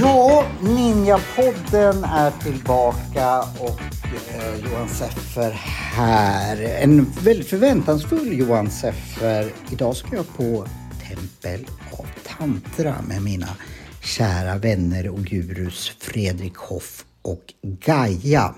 [0.00, 3.80] Ja, Ninjapodden är tillbaka och
[4.34, 5.50] eh, Johan Seffer
[5.96, 6.78] här.
[6.80, 9.52] En väldigt förväntansfull Johan Seffer.
[9.70, 10.66] Idag ska jag på
[11.08, 11.66] Tempel
[12.38, 13.48] Tantra med mina
[14.02, 18.54] kära vänner och gurus Fredrik Hoff och Gaia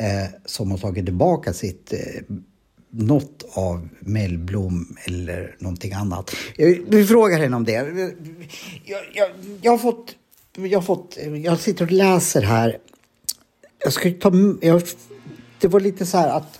[0.00, 1.98] eh, som har tagit tillbaka sitt eh,
[2.90, 6.34] något av Mellblom eller någonting annat.
[6.88, 7.72] Vi frågar henne om det.
[8.84, 10.14] Jag, jag, jag, har fått,
[10.56, 11.18] jag har fått...
[11.44, 12.78] Jag sitter och läser här.
[13.78, 14.32] Jag ska ta...
[14.60, 14.82] Jag,
[15.60, 16.58] det var lite så här att...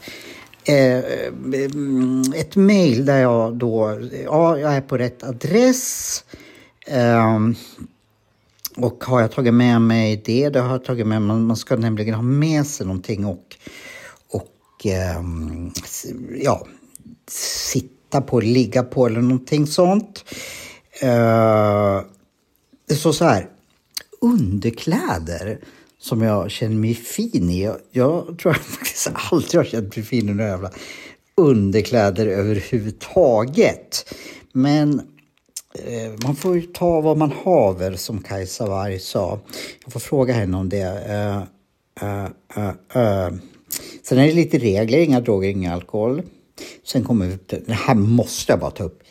[0.68, 1.70] Eh, eh,
[2.34, 4.00] ett mejl där jag då...
[4.24, 6.24] Ja, jag är på rätt adress.
[6.86, 7.38] Eh,
[8.76, 10.48] och har jag tagit med mig det?
[10.48, 11.36] Det har jag tagit med mig.
[11.36, 13.56] Man ska nämligen ha med sig någonting och
[14.28, 15.22] och eh,
[16.42, 16.66] ja,
[17.28, 20.24] sitta på, ligga på eller någonting sånt.
[21.00, 22.00] Eh,
[22.94, 23.48] så här,
[24.20, 25.58] underkläder
[26.06, 27.62] som jag känner mig fin i.
[27.62, 30.70] Jag, jag tror jag faktiskt aldrig har känt mig fin i några jävla
[31.36, 34.14] underkläder överhuvudtaget.
[34.52, 35.00] Men
[35.84, 39.40] eh, man får ju ta vad man haver som Kajsa Warg sa.
[39.84, 40.86] Jag får fråga henne om det.
[42.02, 43.38] Uh, uh, uh,
[44.02, 46.22] Sen är det lite regler, inga droger, inga alkohol.
[46.84, 49.02] Sen kommer vi till, det här måste jag bara ta upp.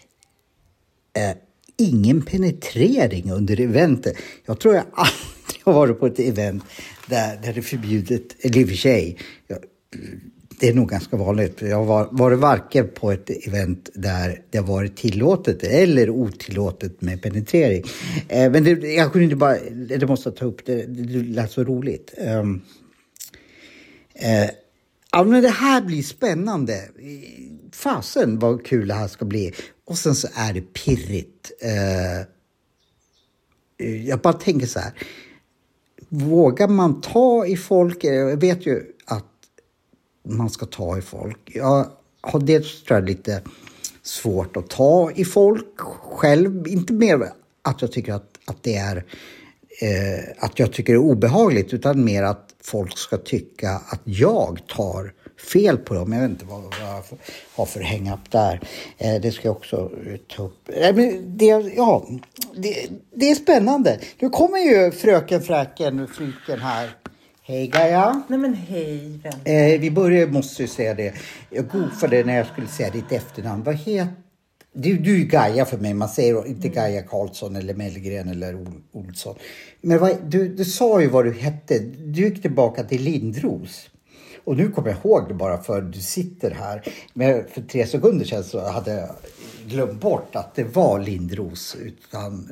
[1.17, 1.37] Eh,
[1.77, 4.17] ingen penetrering under eventet.
[4.45, 5.34] Jag tror jag aldrig
[5.65, 6.63] har varit på ett event
[7.07, 9.57] där, där det är förbjudet, eller i och för sig, jag,
[10.59, 11.61] det är nog ganska vanligt.
[11.61, 17.21] Jag har varit varken på ett event där det har varit tillåtet eller otillåtet med
[17.21, 17.83] penetrering.
[18.27, 19.57] Eh, men det, jag kunde inte bara,
[19.99, 22.13] det måste jag ta upp, det, det lät så roligt.
[22.17, 22.61] Um,
[24.13, 24.49] eh,
[25.15, 26.89] Ja, men det här blir spännande.
[27.73, 29.53] Fasen vad kul det här ska bli.
[29.85, 31.51] Och sen så är det pirrigt.
[31.61, 32.27] Eh,
[34.05, 34.91] jag bara tänker så här.
[36.09, 38.03] Vågar man ta i folk?
[38.03, 39.25] Jag vet ju att
[40.27, 41.51] man ska ta i folk.
[41.53, 41.87] Jag
[42.21, 43.41] har dels tror jag, lite
[44.03, 46.67] svårt att ta i folk själv.
[46.67, 48.97] Inte mer att jag tycker att, att det är
[49.81, 54.61] eh, att jag tycker det är obehagligt utan mer att folk ska tycka att jag
[54.67, 55.13] tar
[55.45, 56.13] fel på dem.
[56.13, 57.17] Jag vet inte vad, jag
[57.55, 58.59] har för hang-up där.
[58.97, 59.91] Eh, det ska jag också
[60.35, 60.69] ta upp.
[60.73, 61.45] Eh, men det,
[61.75, 62.07] ja,
[62.55, 63.99] det, det är spännande.
[64.19, 66.89] Nu kommer ju fröken Fräken, flyken här.
[67.43, 68.21] Hej Gaia!
[68.27, 69.19] Nej men hej.
[69.43, 71.13] Eh, vi börjar, måste ju säga det.
[71.49, 73.63] Jag goofade när jag skulle säga ditt efternamn.
[73.63, 74.13] Vad heter
[74.77, 76.75] du, du är Gaia för mig, man säger inte mm.
[76.75, 79.35] Gaia Karlsson eller Mellgren eller Olsson.
[79.81, 81.79] Men vad, du, du sa ju vad du hette.
[81.79, 83.89] Du gick tillbaka till Lindros.
[84.45, 86.93] Och nu kommer jag ihåg det bara för du sitter här.
[87.13, 89.15] Men för tre sekunder sedan så hade jag
[89.67, 91.75] glömt bort att det var Lindros.
[91.75, 92.49] Utan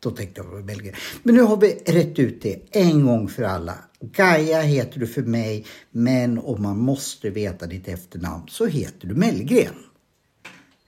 [0.00, 0.94] då tänkte jag på Belgien.
[1.22, 3.74] Men nu har vi rätt ut det en gång för alla.
[4.00, 9.14] Gaia heter du för mig, men om man måste veta ditt efternamn så heter du
[9.14, 9.74] Mellgren.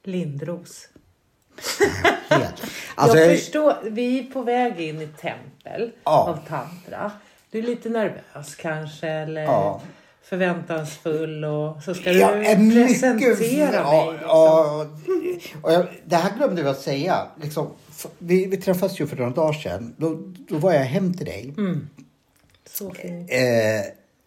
[0.02, 0.88] Lindros.
[2.94, 6.28] alltså, jag förstår, vi är på väg in i tempel ja.
[6.28, 7.12] av tantra.
[7.50, 9.82] Du är lite nervös kanske eller ja.
[10.24, 13.58] Förväntansfull och så ska jag du presentera mycket, mig.
[13.58, 14.28] Ja, liksom.
[14.28, 14.86] ja,
[15.62, 17.26] och jag, det här glömde vi att säga.
[17.42, 17.70] Liksom,
[18.18, 19.94] vi, vi träffades ju för några dagar sedan.
[19.96, 21.54] Då, då var jag hem till dig.
[21.56, 21.88] Mm.
[22.70, 23.30] Så fint.
[23.30, 23.38] Eh,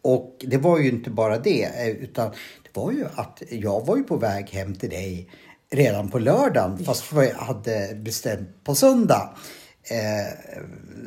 [0.02, 2.32] och det var ju inte bara det, eh, utan
[2.64, 5.30] det var ju att jag var ju på väg hem till dig
[5.70, 9.36] redan på lördagen fast jag hade bestämt på söndag.
[9.84, 10.58] Eh,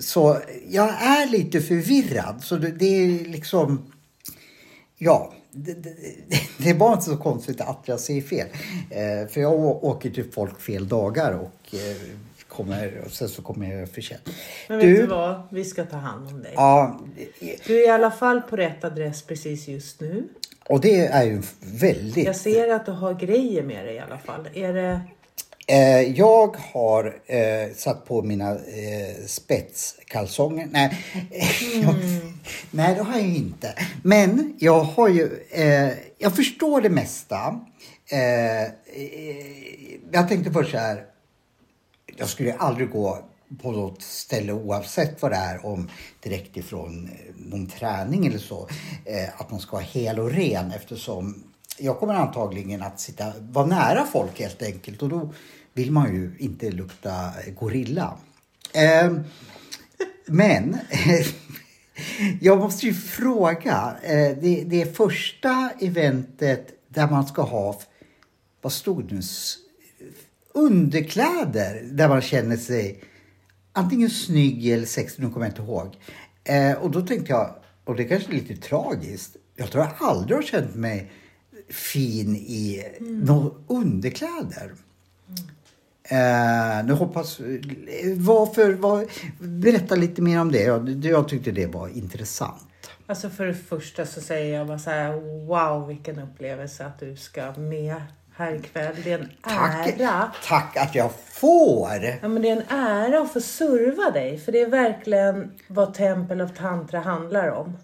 [0.00, 2.40] så jag är lite förvirrad.
[2.42, 3.92] Så det, det är liksom...
[5.02, 5.94] Ja, det, det,
[6.58, 8.46] det, var inte så konstigt att jag säger fel.
[8.90, 9.52] Eh, för jag
[9.84, 11.96] åker till folk fel dagar och eh,
[12.48, 14.28] kommer, och sen så kommer jag för sent.
[14.68, 15.42] Men vet du, du vad?
[15.50, 16.52] Vi ska ta hand om dig.
[16.56, 17.00] Ja,
[17.66, 20.28] du är i alla fall på rätt adress precis just nu.
[20.68, 22.26] Och det är ju väldigt...
[22.26, 24.48] Jag ser att du har grejer med dig i alla fall.
[24.54, 25.00] Är det...
[25.70, 30.68] Eh, jag har eh, satt på mina eh, spetskalsonger.
[30.70, 31.04] Nej,
[31.74, 31.94] mm.
[32.70, 33.74] nej, det har jag inte.
[34.02, 35.44] Men jag har ju...
[35.50, 37.60] Eh, jag förstår det mesta.
[38.10, 38.70] Eh, eh,
[40.12, 41.04] jag tänkte först så här.
[42.16, 43.18] Jag skulle aldrig gå
[43.62, 45.90] på något ställe oavsett vad det är, om
[46.20, 48.68] direkt ifrån någon träning eller så,
[49.36, 51.44] att man ska vara hel och ren eftersom
[51.78, 55.32] jag kommer antagligen att sitta, vara nära folk helt enkelt och då
[55.74, 58.18] vill man ju inte lukta gorilla.
[58.72, 59.12] Eh,
[60.26, 60.78] men
[62.40, 63.96] jag måste ju fråga.
[64.02, 67.80] Eh, det, det första eventet där man ska ha,
[68.60, 69.22] vad stod det nu?
[70.54, 73.04] Underkläder där man känner sig
[73.72, 75.96] antingen snygg eller sexig, nu kommer jag inte ihåg.
[76.44, 80.36] Eh, och då tänkte jag, och det kanske är lite tragiskt, jag tror jag aldrig
[80.38, 81.10] har känt mig
[81.68, 83.20] fin i mm.
[83.20, 84.64] några underkläder.
[84.64, 85.50] Mm.
[86.10, 87.40] Eh, nu hoppas...
[88.16, 89.06] Varför, var,
[89.38, 90.62] berätta lite mer om det.
[90.62, 92.90] Jag, jag tyckte det var intressant.
[93.06, 95.12] Alltså för det första så säger jag bara så här,
[95.46, 98.02] wow vilken upplevelse att du ska med
[98.36, 98.96] här ikväll.
[99.04, 100.32] Det är en tack, ära.
[100.48, 102.18] Tack att jag får!
[102.22, 104.38] Ja, men det är en ära att få serva dig.
[104.38, 107.76] För det är verkligen vad Tempel of Tantra handlar om.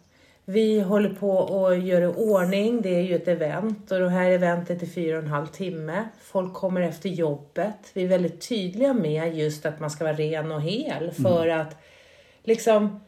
[0.48, 2.82] Vi håller på och gör i ordning.
[2.82, 6.08] Det är ju ett event och det här eventet är fyra och en halv timme.
[6.22, 7.76] Folk kommer efter jobbet.
[7.93, 11.60] Vi är väldigt tydliga med just att man ska vara ren och hel för mm.
[11.60, 11.76] att
[12.43, 13.00] liksom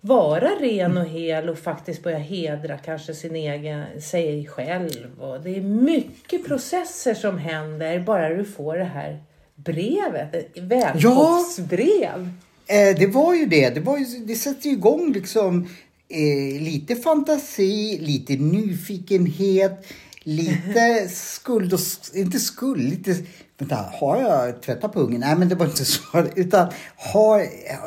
[0.00, 5.20] vara ren och hel och faktiskt börja hedra kanske sin egen, sig själv.
[5.20, 9.22] Och det är mycket processer som händer bara du får det här
[9.54, 12.30] brevet, ett välkomstbrev.
[12.66, 13.70] Ja, eh, det var ju det.
[13.70, 15.68] Det, var ju, det sätter ju igång liksom
[16.08, 19.86] eh, lite fantasi, lite nyfikenhet,
[20.22, 21.80] lite skuld och,
[22.14, 23.16] inte skuld, lite
[23.60, 25.20] Vänta, har jag tvättat pungen?
[25.20, 26.24] Nej, men det var inte så.
[26.36, 27.46] Utan har,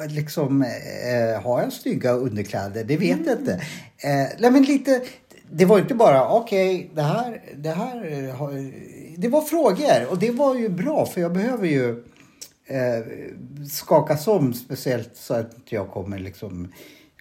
[0.09, 2.83] liksom, eh, har jag snygga underkläder?
[2.83, 3.53] Det vet jag inte.
[3.97, 5.01] Eh, nej, men lite,
[5.51, 8.27] det var inte bara okej, okay, det här, det här.
[8.27, 8.71] Eh, har,
[9.17, 11.89] det var frågor och det var ju bra för jag behöver ju
[12.65, 13.05] eh,
[13.69, 16.67] skakas om speciellt så att jag kommer liksom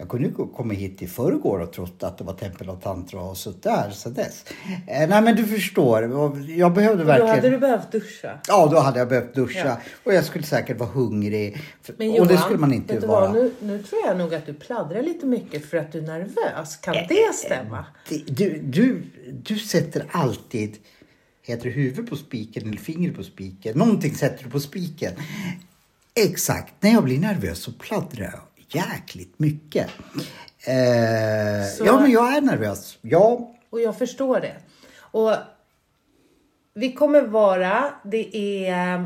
[0.01, 3.21] jag kunde ju komma hit i förrgår och trott att det var tempel och tantra
[3.21, 4.45] och suttit där så dess.
[4.87, 6.03] Eh, nej men du förstår,
[6.49, 7.27] jag behövde verkligen...
[7.27, 8.39] Då hade du behövt duscha.
[8.49, 9.67] Ja, då hade jag behövt duscha.
[9.67, 9.77] Ja.
[10.05, 11.63] Och jag skulle säkert vara hungrig.
[11.97, 13.33] Men Johan, och det skulle man inte vara.
[13.33, 16.77] Nu, nu tror jag nog att du pladdrar lite mycket för att du är nervös.
[16.77, 17.85] Kan äh, det stämma?
[18.27, 19.03] Du, du,
[19.43, 20.77] du sätter alltid
[21.43, 23.79] Heter det huvud på spiken eller finger på spiken?
[23.79, 25.13] Någonting sätter du på spiken.
[26.15, 28.41] Exakt, när jag blir nervös så pladdrar jag
[28.75, 29.91] jäkligt mycket.
[30.67, 32.99] Eh, så, ja, men jag är nervös.
[33.03, 33.55] Ja.
[33.71, 34.57] Och jag förstår det.
[34.99, 35.35] Och
[36.75, 38.37] vi kommer vara, det
[38.67, 39.05] är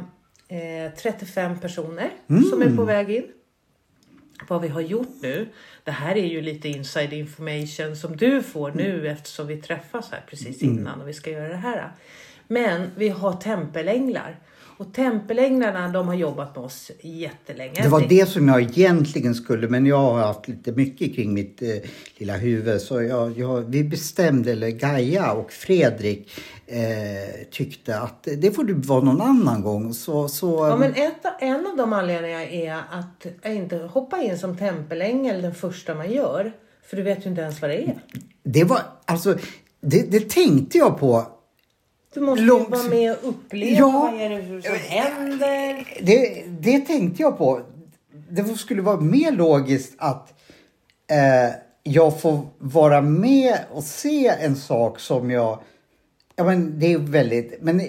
[0.49, 2.45] eh, 35 personer mm.
[2.45, 3.25] som är på väg in.
[4.49, 5.49] Vad vi har gjort nu,
[5.85, 9.13] det här är ju lite inside information som du får nu mm.
[9.13, 10.79] eftersom vi träffas här precis mm.
[10.79, 11.93] innan och vi ska göra det här.
[12.49, 14.41] Men vi har tempelänglar
[14.77, 17.83] och tempelänglarna de har jobbat med oss jättelänge.
[17.83, 21.63] Det var det som jag egentligen skulle, men jag har haft lite mycket kring mitt
[21.63, 21.69] eh,
[22.17, 22.81] lilla huvud.
[22.81, 26.31] Så jag, jag, vi bestämde, eller Gaia och Fredrik
[26.67, 29.95] eh, tyckte att det får du vara någon annan gång.
[29.95, 34.57] Så, så, ja, men ett, en av de anledningarna är att inte hoppa in som
[34.57, 36.53] tempelängel den första man gör.
[36.87, 37.95] För du vet ju inte ens vad det är.
[38.43, 39.39] Det var, alltså,
[39.81, 41.27] det, det tänkte jag på
[42.15, 42.71] du måste långt...
[42.71, 45.87] vara med och uppleva ja, vad är det som händer.
[46.03, 47.61] Det, det tänkte jag på.
[48.31, 50.35] Det skulle vara mer logiskt att
[51.11, 55.59] eh, jag får vara med och se en sak som jag...
[56.37, 57.63] Ja men det är väldigt...
[57.63, 57.81] Men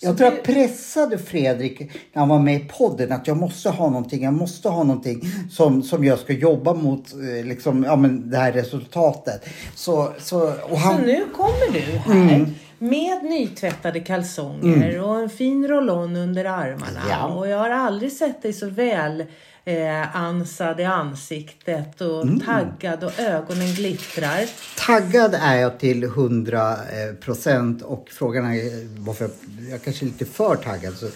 [0.00, 3.90] jag tror jag pressade Fredrik när han var med i podden att jag måste ha
[3.90, 8.30] någonting, jag måste ha någonting som, som jag ska jobba mot eh, liksom, ja, men
[8.30, 9.44] det här resultatet.
[9.74, 10.96] Så, så, och han...
[10.96, 12.54] så nu kommer du här mm.
[12.78, 15.04] Med nytvättade kalsonger mm.
[15.04, 17.00] och en fin roll-on under armarna.
[17.10, 17.26] Ja.
[17.26, 19.24] Och jag har aldrig sett dig så väl
[19.64, 22.40] eh, ansad i ansiktet och mm.
[22.40, 24.44] taggad och ögonen glittrar.
[24.86, 29.32] Taggad är jag till 100 eh, procent och frågan är varför jag,
[29.70, 30.94] jag kanske är lite för taggad.
[30.94, 31.06] Så,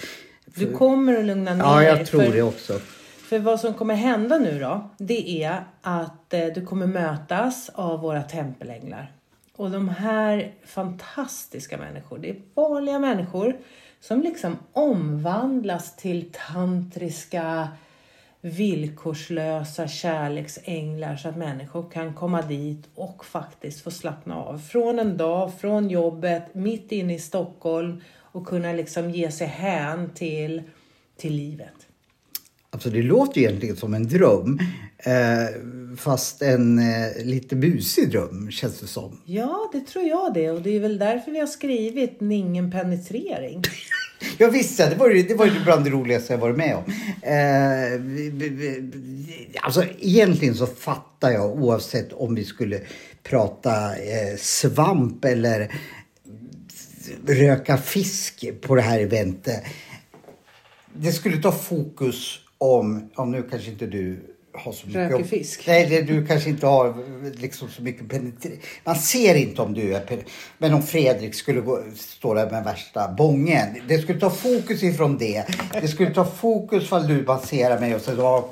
[0.53, 1.73] för, du kommer att lugna ner dig.
[1.73, 2.81] Ja, jag tror för, det också.
[3.29, 8.01] För vad som kommer hända nu då, det är att eh, du kommer mötas av
[8.01, 9.13] våra tempelänglar.
[9.57, 13.57] Och de här fantastiska människor, det är vanliga människor
[14.01, 17.69] som liksom omvandlas till tantriska
[18.41, 25.17] villkorslösa kärleksänglar så att människor kan komma dit och faktiskt få slappna av från en
[25.17, 30.63] dag, från jobbet, mitt inne i Stockholm och kunna liksom ge sig hän till,
[31.17, 31.90] till livet.
[32.71, 34.59] Alltså det låter egentligen som en dröm.
[34.99, 39.21] Eh, fast en eh, lite busig dröm känns det som.
[39.25, 40.51] Ja, det tror jag det.
[40.51, 43.63] Och det är väl därför vi har skrivit Ingen penetrering.
[44.39, 46.85] Jag visste, det var, det var ju bland det roligaste jag varit med om.
[47.23, 48.01] Eh,
[49.63, 52.81] alltså egentligen så fattar jag oavsett om vi skulle
[53.23, 55.73] prata eh, svamp eller
[57.27, 59.63] röka fisk på det här eventet.
[60.95, 65.11] Det skulle ta fokus om, om nu kanske inte du har så mycket...
[65.11, 65.67] Röker fisk.
[65.67, 66.95] Nej, du kanske inte har
[67.37, 68.61] liksom så mycket penetrering.
[68.85, 70.25] Man ser inte om du är
[70.59, 73.67] Men om Fredrik skulle gå, stå där med värsta bången.
[73.89, 75.45] Det skulle ta fokus ifrån det.
[75.81, 78.51] Det skulle ta fokus ifall du baserar mig och så då...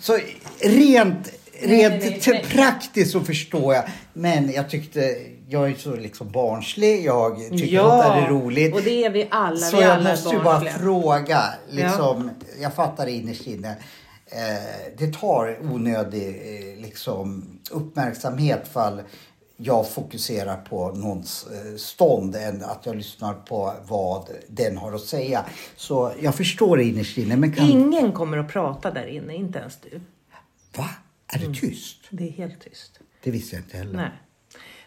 [0.00, 0.18] Så
[0.60, 2.44] rent Rent nej, nej, nej.
[2.48, 3.84] praktiskt så förstår jag.
[4.12, 5.16] Men jag tyckte,
[5.50, 7.04] jag är så liksom barnslig.
[7.04, 8.74] Jag tycker ja, att det är roligt.
[8.74, 9.56] och det är vi alla.
[9.56, 11.42] Så vi jag alla måste ju bara fråga.
[11.70, 12.62] Liksom, ja.
[12.62, 13.70] Jag fattar innerst inne.
[14.26, 19.02] Eh, det tar onödig eh, liksom, uppmärksamhet fall
[19.56, 25.00] jag fokuserar på någons eh, stånd än att jag lyssnar på vad den har att
[25.00, 25.44] säga.
[25.76, 27.36] Så jag förstår det innerst inne.
[27.36, 27.66] Men kan...
[27.66, 30.00] Ingen kommer att prata där inne, inte ens du.
[30.76, 30.88] Va?
[31.32, 31.56] Är det mm.
[31.56, 31.96] tyst?
[32.10, 33.00] Det är helt tyst.
[33.22, 33.96] Det visste jag inte heller.
[33.96, 34.10] Nej.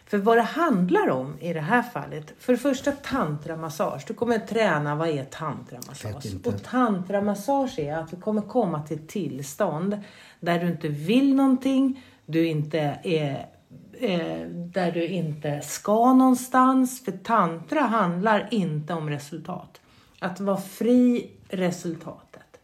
[0.06, 4.04] För vad det handlar om i det här fallet, för det första tantramassage.
[4.06, 6.46] Du kommer träna vad är tantramassage.
[6.46, 9.98] Och tantramassage är att du kommer komma till ett tillstånd
[10.40, 13.46] där du inte vill någonting, du inte är
[13.92, 17.04] eh, där du inte ska någonstans.
[17.04, 19.80] För tantra handlar inte om resultat.
[20.18, 22.60] Att vara fri resultatet.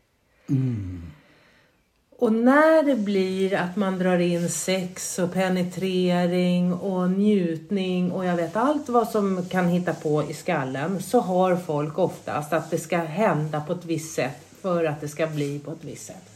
[0.49, 1.03] Mm.
[2.21, 8.37] Och när det blir att man drar in sex och penetrering och njutning och jag
[8.37, 12.79] vet allt vad som kan hitta på i skallen så har folk oftast att det
[12.79, 16.31] ska hända på ett visst sätt för att det ska bli på ett visst sätt.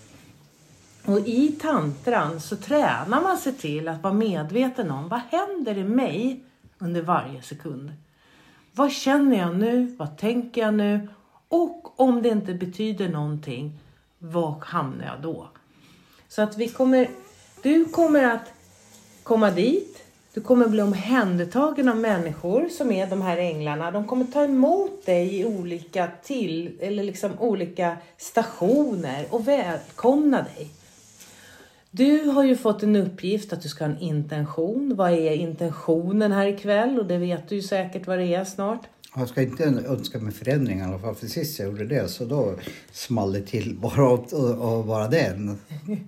[1.04, 5.84] Och i tantran så tränar man sig till att vara medveten om vad händer i
[5.84, 6.40] mig
[6.78, 7.92] under varje sekund.
[8.72, 9.96] Vad känner jag nu?
[9.98, 11.08] Vad tänker jag nu?
[11.48, 13.78] Och om det inte betyder någonting,
[14.18, 15.48] var hamnar jag då?
[16.34, 17.10] Så att vi kommer,
[17.62, 18.52] du kommer att
[19.22, 20.02] komma dit.
[20.32, 23.90] Du kommer bli omhändertagen av människor som är de här änglarna.
[23.90, 30.68] De kommer ta emot dig i olika till eller liksom olika stationer och välkomna dig.
[31.90, 34.96] Du har ju fått en uppgift att du ska ha en intention.
[34.96, 36.98] Vad är intentionen här ikväll?
[36.98, 38.86] Och det vet du ju säkert vad det är snart.
[39.16, 41.14] Jag ska inte önska mig förändring i alla fall.
[41.14, 42.54] För sist jag gjorde det så då
[42.92, 45.58] small det till bara att, att vara den.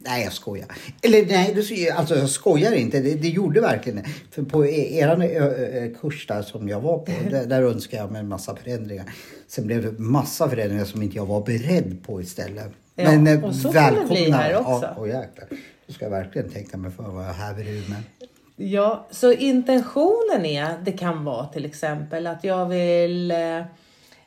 [0.00, 0.66] Nej, jag skojar.
[1.02, 3.00] Eller nej, alltså jag skojar inte.
[3.00, 4.08] Det, det gjorde verkligen det.
[4.30, 8.20] För på e, er kurs där som jag var på, där, där önskade jag mig
[8.20, 9.12] en massa förändringar.
[9.48, 12.72] Sen blev det massa förändringar som inte jag var beredd på istället.
[12.94, 14.06] Ja, Men och så välkomna.
[14.06, 14.86] Kan det bli här också.
[14.86, 15.48] Ja, och jäklar.
[15.86, 18.28] Då ska jag verkligen tänka mig för vad jag häver ur mig.
[18.56, 23.58] Ja, så intentionen är, det kan vara till exempel att jag vill eh,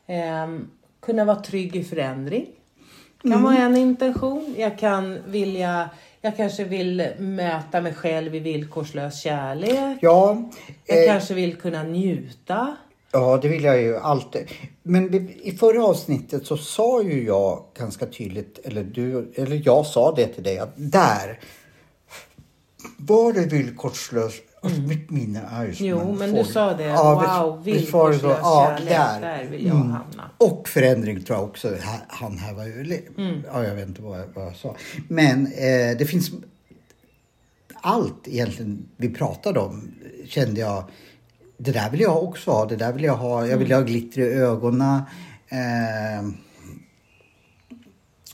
[0.08, 0.48] eh,
[1.00, 2.46] kunna vara trygg i förändring.
[3.22, 3.44] kan mm.
[3.44, 4.56] vara en intention.
[4.58, 5.90] Jag kan vilja
[6.22, 9.98] jag kanske vill möta mig själv i villkorslös kärlek.
[10.02, 10.50] Ja,
[10.86, 12.76] jag eh, kanske vill kunna njuta.
[13.12, 14.48] Ja, det vill jag ju alltid.
[14.84, 20.14] Men i förra avsnittet så sa ju jag ganska tydligt, eller, du, eller jag sa
[20.16, 21.40] det till dig, att där
[22.98, 24.44] var det villkorslöst?
[24.62, 24.90] Alltså, mm.
[24.90, 26.48] Mitt minne är ju som Jo, men folk.
[26.48, 26.84] du sa det.
[26.84, 28.90] Ja, wow, villkorslös ja, kärlek.
[28.90, 29.22] Där.
[29.22, 29.90] där vill jag mm.
[29.90, 30.30] hamna.
[30.38, 31.76] Och förändring tror jag också.
[32.08, 33.04] Han här var ju...
[33.18, 33.42] Mm.
[33.54, 34.76] Ja, jag vet inte vad jag, vad jag sa.
[35.08, 36.32] Men eh, det finns...
[37.82, 39.92] Allt egentligen vi pratade om
[40.26, 40.84] kände jag.
[41.58, 42.66] Det där vill jag också ha.
[42.66, 43.48] Det där vill jag ha.
[43.48, 43.78] Jag vill mm.
[43.78, 45.02] ha glitter i ögonen.
[45.50, 46.30] Eh,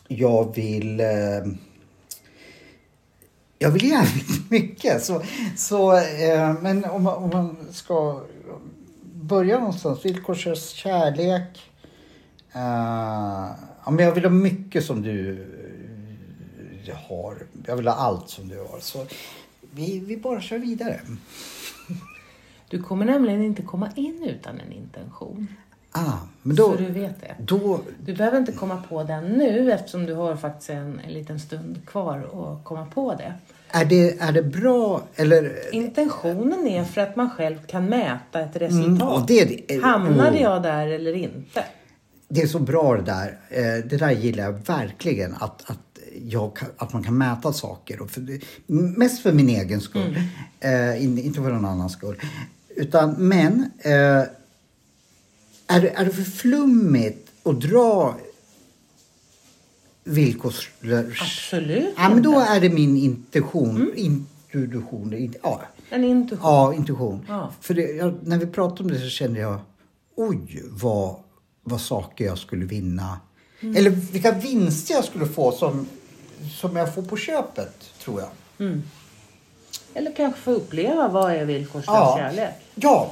[0.07, 0.99] jag vill...
[0.99, 1.07] Eh,
[3.65, 5.03] jag vill jävligt mycket.
[5.03, 5.21] Så,
[5.55, 8.21] så, eh, men om man, om man ska
[9.13, 10.05] börja någonstans.
[10.05, 11.71] Villkorslös kärlek.
[12.53, 15.45] Ja, men jag vill ha mycket som du
[17.07, 17.47] har.
[17.65, 18.79] Jag vill ha allt som du har.
[18.79, 19.05] Så
[19.71, 20.99] vi, vi bara kör vidare.
[22.69, 25.47] Du kommer nämligen inte komma in utan en intention.
[25.91, 27.35] Ah, men då, så du vet det.
[27.39, 27.79] Då...
[28.05, 31.85] Du behöver inte komma på den nu eftersom du har faktiskt en, en liten stund
[31.85, 33.33] kvar att komma på det.
[33.69, 35.73] Är det, är det bra eller?
[35.75, 39.29] Intentionen är för att man själv kan mäta ett mm, resultat.
[39.29, 41.63] Mm, det, det, Hamnade jag där eller inte?
[42.27, 43.37] Det är så bra det där.
[43.49, 45.33] Eh, det där gillar jag verkligen.
[45.33, 48.01] Att, att, jag, att man kan mäta saker.
[48.01, 48.39] Och för,
[48.99, 50.17] mest för min egen skull.
[50.61, 50.95] Mm.
[50.95, 52.21] Eh, inte för någon annans skull.
[52.75, 54.23] Utan, men eh,
[55.67, 58.15] är, det, är det för flummigt att dra
[60.05, 61.21] villkorslös...
[61.21, 63.75] Absolut Ja, men då är det min intention.
[63.75, 63.91] Mm.
[63.95, 65.33] Intuition.
[65.43, 65.61] Ja.
[65.89, 66.49] En intuition?
[66.51, 67.25] Ja, intuition.
[67.27, 67.51] Ja.
[67.61, 69.59] För det, jag, när vi pratade om det så kände jag,
[70.15, 71.15] oj vad,
[71.63, 73.19] vad saker jag skulle vinna.
[73.59, 73.75] Mm.
[73.75, 75.87] Eller vilka vinster jag skulle få som,
[76.59, 78.29] som jag får på köpet, tror jag.
[78.67, 78.83] Mm.
[79.93, 82.15] Eller kanske få uppleva vad är villkorslös ja.
[82.17, 82.53] kärlek?
[82.75, 83.11] Ja,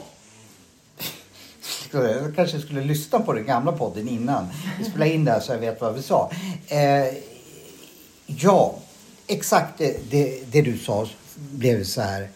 [1.98, 4.48] jag kanske skulle lyssna på den gamla podden innan
[4.80, 6.32] vi spelade in det här så jag vet vad vi sa.
[6.68, 7.14] Eh,
[8.26, 8.80] Ja,
[9.28, 12.30] exakt det, det, det du sa blev så här.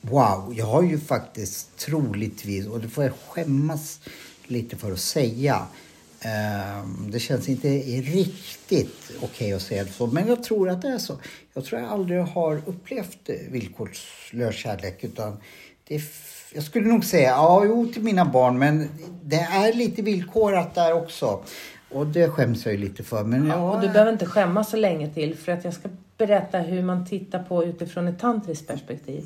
[0.00, 4.00] Wow, jag har ju faktiskt troligtvis, och det får jag skämmas
[4.46, 5.66] lite för att säga.
[6.20, 10.82] Ehm, det känns inte riktigt okej okay att säga det så, men jag tror att
[10.82, 11.18] det är så.
[11.54, 15.36] Jag tror jag aldrig har upplevt villkorslös kärlek utan
[15.90, 16.02] det
[16.54, 18.88] jag skulle nog säga ja, jo till mina barn, men
[19.22, 21.44] det är lite villkorat där också.
[21.90, 23.24] Och det skäms jag ju lite för.
[23.24, 23.58] Men jag...
[23.58, 26.82] ja, och du behöver inte skämmas så länge till för att jag ska berätta hur
[26.82, 29.24] man tittar på utifrån ett tantriskt perspektiv.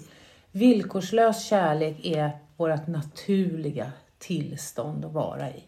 [0.53, 5.63] Villkorslös kärlek är vårt naturliga tillstånd att vara i.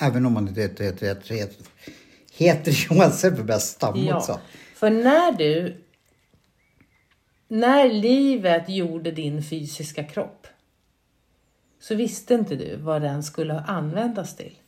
[0.00, 1.66] Även om man inte heter, heter, heter,
[2.32, 4.40] heter, Johan Sebberg stamma ja, också.
[4.76, 5.83] För när du
[7.48, 10.46] när livet gjorde din fysiska kropp
[11.80, 14.58] så visste inte du vad den skulle användas till.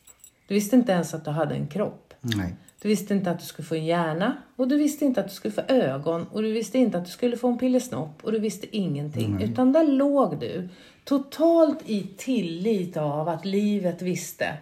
[0.47, 2.13] Du visste inte ens att du hade en kropp.
[2.21, 2.55] Nej.
[2.81, 5.33] Du visste inte att du skulle få en hjärna och du visste inte att du
[5.33, 8.39] skulle få ögon och du visste inte att du skulle få en pillesnopp och du
[8.39, 9.25] visste ingenting.
[9.25, 9.41] Mm.
[9.41, 10.69] Utan där låg du
[11.03, 14.57] totalt i tillit av att livet visste.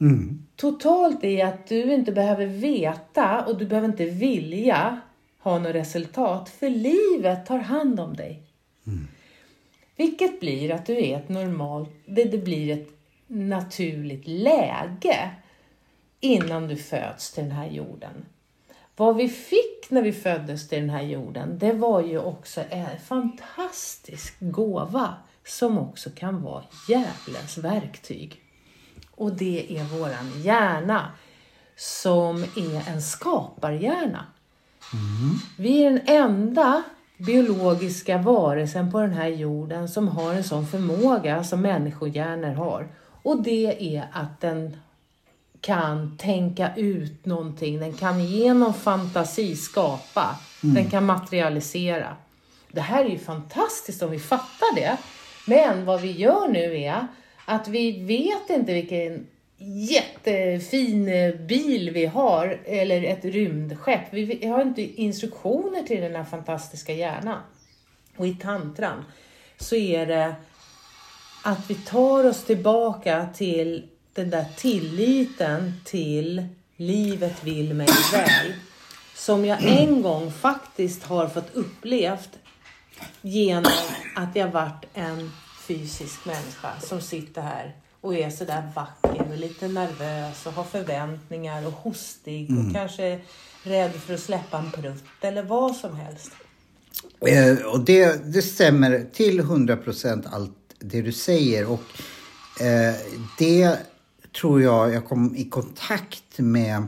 [0.00, 0.46] Mm.
[0.56, 5.00] Totalt i att du inte behöver veta och du behöver inte vilja
[5.42, 8.42] ha något resultat för livet tar hand om dig.
[8.86, 9.08] Mm.
[9.96, 12.88] Vilket blir att du är ett normalt, det, det blir ett
[13.26, 15.30] naturligt läge
[16.20, 18.26] innan du föds till den här jorden.
[18.96, 23.00] Vad vi fick när vi föddes till den här jorden, det var ju också en
[23.00, 25.14] fantastisk gåva
[25.46, 28.42] som också kan vara djävulens verktyg.
[29.10, 31.12] Och det är våran hjärna
[31.76, 34.26] som är en skaparhjärna.
[34.92, 35.38] Mm.
[35.56, 36.82] Vi är den enda
[37.18, 42.88] biologiska varelsen på den här jorden som har en sån förmåga som människohjärnor har.
[43.22, 44.76] Och det är att den
[45.60, 50.74] kan tänka ut någonting, den kan genom fantasi skapa, mm.
[50.74, 52.16] den kan materialisera.
[52.68, 54.96] Det här är ju fantastiskt om vi fattar det.
[55.46, 57.06] Men vad vi gör nu är
[57.44, 59.26] att vi vet inte vilken
[59.62, 64.12] jättefin eh, bil vi har, eller ett rymdskepp.
[64.12, 67.40] Vi har inte instruktioner till den här fantastiska hjärnan.
[68.16, 69.04] Och i tantran
[69.58, 70.34] så är det
[71.44, 76.46] att vi tar oss tillbaka till den där tilliten till
[76.76, 78.52] livet vill mig väl.
[79.14, 82.38] Som jag en gång faktiskt har fått upplevt
[83.20, 83.72] genom
[84.16, 85.30] att jag varit en
[85.66, 91.66] fysisk människa som sitter här och är sådär vacker och lite nervös och har förväntningar
[91.66, 92.66] och hostig mm.
[92.66, 93.20] och kanske
[93.62, 96.32] rädd för att släppa en prutt eller vad som helst.
[97.26, 101.82] Eh, och det, det stämmer till hundra procent allt det du säger och
[102.60, 102.94] eh,
[103.38, 103.76] det
[104.40, 106.86] tror jag jag kom i kontakt med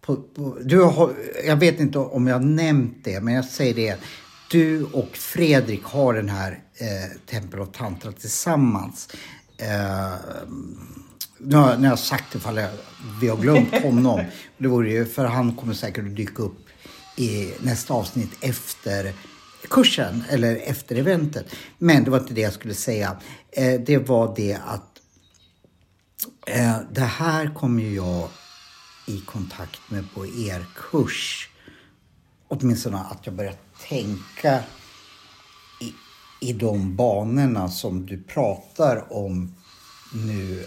[0.00, 1.12] på, på, du har,
[1.46, 3.98] jag vet inte om jag nämnt det, men jag säger det.
[4.50, 9.08] Du och Fredrik har den här eh, Tempel och Tantra tillsammans.
[9.58, 10.14] Eh,
[11.38, 12.60] nu har, jag sagt det ifall
[13.20, 14.24] vi har glömt honom.
[14.58, 16.66] Det vore ju, för han kommer säkert att dyka upp
[17.16, 19.12] i nästa avsnitt efter
[19.68, 21.46] kursen eller efter eventet.
[21.78, 23.16] Men det var inte det jag skulle säga.
[23.52, 25.00] Eh, det var det att
[26.46, 28.28] eh, det här kommer jag
[29.06, 31.48] i kontakt med på er kurs.
[32.48, 33.54] Åtminstone att jag börjar
[33.88, 34.62] tänka
[36.48, 39.54] i de banorna som du pratar om
[40.14, 40.64] nu.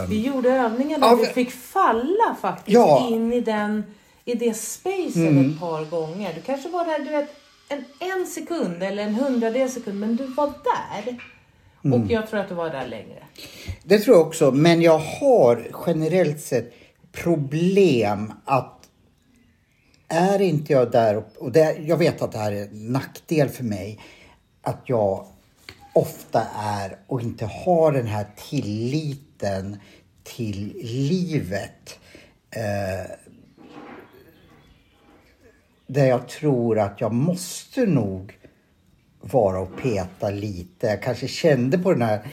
[0.00, 3.84] Um, vi gjorde övningar där ja, vi fick falla faktiskt ja, in i, den,
[4.24, 5.50] i det spacet mm.
[5.50, 6.34] ett par gånger.
[6.34, 7.28] Du kanske var där du vet,
[7.68, 11.16] en, en sekund eller en hundradel sekund, men du var där.
[11.84, 12.02] Mm.
[12.02, 13.22] Och jag tror att du var där längre.
[13.84, 16.74] Det tror jag också, men jag har generellt sett
[17.12, 18.78] problem att
[20.08, 23.64] är inte jag där, och det, jag vet att det här är en nackdel för
[23.64, 24.00] mig,
[24.62, 25.26] att jag
[25.92, 29.76] ofta är och inte har den här tilliten
[30.22, 31.98] till livet.
[32.50, 33.10] Eh,
[35.86, 38.38] där jag tror att jag måste nog
[39.20, 40.86] vara och peta lite.
[40.86, 42.28] Jag kanske kände på den här Eh,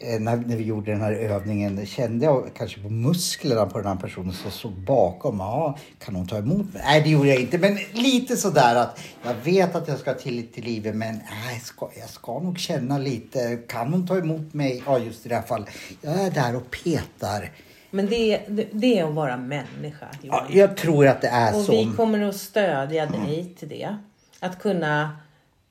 [0.00, 3.96] när, när vi gjorde den här övningen kände jag kanske på musklerna på den här
[3.96, 5.38] personen som stod bakom.
[5.38, 6.82] Ja, kan hon ta emot mig?
[6.84, 7.58] Nej, det gjorde jag inte.
[7.58, 11.54] Men lite sådär att jag vet att jag ska ha tillit till livet men nej,
[11.54, 13.58] jag, ska, jag ska nog känna lite.
[13.68, 14.82] Kan hon ta emot mig?
[14.86, 15.68] Ja, just i det här fallet.
[16.00, 17.50] Jag är där och petar.
[17.90, 18.40] Men det,
[18.72, 20.06] det är att vara människa.
[20.22, 21.72] Ja, jag tror att det är och så.
[21.72, 23.96] Och vi kommer att stödja dig till det.
[24.40, 25.10] Att kunna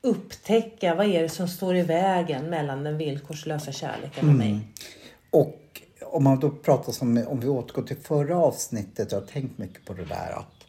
[0.02, 4.50] upptäcka vad är det som står i vägen mellan den villkorslösa kärleken och mig.
[4.50, 4.60] Mm.
[5.30, 9.58] Och om man då pratar som, om vi återgår till förra avsnittet, jag har tänkt
[9.58, 10.60] mycket på det där att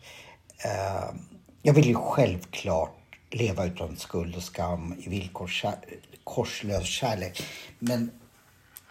[0.63, 1.13] Eh,
[1.61, 2.97] jag vill ju självklart
[3.31, 7.43] leva utan skuld och skam i villkorslös kärlek.
[7.79, 8.11] Men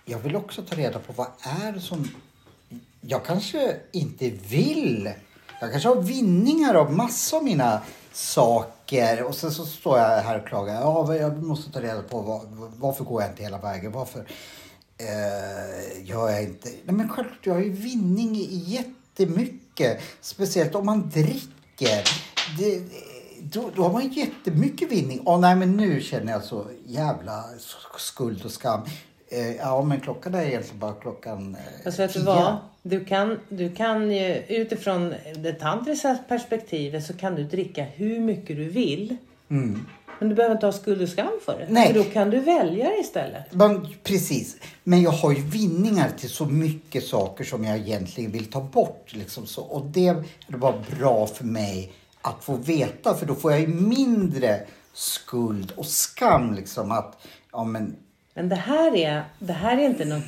[0.04, 2.08] jag vill också ta reda på vad är det som
[3.00, 5.12] jag kanske inte vill.
[5.60, 8.79] Jag kanske har vinningar av massor av mina saker
[9.26, 10.80] och sen så står jag här och klagar.
[10.80, 12.40] Ja, jag måste ta reda på var,
[12.76, 13.92] varför går jag inte hela vägen?
[13.92, 14.26] Varför
[14.98, 16.68] eh, gör jag inte?
[16.68, 20.00] Nej, men självklart, jag har ju vinning i jättemycket.
[20.20, 22.08] Speciellt om man dricker.
[22.58, 22.82] Det,
[23.42, 25.22] då, då har man jättemycket vinning.
[25.24, 27.44] Åh nej, men nu känner jag så jävla
[27.98, 28.80] skuld och skam.
[29.30, 32.56] Eh, ja, men klockan är egentligen bara klockan eh, Fast vet du vad?
[32.82, 38.56] Du kan, du kan ju utifrån det tantriska perspektivet så kan du dricka hur mycket
[38.56, 39.16] du vill.
[39.50, 39.86] Mm.
[40.18, 41.66] Men du behöver inte ha skuld och skam för det.
[41.68, 41.86] Nej.
[41.86, 43.52] För då kan du välja istället.
[43.52, 44.56] Men, precis.
[44.84, 49.06] Men jag har ju vinningar till så mycket saker som jag egentligen vill ta bort.
[49.08, 49.62] Liksom så.
[49.62, 50.12] Och det,
[50.48, 53.14] det var bra för mig att få veta.
[53.14, 54.60] För då får jag ju mindre
[54.92, 56.54] skuld och skam.
[56.54, 57.18] Liksom att,
[57.52, 57.96] ja men
[58.40, 60.22] men det här är, det här är inte någon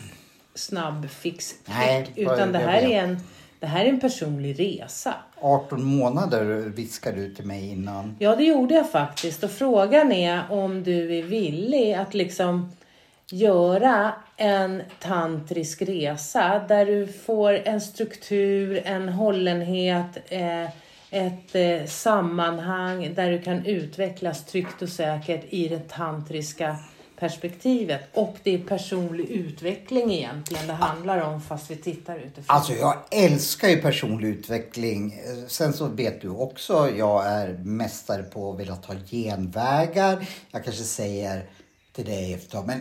[0.54, 3.18] snabb fix Nej, utan det här, är en,
[3.60, 5.14] det här är en personlig resa.
[5.40, 8.16] 18 månader viskade du till mig innan.
[8.18, 9.44] Ja, det gjorde jag faktiskt.
[9.44, 12.72] Och frågan är om du är villig att liksom
[13.30, 20.64] göra en tantrisk resa där du får en struktur, en hållenhet, eh,
[21.10, 26.76] ett eh, sammanhang där du kan utvecklas tryggt och säkert i det tantriska
[27.22, 32.44] perspektivet och det är personlig utveckling egentligen det handlar om fast vi tittar utifrån.
[32.46, 35.14] Alltså jag älskar ju personlig utveckling.
[35.48, 40.28] Sen så vet du också, jag är mästare på att vilja ta genvägar.
[40.50, 41.46] Jag kanske säger
[41.92, 42.80] till dig efter men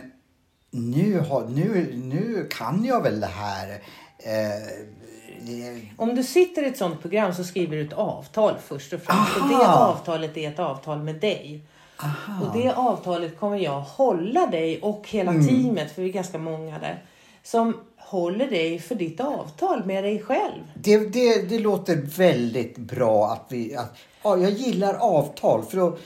[0.70, 3.82] nu, har, nu, nu kan jag väl det här.
[4.18, 9.00] Eh, om du sitter i ett sånt program så skriver du ett avtal först och
[9.02, 9.36] främst.
[9.36, 11.66] Och det avtalet är ett avtal med dig.
[12.02, 12.46] Aha.
[12.46, 15.48] Och det avtalet kommer jag hålla dig och hela mm.
[15.48, 17.04] teamet, för vi är ganska många där,
[17.42, 20.62] som håller dig för ditt avtal med dig själv.
[20.74, 23.76] Det, det, det låter väldigt bra att vi...
[23.76, 25.96] Att, ja, jag gillar avtal för då,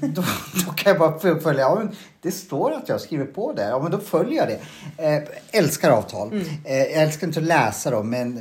[0.00, 0.22] då,
[0.66, 1.60] då kan jag bara följa.
[1.60, 3.62] Ja, men det står att jag skriver på det.
[3.62, 4.60] Ja, men då följer jag det.
[5.04, 6.32] Eh, älskar avtal.
[6.32, 6.44] Mm.
[6.64, 8.40] Eh, jag älskar inte att läsa dem, men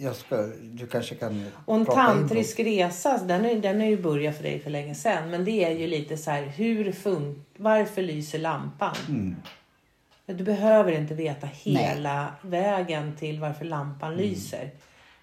[0.00, 4.36] jag ska, du kanske kan Och en tantrisk resa, den, är, den är ju börjat
[4.36, 5.30] för dig för länge sedan.
[5.30, 8.96] Men det är ju lite så här, hur fun varför lyser lampan?
[9.08, 9.36] Mm.
[10.26, 12.30] Du behöver inte veta hela Nej.
[12.60, 14.24] vägen till varför lampan mm.
[14.24, 14.70] lyser.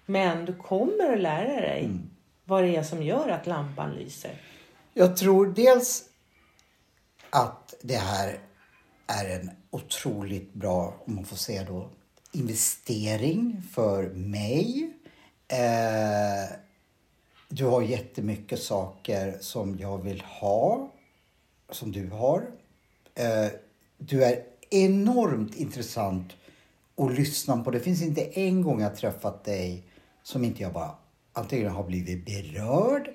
[0.06, 2.10] Men du kommer att lära dig mm.
[2.44, 4.32] vad det är som gör att lampan lyser.
[4.94, 6.04] Jag tror dels
[7.30, 8.40] att det här
[9.06, 11.88] är en otroligt bra, om man får säga då,
[12.32, 14.92] investering för mig.
[15.48, 16.56] Eh,
[17.48, 20.90] du har jättemycket saker som jag vill ha,
[21.70, 22.50] som du har.
[23.14, 23.46] Eh,
[23.98, 26.32] du är enormt intressant
[26.96, 27.70] att lyssna på.
[27.70, 29.84] Det finns inte en gång jag träffat dig
[30.22, 30.94] som inte jag bara
[31.32, 33.10] antingen har blivit berörd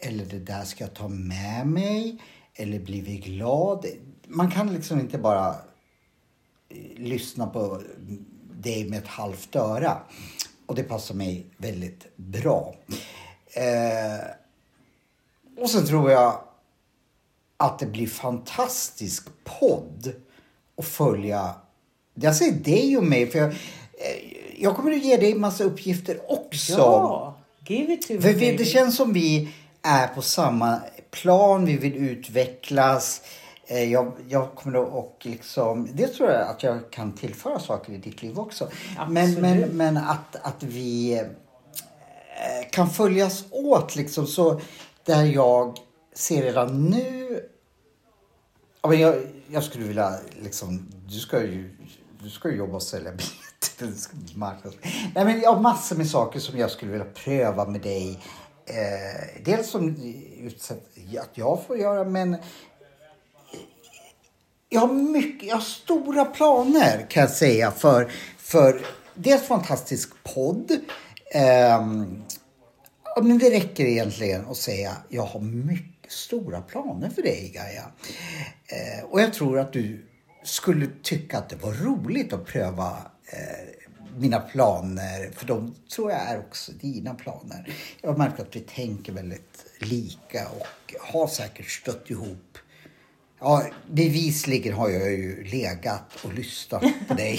[0.00, 2.18] eller det där ska jag ta med mig
[2.54, 3.86] eller blivit glad.
[4.26, 5.54] Man kan liksom inte bara
[6.96, 7.82] lyssna på
[8.52, 9.98] dig med ett halvt öra.
[10.66, 12.74] Och det passar mig väldigt bra.
[13.46, 14.26] Eh,
[15.62, 16.40] och sen tror jag
[17.56, 20.12] att det blir fantastisk podd
[20.76, 21.54] att följa.
[22.14, 23.56] Jag säger dig och mig för jag, eh,
[24.58, 26.72] jag kommer att ge dig massa uppgifter också.
[26.72, 28.20] Ja, give it to me.
[28.20, 29.48] För vi, det känns som vi
[29.82, 31.64] är på samma plan.
[31.64, 33.22] Vi vill utvecklas.
[33.66, 37.92] Eh, jag, jag kommer att och liksom, det tror jag att jag kan tillföra saker
[37.92, 38.68] i ditt liv också.
[39.08, 44.60] Men, men, men att, att vi eh, kan följas åt liksom så
[45.04, 45.78] där jag
[46.14, 47.40] ser redan nu.
[48.82, 49.16] Jag,
[49.48, 51.76] jag skulle vilja liksom, du ska ju,
[52.22, 54.08] du ska ju jobba och sälja biljetter.
[55.14, 58.18] Nej men jag har massor med saker som jag skulle vilja pröva med dig.
[58.70, 59.96] Eh, dels som
[61.20, 62.40] att jag får göra men eh,
[64.68, 68.80] jag har, mycket, jag har stora planer kan jag säga för, för
[69.14, 70.70] dels fantastisk podd.
[71.34, 71.86] Eh,
[73.22, 77.84] men det räcker egentligen att säga jag har mycket stora planer för dig Gaia.
[78.66, 80.06] Eh, och jag tror att du
[80.42, 82.96] skulle tycka att det var roligt att pröva
[83.32, 83.77] eh,
[84.16, 85.30] mina planer.
[85.36, 87.74] För de tror jag är också dina planer.
[88.00, 92.58] Jag har märkt att vi tänker väldigt lika och har säkert stött ihop
[93.40, 97.38] Ja, bevisligen har jag ju legat och lyssnat på dig.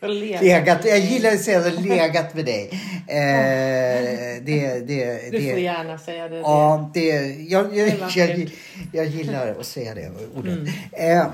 [0.40, 0.84] legat.
[0.84, 2.68] Jag gillar att säga det, legat med dig.
[3.08, 6.36] Eh, det, det, du får gärna säga det.
[6.36, 7.08] Ja, det,
[7.48, 8.50] jag, jag, jag,
[8.92, 10.58] jag gillar att säga det ordet.
[10.58, 10.68] Mm.
[10.92, 11.26] Eh,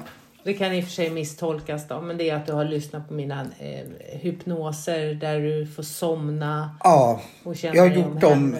[0.48, 3.08] det kan i och för sig misstolkas då, men det är att du har lyssnat
[3.08, 3.87] på mina eh,
[4.20, 6.78] hypnoser där du får somna.
[6.84, 8.56] Ja, och känna jag har gjort dem.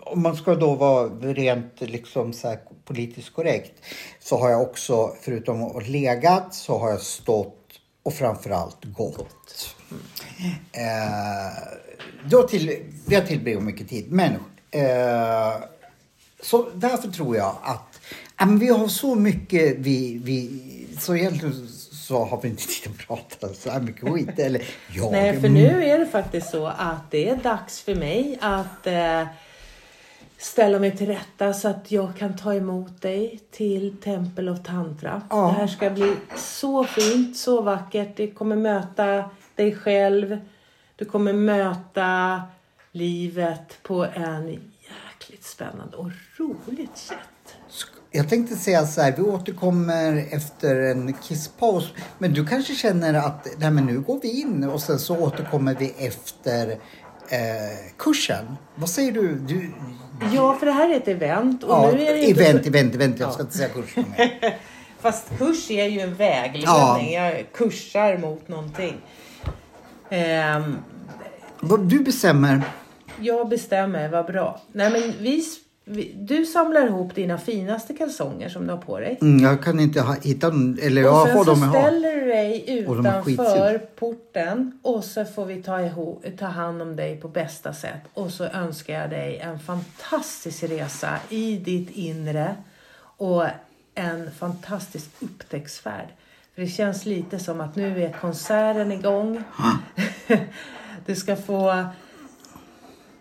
[0.00, 3.72] Om man ska då vara rent liksom så här politiskt korrekt
[4.20, 9.74] så har jag också, förutom att legat, så har jag stått och framförallt gått.
[9.90, 10.52] Mm.
[10.72, 11.52] Eh,
[12.30, 14.12] då till, det har tillbringat mycket tid.
[14.12, 14.32] Men
[14.70, 15.54] eh,
[16.42, 17.95] så därför tror jag att
[18.38, 20.62] men vi har så mycket vi, vi
[20.98, 21.68] så egentligen
[22.06, 24.38] så har vi inte tid att prata så här mycket skit.
[24.38, 25.12] Eller jag.
[25.12, 29.26] Nej, för nu är det faktiskt så att det är dags för mig att eh,
[30.38, 35.22] ställa mig till rätta så att jag kan ta emot dig till Tempel of Tantra.
[35.30, 35.46] Ja.
[35.46, 38.16] Det här ska bli så fint, så vackert.
[38.16, 40.38] Du kommer möta dig själv.
[40.96, 42.42] Du kommer möta
[42.92, 47.35] livet på en jäkligt spännande och roligt sätt.
[48.16, 51.92] Jag tänkte säga så här, vi återkommer efter en kisspaus.
[52.18, 55.76] Men du kanske känner att nej, men nu går vi in och sen så återkommer
[55.78, 56.70] vi efter
[57.28, 57.38] eh,
[57.98, 58.56] kursen.
[58.74, 59.34] Vad säger du?
[59.34, 59.70] du?
[60.34, 61.62] Ja, för det här är ett event.
[61.62, 62.68] Och ja, nu är det event, så...
[62.68, 63.20] event, event.
[63.20, 63.94] Jag ska inte säga kurs.
[65.00, 66.64] Fast kurs är ju en vägledning.
[66.64, 67.00] Ja.
[67.00, 68.94] Jag kursar mot någonting.
[70.10, 70.78] Um,
[71.88, 72.62] du bestämmer.
[73.20, 74.60] Jag bestämmer, vad bra.
[74.72, 75.42] Nej, men vi
[76.14, 79.18] du samlar ihop dina finaste kalsonger som du har på dig.
[79.20, 80.78] Mm, jag kan inte ha, hitta dem.
[80.82, 85.62] Eller och jag sen har så ställer du dig utanför porten och så får vi
[85.62, 88.00] ta, ihop, ta hand om dig på bästa sätt.
[88.14, 92.56] Och så önskar jag dig en fantastisk resa i ditt inre
[93.16, 93.44] och
[93.94, 96.08] en fantastisk upptäcktsfärd.
[96.54, 99.42] För det känns lite som att nu är konserten igång.
[101.06, 101.86] du ska få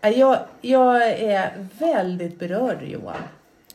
[0.09, 3.21] jag, jag är väldigt berörd Johan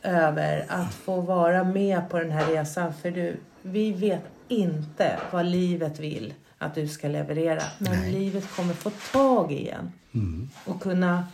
[0.03, 2.93] över att få vara med på den här resan.
[2.93, 7.61] För du, vi vet inte vad livet vill att du ska leverera.
[7.77, 8.11] Men Nej.
[8.11, 9.91] livet kommer få tag i en.
[10.13, 10.49] Mm.
[10.65, 11.27] Och kunna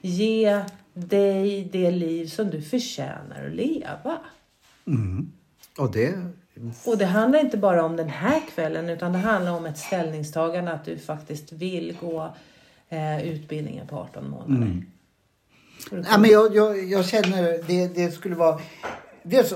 [0.00, 0.64] ge
[0.94, 4.18] dig det liv som du förtjänar att leva.
[4.86, 5.32] Mm.
[5.78, 6.14] Och det...
[6.86, 10.72] Och det handlar inte bara om den här kvällen utan det handlar om ett ställningstagande
[10.72, 12.34] att du faktiskt vill gå
[12.94, 14.66] eh, utbildningen på 18 månader.
[14.66, 14.84] Mm.
[15.90, 18.60] Ja, men jag, jag, jag känner det, det skulle vara...
[19.22, 19.54] Dels,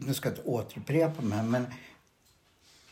[0.00, 1.66] nu ska jag inte återupprepa mig, men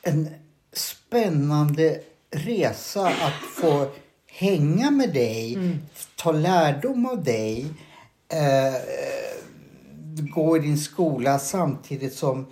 [0.02, 0.28] en
[0.72, 2.00] spännande
[2.30, 3.90] resa att få
[4.26, 5.78] hänga med dig, mm.
[6.16, 7.66] ta lärdom av dig,
[8.28, 8.74] eh,
[10.18, 12.46] gå i din skola samtidigt som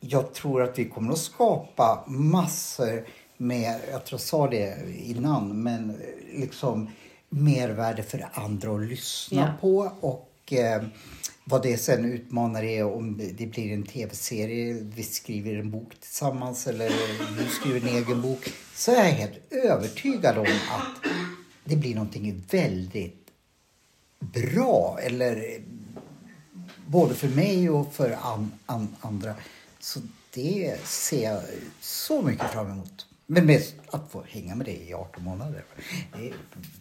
[0.00, 3.06] jag tror att vi kommer att skapa massor
[3.42, 5.96] med, jag tror jag sa det innan, men
[6.32, 6.90] liksom
[7.28, 9.60] mervärde för andra att lyssna yeah.
[9.60, 10.82] på och eh,
[11.44, 16.66] vad det sen utmanar är om det blir en tv-serie, vi skriver en bok tillsammans
[16.66, 16.88] eller
[17.38, 18.52] du skriver en egen bok.
[18.74, 21.10] Så är jag helt övertygad om att
[21.64, 23.26] det blir någonting väldigt
[24.18, 24.98] bra.
[25.02, 25.62] Eller
[26.86, 29.34] både för mig och för an, an, andra.
[29.80, 30.00] Så
[30.34, 31.42] det ser jag
[31.80, 33.06] så mycket fram emot.
[33.34, 35.64] Men mest att få hänga med dig i 18 månader.
[36.16, 36.32] Det,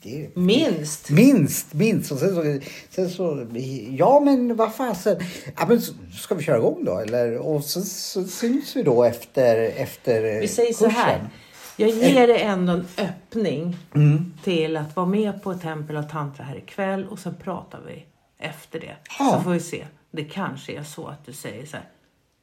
[0.02, 1.10] det, minst!
[1.10, 2.12] Minst, minst.
[2.12, 2.60] Och sen så,
[2.90, 3.48] sen så
[3.90, 5.20] ja men vad fasen.
[5.58, 5.82] Ja, men
[6.14, 6.98] ska vi köra igång då?
[6.98, 10.92] Eller, och så, så syns vi då efter, efter Vi säger kursen.
[10.92, 11.30] så här.
[11.78, 14.34] Jag ger dig ändå en öppning mm.
[14.44, 18.06] till att vara med på Tempel och Tantra här ikväll och sen pratar vi
[18.38, 18.96] efter det.
[19.20, 19.36] Ja.
[19.38, 19.88] Så får vi se.
[20.12, 21.90] Det kanske är så att du säger så här.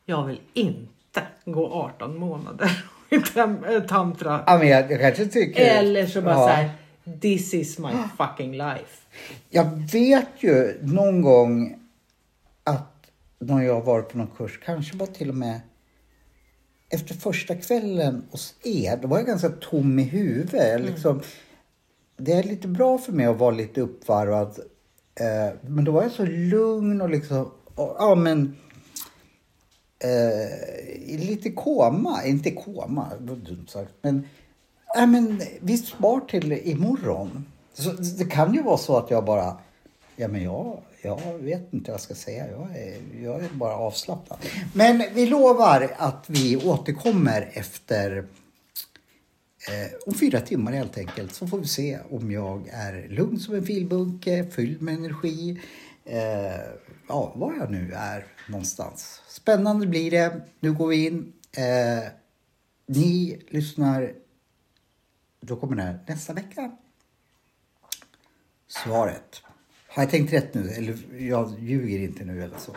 [0.04, 2.84] Jag vill inte gå 18 månader
[3.88, 4.44] tantra.
[4.46, 5.60] Ja, men jag, jag kanske tycker...
[5.60, 6.40] Eller så bara ja.
[6.40, 6.70] så här,
[7.20, 9.06] this is my fucking life.
[9.50, 11.78] Jag vet ju någon gång
[12.64, 15.60] att när jag har varit på någon kurs, kanske bara till och med
[16.90, 20.80] efter första kvällen hos er, då var jag ganska tom i huvudet.
[20.80, 20.86] Mm.
[20.86, 21.22] Liksom,
[22.16, 24.58] det är lite bra för mig att vara lite uppvarvad.
[25.20, 28.56] Eh, men då var jag så lugn och liksom, och, ja men
[29.98, 34.28] eh, lite koma, inte koma, dumt sagt, men,
[34.96, 37.46] äh, men vi spar till imorgon.
[37.74, 39.58] Så det kan ju vara så att jag bara,
[40.16, 43.74] ja men jag, jag vet inte vad jag ska säga, jag är, jag är bara
[43.74, 44.38] avslappnad.
[44.74, 48.16] Men vi lovar att vi återkommer efter
[49.68, 53.54] eh, om fyra timmar helt enkelt så får vi se om jag är lugn som
[53.54, 55.60] en filbunke, fylld med energi
[56.04, 56.60] eh,
[57.08, 59.20] ja, var jag nu är någonstans.
[59.38, 60.40] Spännande blir det.
[60.60, 61.32] Nu går vi in.
[61.52, 62.12] Eh,
[62.86, 64.12] ni lyssnar.
[65.40, 66.76] Då kommer det här nästa vecka.
[68.68, 69.42] Svaret.
[69.88, 70.70] Har jag tänkt rätt nu?
[70.70, 72.76] Eller jag ljuger inte nu eller så.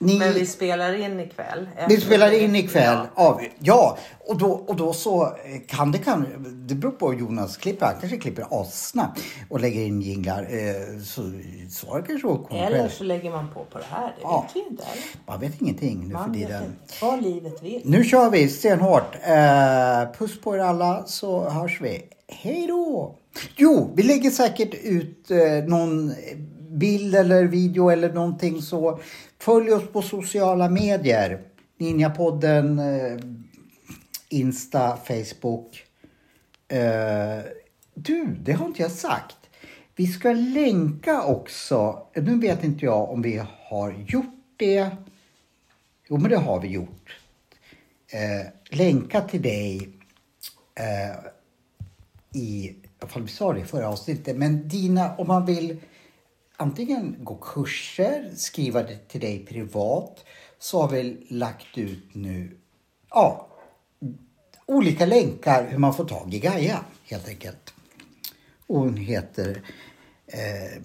[0.00, 1.68] Ni, Men vi spelar in ikväll.
[1.88, 2.98] Vi spelar in ikväll.
[3.16, 5.36] Ja, ja och, då, och då så
[5.66, 6.26] kan det kan
[6.68, 7.86] Det beror på hur Jonas klipper.
[7.86, 10.42] Han kanske klipper assnabbt och lägger in jinglar.
[10.42, 11.32] Eh, så
[11.70, 14.06] svaret kanske kommer Eller så lägger man på på det här.
[14.06, 14.46] Det ja.
[14.46, 14.82] vet vi inte.
[14.82, 15.04] Eller?
[15.26, 16.76] Man vet ingenting nu man för tiden.
[17.02, 17.82] Vad livet vill.
[17.84, 19.14] Nu kör vi stenhårt.
[19.22, 22.02] Eh, puss på er alla så hörs vi.
[22.28, 23.14] Hej då!
[23.56, 26.12] Jo, vi lägger säkert ut eh, någon
[26.78, 29.00] bild eller video eller någonting så.
[29.38, 31.40] Följ oss på sociala medier.
[31.78, 33.18] Ninjapodden, eh,
[34.28, 35.84] Insta, Facebook.
[36.68, 37.44] Eh,
[37.94, 39.36] du, det har inte jag sagt.
[39.96, 42.06] Vi ska länka också.
[42.14, 44.90] Nu vet inte jag om vi har gjort det.
[46.08, 47.16] Jo, men det har vi gjort.
[48.12, 49.88] Eh, länka till dig
[50.74, 51.16] eh,
[52.40, 55.80] i, fall vi sa det i förra avsnittet, men dina, om man vill
[56.58, 60.24] antingen gå kurser, skriva det till dig privat,
[60.58, 62.56] så har vi lagt ut nu
[63.10, 63.48] ja,
[64.66, 67.74] olika länkar hur man får tag i Gaia helt enkelt.
[68.66, 69.62] Och hon heter
[70.26, 70.82] eh,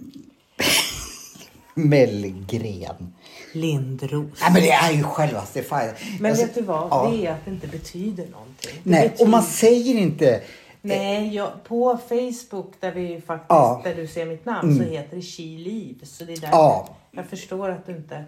[1.76, 3.14] Mellgren.
[3.54, 4.40] Lindros.
[4.42, 5.90] Nej men det är ju självaste fan.
[6.20, 6.88] Men alltså, vet du vad?
[6.92, 7.12] Ja.
[7.12, 8.72] Det är att det inte betyder någonting.
[8.84, 9.24] Det Nej, betyder...
[9.24, 10.44] och man säger inte
[10.86, 13.82] Nej, jag, på Facebook där, vi faktiskt, ja.
[13.84, 14.86] där du ser mitt namn mm.
[14.86, 16.04] så heter det Kiliv.
[16.04, 16.88] Så det är därför ja.
[17.12, 18.26] jag förstår att du inte...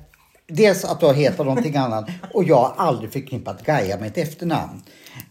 [0.48, 4.18] Dels att du har hetat någonting annat och jag har aldrig förknippat Gaia med ett
[4.18, 4.82] efternamn.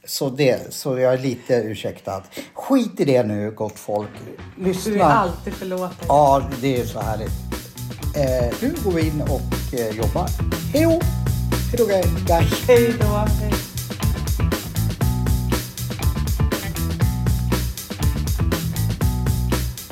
[0.04, 2.22] Så, det, så jag är lite ursäktad.
[2.54, 4.10] Skit i det nu gott folk.
[4.58, 4.92] Lyssna.
[4.92, 6.06] Du är alltid förlåten.
[6.08, 7.32] Ja, det är så härligt.
[8.16, 10.28] Eh, nu går vi in och eh, jobbar.
[10.72, 10.90] Hej då!
[10.90, 11.86] Hej då
[12.26, 12.48] Gaia.
[12.68, 13.63] Hej då.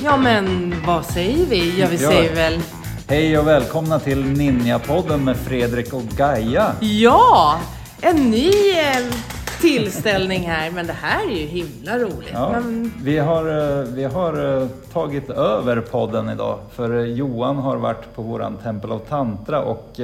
[0.04, 1.80] Ja men vad säger vi?
[1.80, 2.60] Ja vi säger väl
[3.08, 6.72] Hej och välkomna till Ninjapodden med Fredrik och Gaia.
[6.80, 7.60] Ja,
[8.00, 9.14] en ny eh,
[9.60, 12.30] tillställning här men det här är ju himla roligt.
[12.32, 12.92] Ja, men...
[13.02, 18.22] vi, har, eh, vi har eh, tagit över podden idag för Johan har varit på
[18.22, 20.00] våran Tempel of Tantra och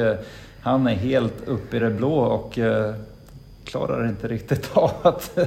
[0.63, 2.59] han är helt uppe i det blå och
[3.69, 5.39] klarar inte riktigt av att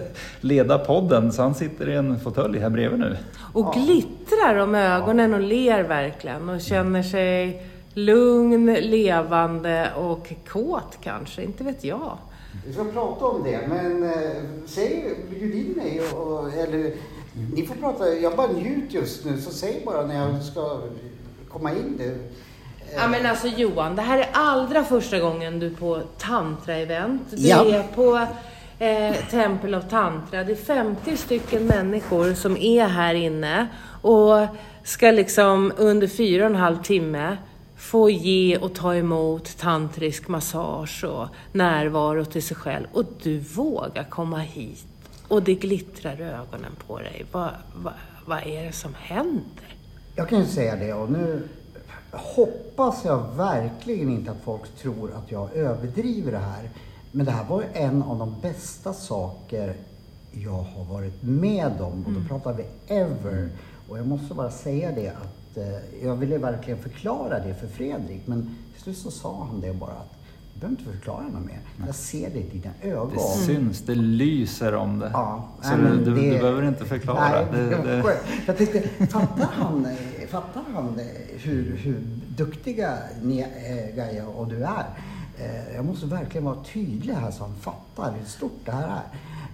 [0.41, 3.17] leda podden så han sitter i en fåtölj här bredvid nu.
[3.53, 11.43] Och glittrar om ögonen och ler verkligen och känner sig lugn, levande och kåt kanske,
[11.43, 12.17] inte vet jag.
[12.67, 16.93] Vi ska prata om det, men eh, säg, bjud in mig och, eller
[17.53, 20.79] ni får prata, jag bara njuter just nu så säg bara när jag ska
[21.49, 21.97] komma in.
[21.97, 22.17] Det.
[22.95, 27.19] Ja men alltså Johan, det här är allra första gången du är på tantra-event.
[27.29, 27.65] Du ja.
[27.65, 28.27] är på
[28.83, 30.43] eh, Temple of Tantra.
[30.43, 33.67] Det är 50 stycken människor som är här inne
[34.01, 34.47] och
[34.83, 37.37] ska liksom under fyra och en halv timme
[37.77, 42.87] få ge och ta emot tantrisk massage och närvaro till sig själv.
[42.91, 44.85] Och du vågar komma hit
[45.27, 47.25] och det glittrar ögonen på dig.
[47.31, 47.93] Vad, vad,
[48.25, 49.75] vad är det som händer?
[50.15, 51.47] Jag kan ju säga det och nu
[52.11, 56.69] hoppas jag verkligen inte att folk tror att jag överdriver det här.
[57.11, 59.75] Men det här var en av de bästa saker
[60.31, 62.05] jag har varit med om.
[62.05, 62.27] Och då mm.
[62.27, 63.49] pratar vi ever.
[63.89, 68.21] Och jag måste bara säga det att eh, jag ville verkligen förklara det för Fredrik.
[68.25, 70.17] Men till slut så sa han det bara att
[70.53, 71.59] du behöver inte förklara något mer.
[71.85, 73.13] Jag ser det i dina ögon.
[73.13, 75.09] Det syns, det lyser om det.
[75.13, 77.29] Ja, så du, du, det, du, behöver inte förklara.
[77.31, 79.87] Nej, det, det, Jag tänkte, fattar han,
[80.31, 81.05] fattar han eh,
[81.37, 82.03] hur, hur
[82.37, 84.85] duktiga ni, eh, Gaia och du är?
[85.39, 89.01] Eh, jag måste verkligen vara tydlig här så han fattar hur stort det här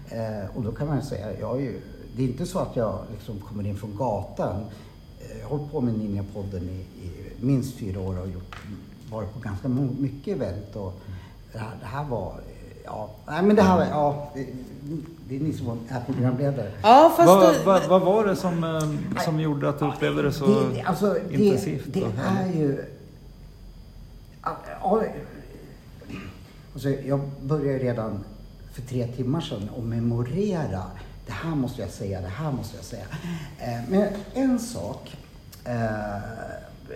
[0.09, 0.43] är.
[0.43, 1.81] Eh, och då kan man säga, jag är ju,
[2.15, 4.65] det är inte så att jag liksom kommer in från gatan.
[5.19, 8.55] Eh, jag har hållit på med Ninjapodden i, i minst fyra år och gjort,
[9.11, 10.75] varit på ganska mycket event.
[10.75, 10.99] Och
[11.53, 14.33] det, här, det här var, eh, ja, nej men det här var, ja,
[15.29, 16.71] det, är ni som är programledare.
[16.81, 17.63] Ja, fast vad, du...
[17.63, 18.81] vad, vad var det som,
[19.25, 21.85] som gjorde att du upplevde det så det, alltså, intensivt?
[21.85, 22.85] Det, det är ju...
[26.73, 28.23] Alltså, jag började redan
[28.73, 30.83] för tre timmar sedan att memorera.
[31.25, 33.05] Det här måste jag säga, det här måste jag säga.
[33.59, 35.17] Eh, men en sak.
[35.65, 35.73] Eh,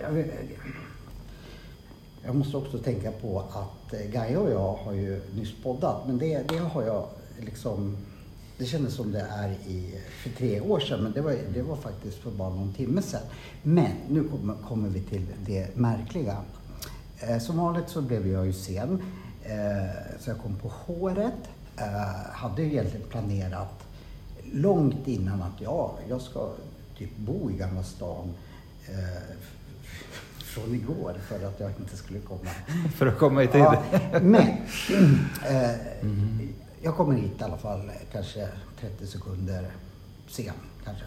[0.02, 0.24] jag,
[2.24, 6.48] jag, måste också tänka på att Gaia och jag har ju nyss poddat, men det,
[6.48, 7.06] det har jag
[7.40, 7.96] liksom
[8.58, 11.76] det kändes som det är i, för tre år sedan, men det var, det var
[11.76, 13.22] faktiskt för bara någon timme sedan.
[13.62, 16.36] Men nu kommer, kommer vi till det märkliga.
[17.20, 19.02] Eh, som vanligt så blev jag ju sen,
[19.42, 21.48] eh, så jag kom på håret.
[21.76, 23.84] Eh, hade ju egentligen planerat
[24.52, 26.48] långt innan att ja, jag ska
[26.98, 28.34] typ bo i Gamla stan
[28.88, 29.36] eh,
[30.38, 32.50] från igår för att jag inte skulle komma.
[32.94, 33.60] för att komma i tid?
[33.60, 33.82] Ja,
[34.20, 34.48] men
[35.48, 36.48] eh, mm.
[36.82, 38.48] Jag kommer hit i alla fall kanske
[38.80, 39.70] 30 sekunder
[40.28, 40.52] sen
[40.84, 41.04] kanske.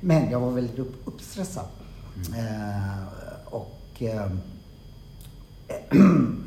[0.00, 1.66] Men jag var väldigt upp, uppstressad.
[2.16, 2.46] Mm.
[2.46, 3.06] Eh,
[3.44, 4.30] och eh,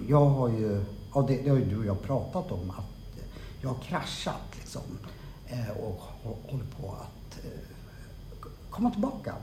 [0.07, 3.23] jag har ju, ja, det, det har ju du och jag pratat om, att
[3.61, 4.81] jag har kraschat liksom.
[5.47, 7.51] Eh, och håller på att eh,
[8.69, 9.35] komma tillbaka.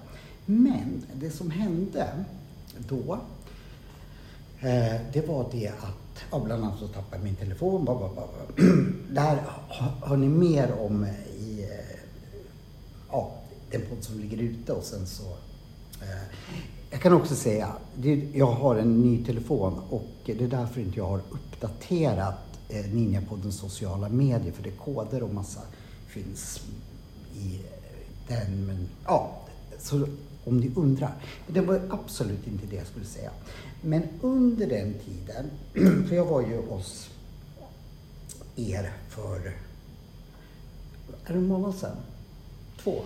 [0.47, 2.25] Men det som hände
[2.89, 3.19] då,
[4.61, 7.85] eh, det var det att, ja, bland annat så tappade jag min telefon.
[7.85, 8.25] Bla, bla, bla.
[9.11, 9.43] Det här
[10.03, 11.11] hör ni mer om eh,
[11.41, 11.99] i eh,
[13.11, 13.33] ja,
[13.71, 15.25] den podd som ligger ute och sen så
[16.03, 16.23] eh,
[16.91, 17.73] jag kan också säga,
[18.33, 22.35] jag har en ny telefon och det är därför inte jag har uppdaterat
[22.93, 25.61] Ninjapoddens sociala medier för det är koder och massa
[26.07, 26.61] finns
[27.35, 27.61] i
[28.29, 28.67] den.
[28.67, 29.41] Men ja,
[29.79, 30.07] så
[30.47, 31.15] om ni undrar.
[31.47, 33.31] Det var absolut inte det jag skulle säga.
[33.81, 35.51] Men under den tiden,
[36.09, 37.11] för jag var ju hos
[38.57, 39.39] er för,
[41.27, 41.97] är det en månad sedan?
[42.83, 43.03] Två?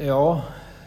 [0.00, 0.42] Ja,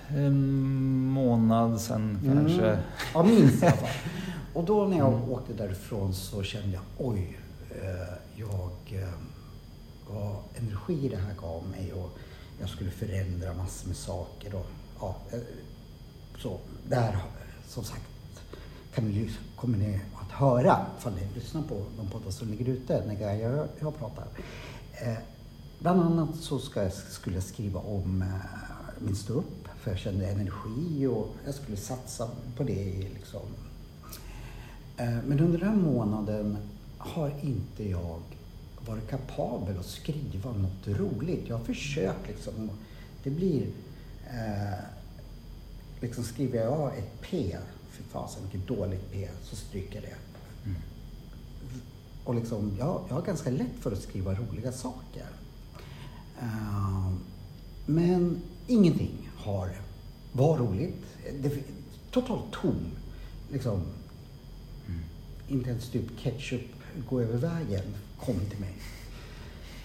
[0.08, 2.38] en månad sedan mm.
[2.38, 2.80] kanske.
[3.14, 3.90] Ja, minst i alla fall.
[4.54, 5.30] Och då när jag mm.
[5.30, 7.38] åkte därifrån så kände jag, oj,
[7.70, 9.14] eh, jag eh,
[10.14, 12.10] vad energi det här gav mig och
[12.60, 14.56] jag skulle förändra massor med saker.
[14.56, 14.66] Och,
[15.00, 15.40] ja, eh,
[16.38, 16.58] så
[16.90, 17.18] där,
[17.72, 18.10] som sagt,
[18.96, 23.06] kan ni, kommer ni att höra ifall ni lyssnar på de poddar som ligger ute
[23.06, 24.28] när jag, jag pratar.
[24.92, 25.18] Eh,
[25.80, 28.28] bland annat så ska jag, skulle jag skriva om eh,
[29.00, 33.10] min ståupp för jag kände energi och jag skulle satsa på det.
[33.14, 33.42] Liksom.
[34.98, 36.58] Eh, men under den månaden
[36.98, 38.20] har inte jag
[38.86, 41.44] varit kapabel att skriva något roligt.
[41.48, 42.72] Jag har försökt liksom.
[43.24, 43.68] Det blir...
[44.28, 45.01] Eh,
[46.02, 47.58] liksom skriver jag ett P,
[47.92, 50.16] för fasen vilket dåligt P, så stryker jag det.
[50.70, 50.82] Mm.
[52.24, 55.26] Och liksom, jag, jag har ganska lätt för att skriva roliga saker.
[56.42, 57.14] Uh,
[57.86, 59.76] men ingenting har
[60.32, 61.06] var roligt.
[61.42, 61.64] Det,
[62.12, 62.92] totalt tom.
[63.52, 63.82] Liksom,
[64.88, 65.02] mm.
[65.48, 66.68] Inte ens typ ketchup
[67.10, 67.84] gå över vägen
[68.20, 68.74] kom till mig.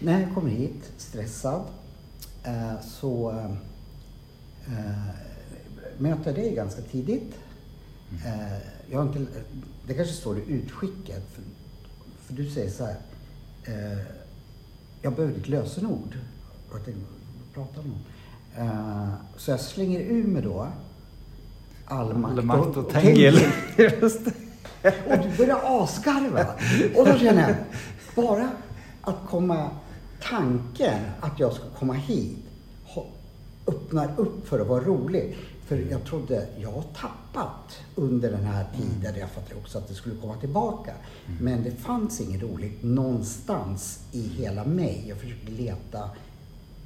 [0.00, 1.62] När jag kom hit, stressad,
[2.46, 3.30] uh, så
[4.68, 5.25] uh,
[5.98, 7.34] möter jag dig ganska tidigt.
[8.24, 8.58] Äh,
[8.90, 9.26] jag har inte,
[9.86, 11.42] det kanske står i utskicket, för,
[12.26, 12.96] för du säger så här.
[13.64, 13.98] Äh,
[15.02, 16.18] jag behöver ditt lösenord.
[16.72, 17.02] Jag tänkte,
[17.54, 17.94] vad pratar om?
[18.58, 20.68] Uh, så jag slänger ur mig då
[21.84, 23.38] all makt, och, och tengel.
[24.84, 26.46] och du börjar asgarva.
[26.96, 27.56] Och då känner jag,
[28.16, 28.50] bara
[29.00, 29.70] att komma,
[30.22, 32.46] tanken att jag ska komma hit
[33.66, 35.36] öppnar upp för att vara rolig.
[35.66, 39.94] För jag trodde, jag har tappat under den här tiden, jag fattade också att det
[39.94, 40.92] skulle komma tillbaka.
[41.26, 41.44] Mm.
[41.44, 45.04] Men det fanns inget roligt någonstans i hela mig.
[45.08, 46.10] Jag försökte leta,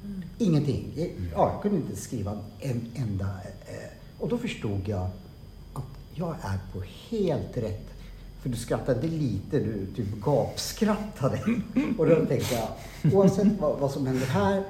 [0.03, 0.23] mm.
[0.37, 0.93] ingenting.
[0.95, 1.29] Jag, mm.
[1.33, 3.25] ja, jag kunde inte skriva en enda...
[3.67, 5.09] Eh, och då förstod jag
[5.73, 7.87] att jag är på helt rätt
[8.41, 11.39] för du skrattade lite, du typ gapskrattade.
[11.97, 14.63] Och då tänkte jag, oavsett vad, vad som händer här,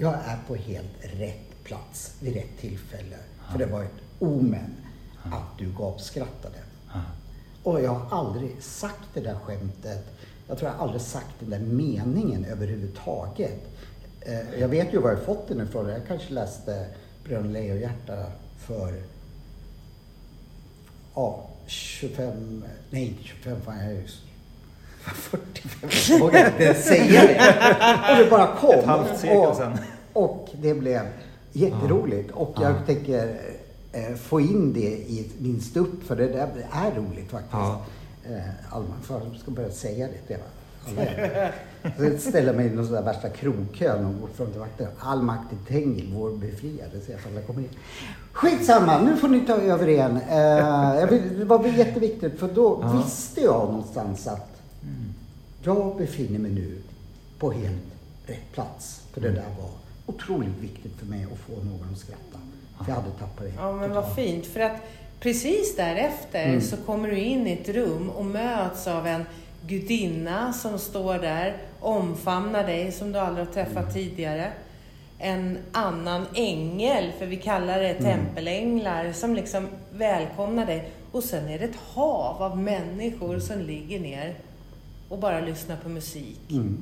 [0.00, 3.16] jag är på helt rätt plats vid rätt tillfälle.
[3.52, 4.76] För det var ett omen
[5.22, 6.58] att du gapskrattade.
[7.62, 10.06] Och jag har aldrig sagt det där skämtet.
[10.48, 13.60] Jag tror jag aldrig sagt den där meningen överhuvudtaget.
[14.20, 15.88] Eh, jag vet ju var jag fått den ifrån.
[15.88, 16.86] Jag kanske läste
[17.24, 18.24] Bröderna Lejonhjärta
[18.58, 19.02] för
[21.14, 24.06] ja, 25, nej inte 25, fan jag är ju
[24.98, 28.10] 45, jag vågar inte säga det.
[28.10, 28.78] Och det bara kom.
[28.78, 29.78] Ett halvt sekel sedan.
[30.12, 31.06] Och det blev
[31.52, 32.30] jätteroligt.
[32.30, 32.76] Och jag ja.
[32.86, 33.40] tänker
[33.92, 37.52] eh, få in det i min stupp, för det där är roligt faktiskt.
[37.52, 37.84] Ja.
[38.24, 40.58] Eh, jag ska börja säga det till alla.
[42.18, 44.88] ställa mig i någon sån där värsta krogkön och gå fram till vakten.
[44.98, 47.68] All makt till Tengil, vår befriade, så jag alla kommer in.
[48.32, 50.16] Skitsamma, nu får ni ta över igen.
[50.16, 52.92] Eh, det var jätteviktigt för då ja.
[52.92, 55.14] visste jag någonstans att mm.
[55.62, 56.78] jag befinner mig nu
[57.38, 57.82] på helt
[58.26, 59.02] rätt plats.
[59.12, 59.40] För det mm.
[59.40, 59.70] där var
[60.08, 62.38] otroligt viktigt för mig att få någon att skratta.
[62.78, 63.52] För jag hade tappat det.
[63.56, 64.46] Ja, men vad fint.
[64.46, 64.76] För att
[65.20, 66.60] precis därefter mm.
[66.60, 69.24] så kommer du in i ett rum och möts av en
[69.66, 73.92] gudinna som står där omfamnar dig som du aldrig har träffat mm.
[73.92, 74.52] tidigare.
[75.18, 78.02] En annan ängel, för vi kallar det mm.
[78.04, 80.90] tempelänglar, som liksom välkomnar dig.
[81.12, 84.34] Och sen är det ett hav av människor som ligger ner
[85.08, 86.40] och bara lyssnar på musik.
[86.50, 86.78] Mm.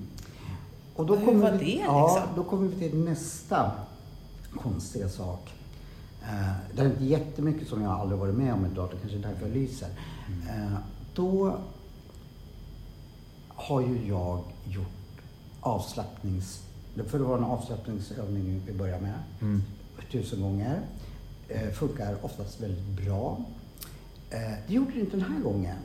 [0.97, 1.95] Och då Hur kommer var vi, det liksom?
[1.95, 3.73] Ja, då kommer vi till nästa
[4.63, 5.53] konstiga sak.
[6.23, 9.23] Uh, det är inte jättemycket som jag aldrig varit med om idag, det kanske är
[9.23, 9.89] därför jag lyser.
[10.29, 10.77] Uh,
[11.15, 11.57] då
[13.49, 14.87] har ju jag gjort
[15.61, 16.63] avslappnings...
[17.07, 19.15] För det var en avslappningsövning vi började med.
[19.41, 19.63] Mm.
[20.13, 20.81] Tusen gånger.
[21.51, 23.45] Uh, funkar oftast väldigt bra.
[24.67, 25.77] det gjorde det inte den här gången.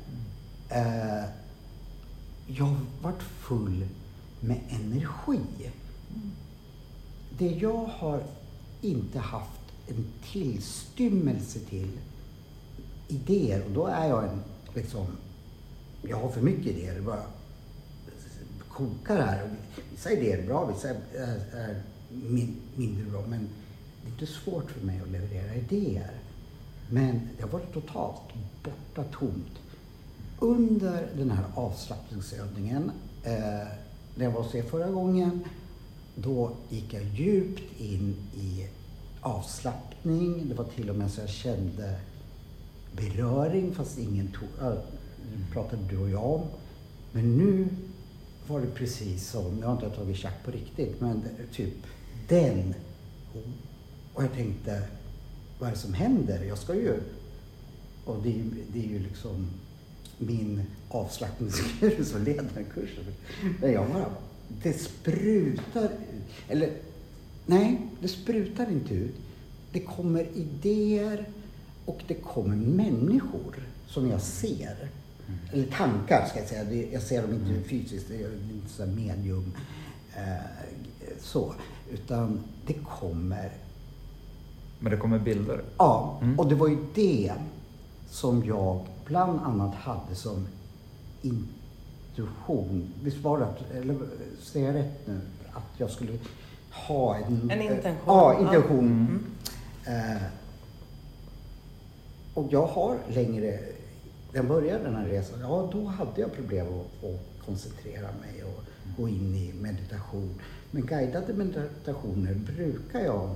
[2.48, 3.86] jag vart full
[4.42, 5.40] med energi.
[7.38, 8.24] Det jag har
[8.82, 11.92] inte haft en tillstymmelse till
[13.08, 14.42] idéer och då är jag en,
[14.74, 15.06] liksom,
[16.02, 16.96] jag har för mycket idéer.
[16.96, 17.24] Det bara
[18.70, 19.50] kokar här.
[19.92, 20.96] Vissa idéer är bra, vissa är,
[21.54, 21.82] är
[22.76, 23.22] mindre bra.
[23.28, 23.50] Men
[24.02, 26.12] det är inte svårt för mig att leverera idéer.
[26.90, 28.22] Men det har varit totalt
[28.64, 29.60] borta tomt.
[30.40, 32.92] Under den här avslappningsövningen,
[33.24, 33.68] eh,
[34.16, 35.44] när jag var hos er förra gången,
[36.16, 38.68] då gick jag djupt in i
[39.22, 40.50] avslappning.
[40.50, 42.00] Det var till och med så jag kände
[42.92, 44.68] beröring fast ingen tog...
[44.68, 44.78] Äh,
[45.54, 46.42] pratade du och jag om.
[47.12, 47.68] Men nu
[48.48, 51.74] var det precis som, jag har inte tagit tjack på riktigt, men typ
[52.28, 52.74] den.
[54.14, 54.88] Och jag tänkte,
[55.60, 56.44] vad är det som händer?
[56.44, 57.00] Jag ska ju...
[58.06, 58.44] Och det,
[58.74, 59.48] det är ju liksom
[60.22, 63.04] min avslappningskur som leder den kursen.
[63.62, 64.06] Men jag bara,
[64.64, 65.92] det sprutar ut.
[66.48, 66.70] Eller
[67.46, 69.16] Nej, det sprutar inte ut.
[69.72, 71.26] Det kommer idéer
[71.86, 73.56] och det kommer människor
[73.88, 74.78] som jag ser.
[75.28, 75.40] Mm.
[75.52, 76.88] Eller tankar ska jag säga.
[76.92, 77.64] Jag ser dem inte mm.
[77.64, 79.54] fysiskt, det är inte så medium.
[80.16, 80.76] Eh,
[81.22, 81.54] så.
[81.94, 83.52] Utan det kommer...
[84.80, 85.62] Men det kommer bilder?
[85.78, 86.40] Ja, mm.
[86.40, 87.34] och det var ju det
[88.10, 90.48] som jag bland annat hade som
[91.22, 92.94] intuition.
[93.04, 93.98] Visst var det, eller
[94.42, 95.22] säger jag rätt nu,
[95.54, 96.12] att jag skulle
[96.72, 98.02] ha en, en intention.
[98.06, 98.80] Ja, intention.
[99.86, 100.16] Mm.
[100.16, 100.22] Eh,
[102.34, 103.60] och jag har längre,
[104.32, 108.44] när jag började den här resan, ja då hade jag problem att, att koncentrera mig
[108.44, 108.64] och
[108.98, 110.36] gå in i meditation.
[110.72, 113.30] Men guidade meditationer brukar jag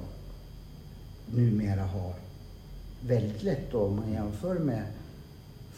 [1.26, 2.14] numera ha
[3.02, 4.84] väldigt lätt då, om man jämför med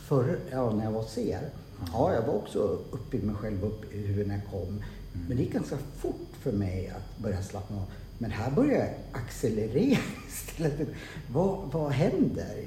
[0.08, 1.50] förr, ja, när jag var ser.
[1.94, 2.60] Ja, jag var också
[2.92, 4.84] uppe i mig själv, upp i huvudet när jag kom.
[5.28, 7.84] Men det gick ganska fort för mig att börja slappna av.
[8.18, 10.88] Men här börjar jag accelerera istället.
[11.32, 12.66] Vad, vad händer?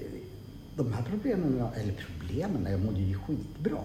[0.76, 3.84] De här problemen, eller problemen, jag mådde ju skitbra,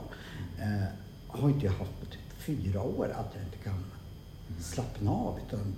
[0.60, 0.88] eh,
[1.28, 3.06] har inte jag haft på typ fyra år.
[3.06, 3.86] Att jag inte kan
[4.62, 5.40] slappna av.
[5.48, 5.76] Utan,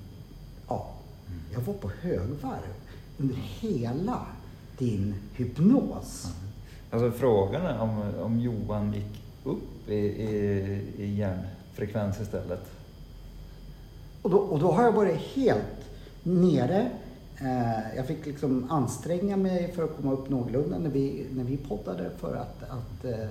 [0.67, 0.93] ja,
[1.53, 2.73] jag var på högvarv
[3.17, 4.25] under hela
[4.78, 6.28] din hypnos.
[6.91, 12.71] Alltså frågan är om, om Johan gick upp i, i, i hjärnfrekvens istället?
[14.21, 15.89] Och då, och då har jag varit helt
[16.23, 16.89] nere.
[17.41, 21.57] Eh, jag fick liksom anstränga mig för att komma upp någorlunda när vi, när vi
[21.57, 23.27] poddade för att, att eh,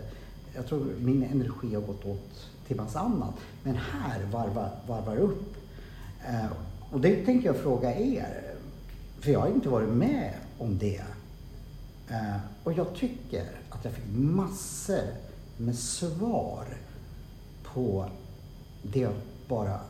[0.55, 3.35] jag tror min energi har gått åt till massa annat.
[3.63, 5.57] Men här varvar, varvar upp.
[6.29, 6.47] Eh,
[6.91, 8.43] och det tänker jag fråga er.
[9.21, 11.03] För jag har inte varit med om det.
[12.11, 15.05] Eh, och jag tycker att jag fick massor
[15.57, 16.65] med svar
[17.63, 18.11] på
[18.83, 19.13] det jag
[19.49, 19.81] bara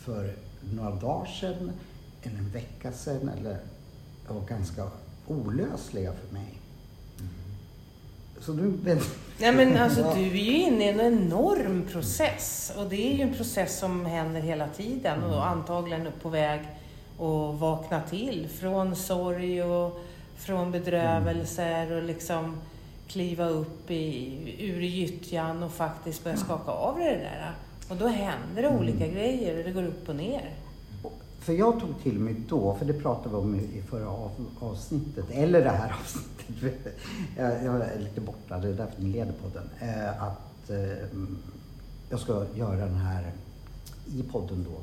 [0.00, 0.34] för
[0.74, 1.72] några dagar sedan,
[2.22, 3.58] eller en vecka sedan, eller
[4.28, 4.90] var ganska
[5.26, 6.58] olösliga för mig.
[7.18, 7.30] Mm.
[8.40, 8.98] Så nu...
[9.38, 12.72] Ja, men alltså, du är ju inne i en enorm process.
[12.76, 15.42] Och det är ju en process som händer hela tiden och mm.
[15.42, 16.60] antagligen på väg
[17.14, 18.48] att vakna till.
[18.60, 20.00] Från sorg och
[20.36, 22.56] från bedrövelser och liksom
[23.08, 27.52] kliva upp i, ur gyttjan och faktiskt börja skaka av det där.
[27.88, 29.14] Och då händer det olika mm.
[29.14, 30.54] grejer och det går upp och ner.
[31.38, 34.08] För jag tog till mig då, för det pratade vi om i förra
[34.60, 36.96] avsnittet, eller det här avsnittet,
[37.36, 41.20] jag, är lite borta, det är därför ni leder på den, eh, att eh,
[42.10, 43.32] jag ska göra den här,
[44.06, 44.80] i podden då,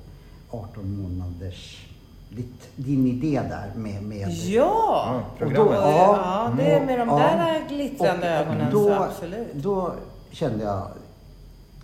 [0.58, 1.88] 18 månaders
[2.36, 4.04] ditt, din idé där med...
[4.04, 5.24] med ja!
[5.40, 9.54] ja, då, ja, ja, det är med de där glittrande ögonen, då, så absolut.
[9.54, 9.94] Då
[10.32, 10.88] kände jag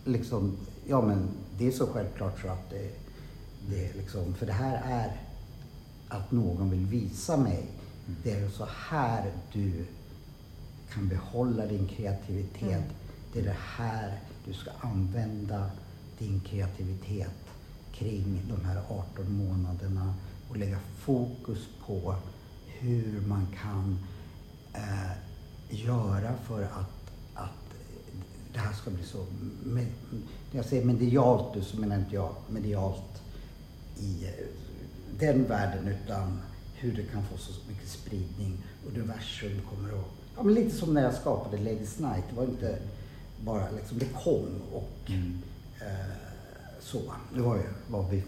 [0.06, 0.58] liksom
[0.89, 1.28] ja men
[1.58, 2.91] det är så självklart så att det,
[3.70, 5.12] det liksom, för det här är
[6.08, 7.66] att någon vill visa mig.
[8.24, 9.86] Det är så här du
[10.93, 12.62] kan behålla din kreativitet.
[12.62, 12.84] Mm.
[13.34, 15.72] Det är det här du ska använda
[16.18, 17.39] din kreativitet
[17.91, 20.14] kring de här 18 månaderna
[20.50, 22.16] och lägga fokus på
[22.66, 24.00] hur man kan
[24.74, 25.12] eh,
[25.70, 27.74] göra för att, att
[28.54, 29.26] det här ska bli så...
[29.64, 29.88] Med,
[30.52, 33.22] när jag säger medialt nu så menar inte jag medialt
[34.00, 34.45] i eh,
[35.20, 36.41] den världen utan
[36.76, 38.58] hur det kan få så mycket spridning.
[38.88, 40.06] Universum kommer att...
[40.36, 42.24] Ja, men lite som när jag skapade Ladies Night.
[42.30, 42.80] Det var inte
[43.43, 45.41] bara liksom, det kom och mm.
[45.82, 46.16] eh,
[46.80, 47.02] så.
[47.36, 48.22] Det var ju var vi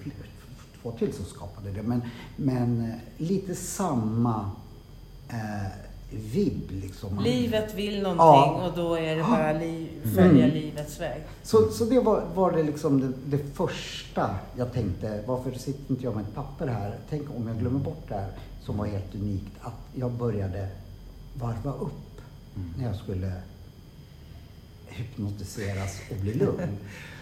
[0.81, 1.81] två till som skapade det.
[1.83, 2.01] Men,
[2.35, 4.51] men eh, lite samma
[5.29, 5.71] eh,
[6.11, 6.71] vibb.
[6.71, 7.19] Liksom.
[7.19, 8.67] Livet vill någonting ja.
[8.67, 10.57] och då är det bara li följa mm.
[10.57, 11.21] livets väg.
[11.43, 15.23] Så, så det var, var det, liksom det, det, första jag tänkte.
[15.25, 16.95] Varför sitter inte jag med ett papper här?
[17.09, 18.31] Tänk om jag glömmer bort det här
[18.65, 19.51] som var helt unikt.
[19.61, 20.67] Att jag började
[21.33, 22.21] varva upp
[22.55, 22.73] mm.
[22.77, 23.33] när jag skulle
[24.87, 26.77] hypnotiseras och bli lugn.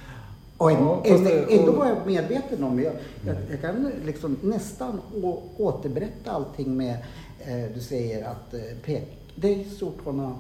[0.60, 1.02] Och ändå,
[1.50, 2.94] ändå var jag medveten om, jag,
[3.26, 6.98] jag, jag kan liksom nästan å, återberätta allting med,
[7.40, 9.04] eh, du säger att eh, pek,
[9.36, 10.36] det är stortårna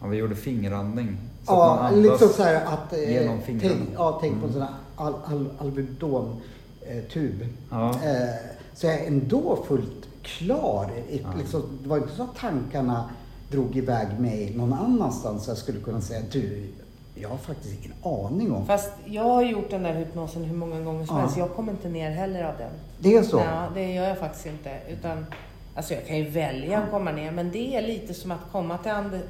[0.00, 1.16] Ja, vi gjorde fingerandning.
[1.44, 2.92] Så ja, att man liksom så här att...
[2.92, 3.74] Eh, genom fingrarna.
[3.74, 4.52] Tänk, ja, tänk på en mm.
[4.52, 7.42] sån här al, al, alvedon-tub.
[7.42, 7.90] Eh, ja.
[7.90, 8.34] Eh,
[8.74, 10.90] så jag är ändå fullt klar.
[11.10, 11.28] Ja.
[11.38, 13.10] Liksom, det var inte så att tankarna
[13.50, 16.68] drog iväg mig någon annanstans så jag skulle kunna säga du,
[17.14, 18.66] jag har faktiskt ingen aning om.
[18.66, 21.22] Fast jag har gjort den där hypnosen hur många gånger som ja.
[21.22, 21.36] helst.
[21.36, 22.70] Jag kommer inte ner heller av den.
[22.98, 23.38] Det är så?
[23.38, 24.78] Ja, det gör jag faktiskt inte.
[24.88, 25.26] Utan,
[25.74, 28.78] alltså jag kan ju välja att komma ner, men det är lite som att komma
[28.78, 29.20] till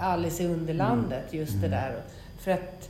[0.00, 1.40] Alice i Underlandet, mm.
[1.40, 1.70] just det mm.
[1.70, 2.02] där.
[2.38, 2.88] För att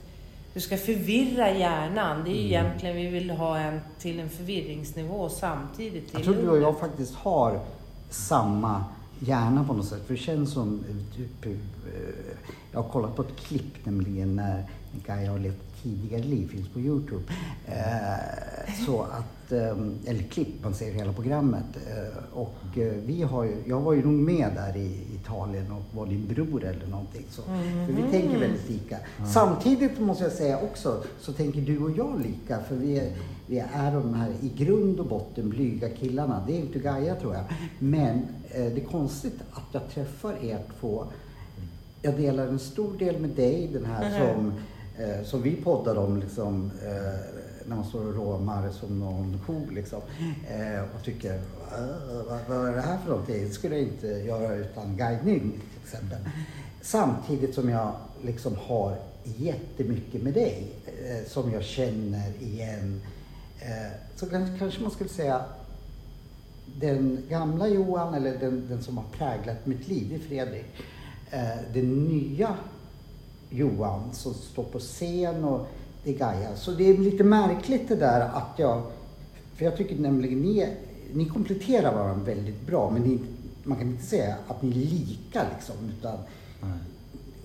[0.54, 2.24] du ska förvirra hjärnan.
[2.24, 2.66] Det är ju mm.
[2.66, 7.14] egentligen, vi vill ha en till en förvirringsnivå samtidigt Jag tror du och jag faktiskt
[7.14, 7.60] har
[8.10, 8.84] samma
[9.18, 10.06] hjärna på något sätt.
[10.06, 10.84] För det känns som,
[11.16, 11.52] typ, eh,
[12.78, 14.64] jag har kollat på ett klipp nämligen när
[15.06, 17.22] Gaia har levt tidigare liv, finns på Youtube.
[17.66, 21.64] Eh, så att, eh, eller klipp, man ser hela programmet.
[22.32, 22.54] och
[23.06, 26.64] vi har ju, jag var ju nog med där i Italien och var din bror
[26.64, 27.24] eller någonting.
[27.30, 27.86] Så, mm.
[27.86, 28.98] För vi tänker väldigt lika.
[29.18, 29.30] Mm.
[29.30, 32.62] Samtidigt måste jag säga också, så tänker du och jag lika.
[32.62, 33.12] För vi är,
[33.46, 36.44] vi är de här i grund och botten blyga killarna.
[36.46, 37.44] Det är inte Gaia tror jag.
[37.78, 38.16] Men
[38.50, 41.04] eh, det är konstigt att jag träffar er två.
[42.02, 44.34] Jag delar en stor del med dig, den här mm.
[44.34, 44.52] som,
[45.04, 47.20] eh, som vi poddar om liksom, eh,
[47.66, 50.00] när man står och råmar som någon ko liksom.
[50.50, 51.40] Eh, och tycker,
[52.28, 53.44] vad, vad är det här för någonting?
[53.44, 56.18] Det skulle jag inte göra utan guidning till exempel.
[56.82, 57.92] Samtidigt som jag
[58.22, 63.00] liksom har jättemycket med dig eh, som jag känner igen
[63.60, 64.26] Eh, så
[64.58, 65.44] kanske man skulle säga
[66.80, 70.66] den gamla Johan, eller den, den som har präglat mitt liv, det är Fredrik.
[71.30, 72.56] Eh, den nya
[73.50, 75.66] Johan som står på scen och
[76.04, 76.56] det är Gaia.
[76.56, 78.82] Så det är lite märkligt det där att jag,
[79.56, 80.76] för jag tycker nämligen ni,
[81.12, 83.18] ni kompletterar varandra väldigt bra, men ni,
[83.64, 86.18] man kan inte säga att ni är lika liksom, utan
[86.62, 86.78] mm.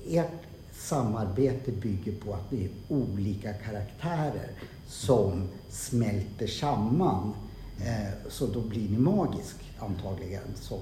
[0.09, 4.51] ert samarbete bygger på att ni är olika karaktärer
[4.87, 7.33] som smälter samman.
[7.81, 10.43] Eh, så då blir ni magisk antagligen.
[10.55, 10.79] Som,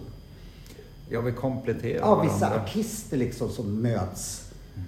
[1.12, 2.34] ja, vi kompletterar ja, varandra.
[2.34, 4.52] Vissa artister liksom som möts.
[4.76, 4.88] Mm.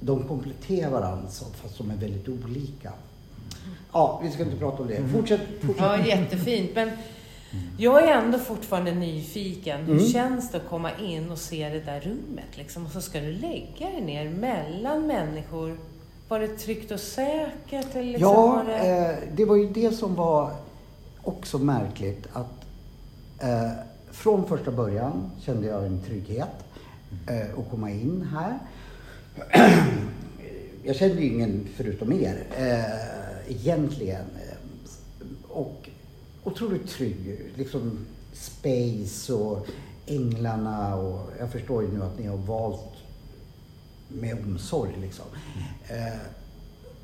[0.00, 1.28] De kompletterar varandra
[1.62, 2.92] fast de är väldigt olika.
[3.92, 4.96] Ja, vi ska inte prata om det.
[4.96, 5.12] Mm.
[5.12, 5.40] Fortsätt.
[5.60, 5.76] fortsätt.
[5.78, 6.70] Ja, jättefint.
[6.74, 6.90] Men
[7.78, 9.80] jag är ändå fortfarande nyfiken.
[9.80, 10.08] Hur mm.
[10.08, 12.56] känns det att komma in och se det där rummet?
[12.56, 12.86] Liksom?
[12.86, 15.76] Och så ska du lägga dig ner mellan människor
[16.30, 17.94] var det tryggt och säkert?
[17.94, 18.76] Eller liksom ja, var det...
[18.76, 20.52] Eh, det var ju det som var
[21.22, 22.28] också märkligt.
[22.32, 22.64] Att
[23.38, 23.70] eh,
[24.20, 26.64] från första början kände jag en trygghet
[27.26, 28.58] eh, att komma in här.
[30.84, 34.24] jag kände ju ingen förutom er eh, egentligen.
[35.48, 35.88] Och
[36.44, 37.52] otroligt trygg.
[37.54, 39.66] Liksom space och
[40.06, 42.94] änglarna och jag förstår ju nu att ni har valt
[44.08, 44.96] med omsorg.
[45.00, 45.26] Liksom.
[45.88, 46.06] Mm.
[46.06, 46.20] Eh,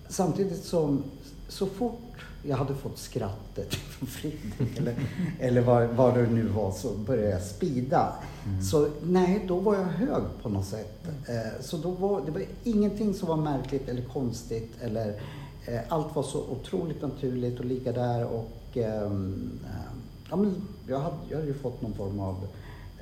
[0.09, 1.03] samtidigt som
[1.49, 4.95] så fort jag hade fått skrattet från Fredrik eller,
[5.41, 8.13] eller vad, vad det nu var så började jag spida.
[8.47, 8.63] Mm.
[8.63, 11.07] Så nej, då var jag hög på något sätt.
[11.29, 14.73] Eh, så då var det var ingenting som var märkligt eller konstigt.
[14.81, 15.21] Eller,
[15.67, 19.97] eh, allt var så otroligt naturligt och ligga där och ehm, eh,
[20.31, 20.55] ja, men
[20.89, 22.47] jag, hade, jag hade ju fått någon form av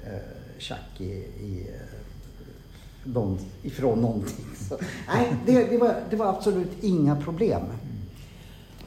[0.05, 0.19] eh,
[0.59, 1.99] tjack i, i eh,
[3.05, 4.47] någon, ifrån någonting.
[4.69, 4.79] Så,
[5.09, 7.63] nej, det, det, var, det var absolut inga problem.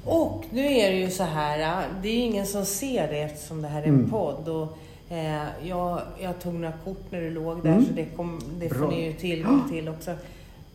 [0.08, 3.68] Och nu är det ju så här, det är ingen som ser det eftersom det
[3.68, 4.10] här är en mm.
[4.10, 4.48] podd.
[4.48, 4.78] Och,
[5.10, 7.86] eh, jag, jag tog några kort när du låg där, mm.
[7.86, 10.12] så det, kom, det får ni ju tillgång till också.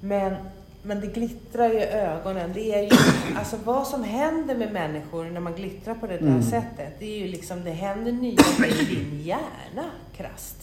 [0.01, 0.35] Men
[0.83, 2.51] men det glittrar ju i ögonen.
[2.55, 2.91] Det är ju,
[3.37, 6.43] alltså vad som händer med människor när man glittrar på det där mm.
[6.43, 10.57] sättet, det är ju liksom, det händer nya i din hjärna, krasst.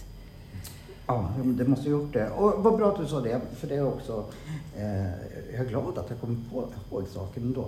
[1.08, 2.30] Ja, det måste ha gjort det.
[2.30, 4.26] Och vad bra att du sa det, för det är också,
[4.78, 5.04] eh,
[5.54, 7.68] jag är glad att jag kommer på, ihåg saken ändå.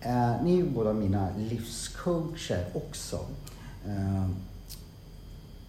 [0.00, 3.26] Eh, ni är ju båda mina livscoacher också.
[3.86, 4.28] Eh,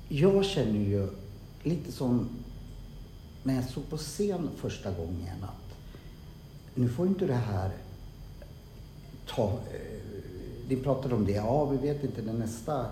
[0.10, 1.08] jag känner ju
[1.64, 2.30] lite som
[3.44, 5.76] när jag stod på scen första gången att
[6.76, 7.72] nu får inte det här
[9.28, 9.48] ta...
[9.50, 10.02] Eh,
[10.68, 12.86] ni pratade om det, ja vi vet inte när nästa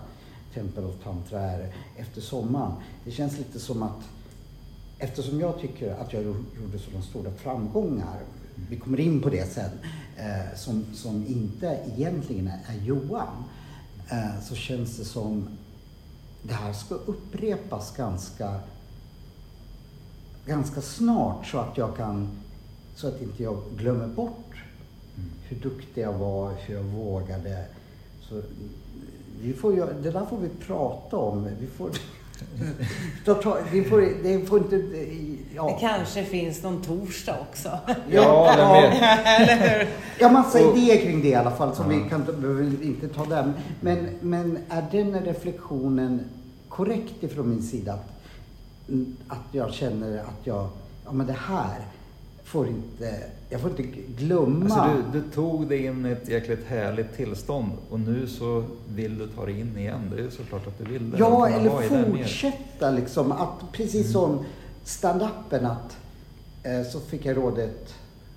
[0.54, 2.72] Tempel of Tantra är efter sommaren.
[3.04, 4.08] Det känns lite som att
[4.98, 8.20] eftersom jag tycker att jag gjorde sådana stora framgångar,
[8.68, 9.70] vi kommer in på det sen,
[10.16, 13.44] eh, som, som inte egentligen är Johan,
[14.10, 15.48] eh, så känns det som
[16.42, 18.60] det här ska upprepas ganska,
[20.46, 22.28] ganska snart så att jag kan,
[22.94, 24.54] så att inte jag glömmer bort
[25.48, 27.64] hur duktig jag var, hur jag vågade.
[28.20, 28.42] Så
[29.40, 29.72] vi får,
[30.02, 31.48] det där får vi prata om.
[31.60, 31.90] Vi får,
[33.24, 34.76] det, får, det får inte...
[35.54, 35.66] Ja.
[35.66, 37.78] Det kanske finns någon torsdag också.
[37.88, 38.92] Ja, ja,
[40.18, 41.98] ja massa idéer kring det i alla fall, som ja.
[41.98, 43.54] vi kan, behöver inte ta den.
[43.80, 46.20] Men, men är den reflektionen
[46.68, 47.92] korrekt ifrån min sida?
[47.92, 48.08] Att,
[49.28, 50.68] att jag känner att jag,
[51.04, 51.78] ja men det här
[52.50, 53.82] får inte jag får inte
[54.18, 54.74] glömma.
[54.74, 59.18] Alltså du, du, tog dig in i ett jäkligt härligt tillstånd och nu så vill
[59.18, 60.12] du ta dig in igen.
[60.16, 61.18] Det är såklart att du vill det.
[61.18, 63.32] Ja, eller fortsätta liksom.
[63.32, 64.12] Att, precis mm.
[64.12, 64.44] som
[64.84, 65.96] stand-upen att
[66.62, 67.94] eh, så fick jag rådet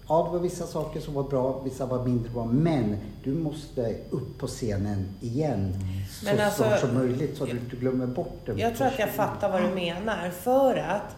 [0.08, 2.46] Ja, det var vissa saker som var bra, vissa var mindre bra.
[2.46, 5.76] Men du måste upp på scenen igen mm.
[6.12, 8.54] så men alltså, snart som möjligt så att du inte glömmer bort det.
[8.58, 10.30] Jag tror att jag fattar vad du menar.
[10.30, 11.16] För att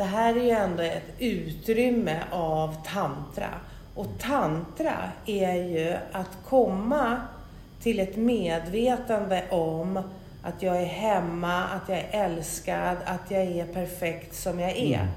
[0.00, 3.48] det här är ju ändå ett utrymme av tantra.
[3.94, 4.94] Och tantra
[5.26, 7.20] är ju att komma
[7.82, 10.02] till ett medvetande om
[10.42, 14.98] att jag är hemma, att jag är älskad, att jag är perfekt som jag är.
[14.98, 15.08] Mm.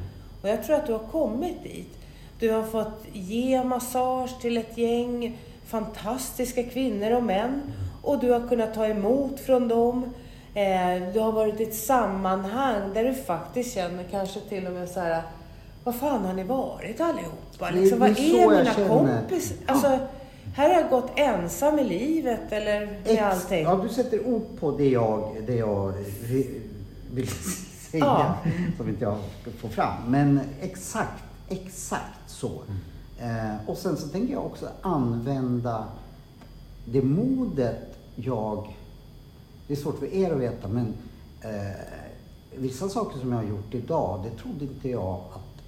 [0.42, 1.98] Och jag tror att du har kommit dit.
[2.40, 7.62] Du har fått ge massage till ett gäng fantastiska kvinnor och män.
[8.02, 10.14] Och du har kunnat ta emot från dem.
[10.54, 14.89] Eh, du har varit i ett sammanhang där du faktiskt känner kanske till och med
[14.89, 15.22] så här,
[15.84, 17.70] vad fan har ni varit allihopa?
[17.72, 19.58] Liksom, vad är mina kompisar?
[19.66, 19.99] Alltså,
[20.56, 23.64] här har jag gått ensam i livet eller med Ex allting.
[23.64, 25.93] Ja, du sätter ord på det jag, det jag
[27.12, 27.28] vill
[27.91, 28.38] säga, ja.
[28.78, 29.18] som inte jag
[29.62, 29.93] får fram.
[30.08, 32.51] Men exakt, exakt så.
[33.20, 35.86] Eh, och sen så tänker jag också använda
[36.86, 38.74] det modet jag
[39.68, 40.93] det är svårt för er att veta men
[41.41, 41.76] eh,
[42.55, 45.64] vissa saker som jag har gjort idag, det trodde inte jag att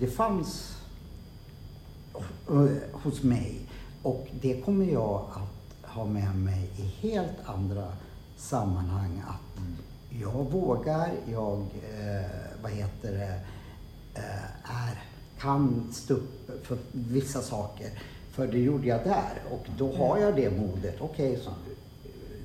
[0.00, 0.78] det fanns
[2.48, 3.60] eh, hos mig.
[4.02, 7.92] Och det kommer jag att ha med mig i helt andra
[8.36, 9.22] sammanhang.
[9.28, 9.60] Att
[10.22, 11.58] jag vågar, jag,
[11.98, 12.30] eh,
[12.62, 13.40] vad heter det,
[14.14, 15.02] eh, är,
[15.38, 17.90] kan stå upp för vissa saker.
[18.30, 20.96] För det gjorde jag där och då har jag det modet.
[21.00, 21.42] Okej, okay,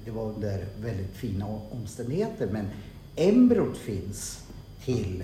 [0.10, 2.49] det var under väldigt fina omständigheter.
[2.51, 2.66] Men
[3.16, 4.43] embryot finns
[4.86, 5.24] till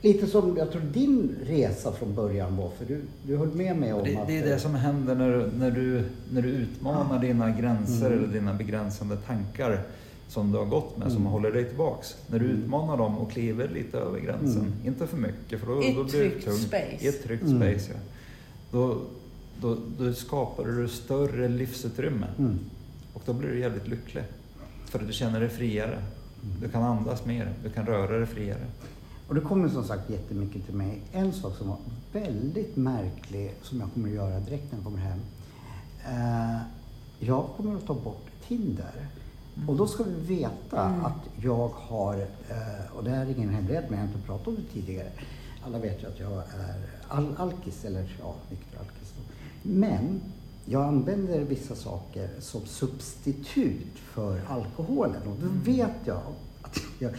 [0.00, 3.92] Lite som jag tror din resa från början var, för du, du höll med mig
[3.92, 4.26] om det, att...
[4.26, 8.18] Det är det som händer när, när, du, när du utmanar dina gränser mm.
[8.18, 9.82] eller dina begränsande tankar
[10.28, 11.16] som du har gått med, mm.
[11.16, 12.16] som håller dig tillbaks.
[12.26, 12.62] När du mm.
[12.62, 14.72] utmanar dem och kliver lite över gränsen, mm.
[14.84, 16.60] inte för mycket för då, I då blir det tungt.
[16.60, 16.96] Space.
[17.00, 17.58] I ett tryggt mm.
[17.58, 17.92] space.
[17.92, 17.98] Ja.
[18.72, 19.00] Då,
[19.60, 22.26] då, då skapar du större livsutrymme.
[23.14, 24.24] Och då blir du jävligt lycklig.
[24.86, 26.02] För att du känner dig friare.
[26.60, 28.66] Du kan andas mer, du kan röra dig friare.
[29.28, 31.02] Och det kommer som sagt jättemycket till mig.
[31.12, 31.76] En sak som var
[32.12, 35.20] väldigt märklig, som jag kommer att göra direkt när jag kommer hem.
[36.04, 36.62] Eh,
[37.18, 39.08] jag kommer att ta bort Tinder.
[39.56, 39.68] Mm.
[39.68, 41.04] Och då ska vi veta mm.
[41.04, 42.14] att jag har,
[42.48, 45.08] eh, och det är ingen hemlighet men jag har inte pratat om det tidigare.
[45.66, 49.14] Alla vet ju att jag är al alkis, eller ja, nykter alkis.
[49.62, 50.20] Men
[50.66, 55.60] jag använder vissa saker som substitut för alkoholen och då mm.
[55.64, 56.16] vet jag
[56.62, 57.10] att jag,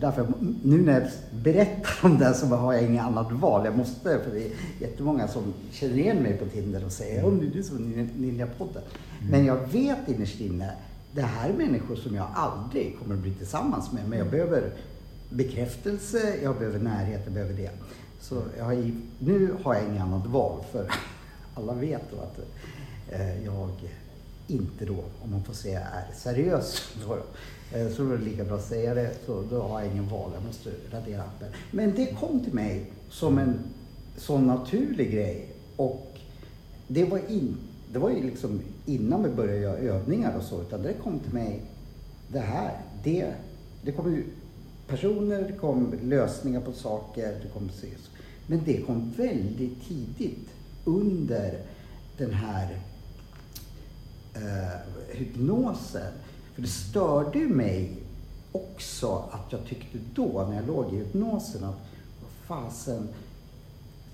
[0.00, 0.26] därför,
[0.62, 1.10] nu när jag
[1.42, 3.64] berättar om det så har jag inget annat val.
[3.64, 7.38] Jag måste, för det är jättemånga som känner igen mig på Tinder och säger om
[7.38, 7.76] du är som
[8.16, 8.82] Ninjapodden.
[9.18, 9.30] Mm.
[9.30, 10.72] Men jag vet innerst inne,
[11.12, 14.08] det här är människor som jag aldrig kommer att bli tillsammans med.
[14.08, 14.70] Men jag behöver
[15.30, 17.70] bekräftelse, jag behöver närhet, jag behöver det.
[18.20, 20.90] Så har, nu har jag inget annat val för
[21.58, 22.38] alla vet då att
[23.10, 23.70] Eh, jag
[24.48, 26.82] inte då, om man får säga är seriös.
[27.06, 27.14] Då,
[27.78, 30.08] eh, så då är det lika bra att säga det, så då har jag ingen
[30.08, 31.48] val, jag måste radera appen.
[31.70, 33.58] Men det kom till mig som en
[34.16, 36.18] sån naturlig grej Och
[36.88, 37.56] det var, in,
[37.92, 41.32] det var ju liksom innan vi började göra övningar och så, utan det kom till
[41.32, 41.62] mig,
[42.28, 43.32] det här, det,
[43.82, 44.24] det kom ju
[44.86, 48.10] personer, det kom lösningar på saker, det kom ses.
[48.46, 50.48] Men det kom väldigt tidigt
[50.84, 51.58] under
[52.16, 52.78] den här
[54.42, 56.12] eh, hypnosen.
[56.54, 57.96] För det störde ju mig
[58.52, 61.80] också att jag tyckte då, när jag låg i hypnosen, att
[62.20, 63.08] vad fasen,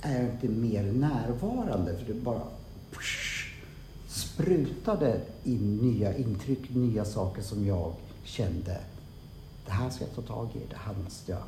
[0.00, 1.98] är jag inte mer närvarande?
[1.98, 2.42] För det bara
[2.90, 3.54] push,
[4.08, 7.92] sprutade in nya intryck, nya saker som jag
[8.24, 8.80] kände.
[9.66, 11.42] Det här ska jag ta tag i, det här måste jag.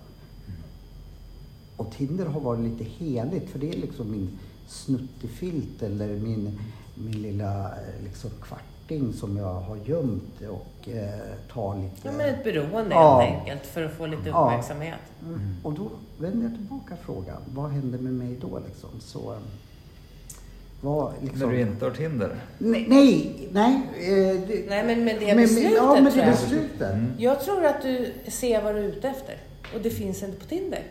[1.76, 6.58] Och Tinder har varit lite heligt för det är liksom min snuttefilt eller min,
[7.04, 12.08] min lilla eh, liksom kvarting som jag har gömt och eh, tar lite...
[12.08, 13.20] Ja, men ett beroende ja.
[13.20, 14.98] helt enkelt för att få lite uppmärksamhet.
[15.20, 15.26] Ja.
[15.26, 15.54] Mm.
[15.62, 17.42] Och då vänder jag tillbaka frågan.
[17.54, 18.90] Vad händer med mig då liksom?
[19.00, 19.38] Så, eh,
[20.80, 21.40] vad, liksom...
[21.40, 22.36] När du inte har Tinder?
[22.58, 23.48] Nej, nej.
[23.52, 26.92] Nej, eh, det, nej men med det beslutet med, ja, med det beslutet.
[26.92, 27.12] Mm.
[27.18, 29.36] Jag tror att du ser vad du är ute efter.
[29.74, 30.82] Och det finns inte på Tinder.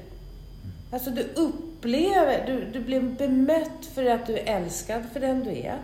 [0.91, 5.49] Alltså du upplever, du, du blir bemött för att du är älskad för den du
[5.49, 5.78] är.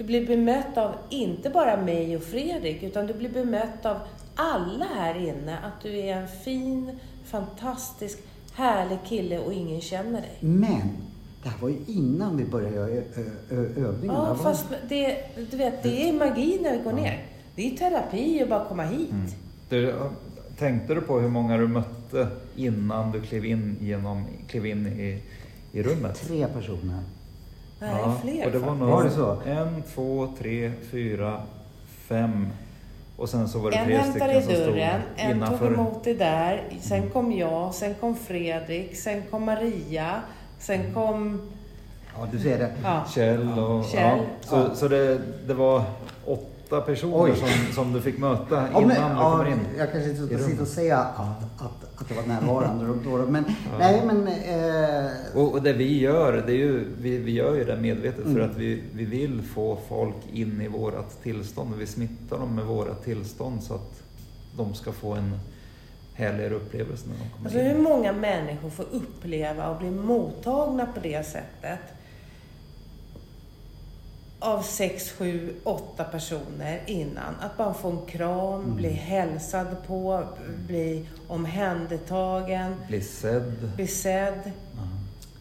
[0.00, 3.96] Du blir bemött av inte bara mig och Fredrik, utan du blir bemött av
[4.34, 8.18] alla här inne att du är en fin, fantastisk,
[8.54, 10.38] härlig kille och ingen känner dig.
[10.40, 10.96] Men
[11.42, 13.02] det här var ju innan vi började göra
[13.50, 14.28] övningarna.
[14.28, 17.26] Ja, fast det, du vet, det är magi när vi går ner.
[17.54, 19.10] Det är terapi att bara komma hit.
[19.10, 19.26] Mm.
[19.68, 19.94] Du,
[20.58, 25.22] tänkte du på hur många du mötte innan du klev in, genom, klev in i,
[25.72, 26.20] i rummet?
[26.28, 27.00] Tre personer.
[27.80, 29.36] Nej, ja, fler och det var, nog var det så?
[29.46, 31.42] En, två, tre, fyra,
[32.08, 32.48] fem.
[33.16, 35.58] Och sen så var det en tre stycken som stod dörren, En innanför.
[35.58, 37.10] tog emot dig där, sen mm.
[37.10, 40.20] kom jag, sen kom Fredrik, sen kom Maria,
[40.58, 40.94] sen mm.
[40.94, 41.40] kom...
[42.18, 42.72] Ja, du ser det.
[42.82, 43.04] Ja.
[43.14, 43.84] Kjell och...
[43.84, 44.18] Kjell.
[44.18, 44.24] Ja.
[44.40, 45.82] Så, så det, det var
[46.70, 49.60] åtta personer som, som du fick möta innan men, du kommer in?
[49.78, 53.44] Jag kanske inte ska sitta och säga att, att, att det var närvarande då, men
[53.48, 53.78] ja.
[53.78, 54.26] nej men...
[54.26, 55.10] Eh...
[55.34, 58.34] Och, och, det vi gör, det är ju, vi, vi gör ju det medvetet mm.
[58.34, 61.74] för att vi, vi vill få folk in i vårat tillstånd.
[61.78, 64.02] Vi smittar dem med våra tillstånd så att
[64.56, 65.40] de ska få en
[66.14, 67.66] härligare upplevelse när de kommer alltså, in.
[67.66, 71.80] Hur många människor får uppleva och bli mottagna på det sättet?
[74.40, 77.34] Av sex, sju, åtta personer innan.
[77.40, 78.76] Att bara få en kram, mm.
[78.76, 80.24] bli hälsad på,
[80.66, 82.74] bli omhändertagen.
[82.88, 83.72] Bli sedd.
[83.76, 84.40] Bli sedd.
[84.44, 84.88] Mm.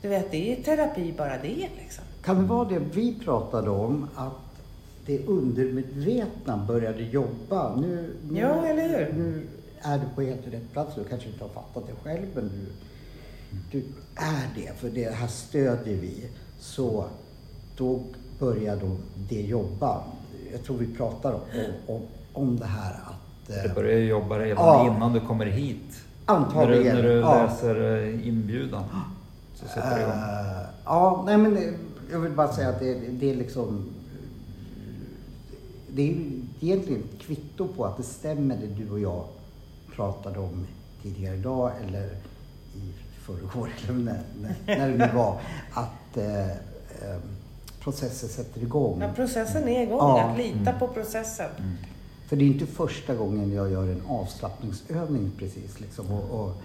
[0.02, 2.04] Du vet, det är terapi bara det liksom.
[2.24, 4.34] Kan det vara det vi pratade om, att
[5.06, 7.76] det undermedvetna började jobba?
[7.76, 9.14] Nu, nu, ja, eller hur?
[9.14, 9.48] Nu
[9.82, 10.96] är du på helt rätt plats.
[10.96, 12.66] Du kanske inte har fattat det själv, men du,
[13.72, 13.86] du
[14.16, 14.80] är det.
[14.80, 16.30] För det här stödjer vi.
[16.60, 17.06] Så
[17.78, 18.04] då
[18.40, 18.98] börjar då
[19.30, 20.04] det jobba.
[20.52, 21.42] Jag tror vi pratar om,
[21.88, 22.02] om,
[22.34, 23.48] om det här att...
[23.64, 26.02] Det börjar jobba redan ja, innan du kommer hit.
[26.26, 26.96] Antagligen.
[26.96, 27.44] När du, när du ja.
[27.44, 28.84] läser eh, inbjudan.
[29.56, 30.14] Så sätter det igång.
[30.14, 31.76] Uh, ja, nej men
[32.12, 33.86] jag vill bara säga att det, det är liksom...
[35.92, 36.16] Det är
[36.60, 39.24] egentligen ett kvitto på att det stämmer det du och jag
[39.96, 40.68] pratade om
[41.04, 42.06] tidigare idag eller
[42.76, 45.42] i förrgår eller när, när, när det nu var.
[45.74, 47.20] Att eh, eh,
[47.80, 49.02] processen sätter igång.
[49.02, 49.98] Ja, processen är igång.
[49.98, 50.22] Ja.
[50.22, 50.80] Att lita mm.
[50.80, 51.50] på processen.
[51.58, 51.78] Mm.
[52.28, 55.80] För det är inte första gången jag gör en avslappningsövning precis.
[55.80, 56.12] Liksom.
[56.12, 56.56] Och, och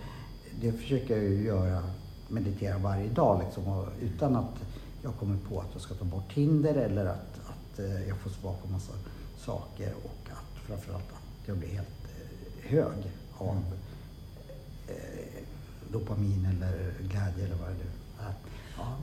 [0.60, 1.82] det försöker jag ju göra,
[2.28, 3.68] meditera varje dag liksom.
[3.68, 4.54] Och utan att
[5.02, 8.30] jag kommer på att jag ska ta bort hinder eller att, att eh, jag får
[8.30, 8.92] svar på massa
[9.38, 13.64] saker och att framförallt att jag blir helt eh, hög av mm.
[14.88, 15.42] eh,
[15.92, 17.90] dopamin eller glädje eller vad det nu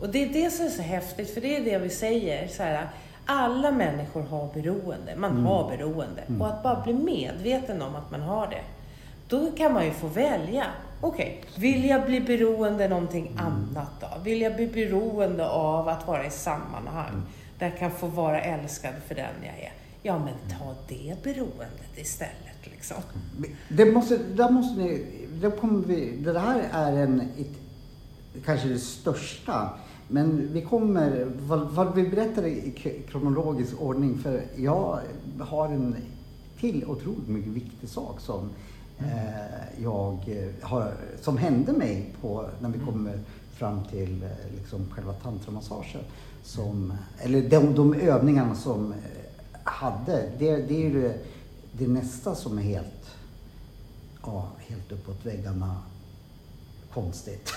[0.02, 2.48] och det är det som är så häftigt, för det är det vi säger.
[2.48, 2.90] Så här,
[3.26, 5.16] alla människor har beroende.
[5.16, 5.46] Man mm.
[5.46, 6.22] har beroende.
[6.22, 6.42] Mm.
[6.42, 8.64] Och att bara bli medveten om att man har det.
[9.28, 10.66] Då kan man ju få välja.
[11.02, 13.46] Okej, okay, vill jag bli beroende någonting mm.
[13.46, 14.08] annat då?
[14.24, 17.24] Vill jag bli beroende av att vara i sammanhang mm.
[17.60, 19.74] där jag kan få vara älskad för den jag är?
[20.04, 22.52] Ja, men ta det beroendet istället.
[22.64, 22.98] Liksom.
[23.70, 25.06] Det måste, där måste ni,
[25.42, 27.61] där kommer vi, det här är en, ett
[28.46, 29.70] kanske det största.
[30.08, 35.00] Men vi kommer, vad, vad vi berättar i kronologisk ordning, för jag
[35.40, 35.96] har en
[36.60, 38.50] till otroligt mycket viktig sak som
[39.00, 40.18] eh, jag
[40.62, 42.88] har, som hände mig på, när vi mm.
[42.88, 43.20] kommer
[43.54, 46.02] fram till eh, liksom själva tantramassagen.
[46.44, 48.98] Som, eller de, de övningarna som eh,
[49.64, 51.18] hade, det, det är ju det,
[51.72, 53.16] det nästa som är helt,
[54.24, 55.78] ja, helt uppåt väggarna
[56.94, 57.54] konstigt.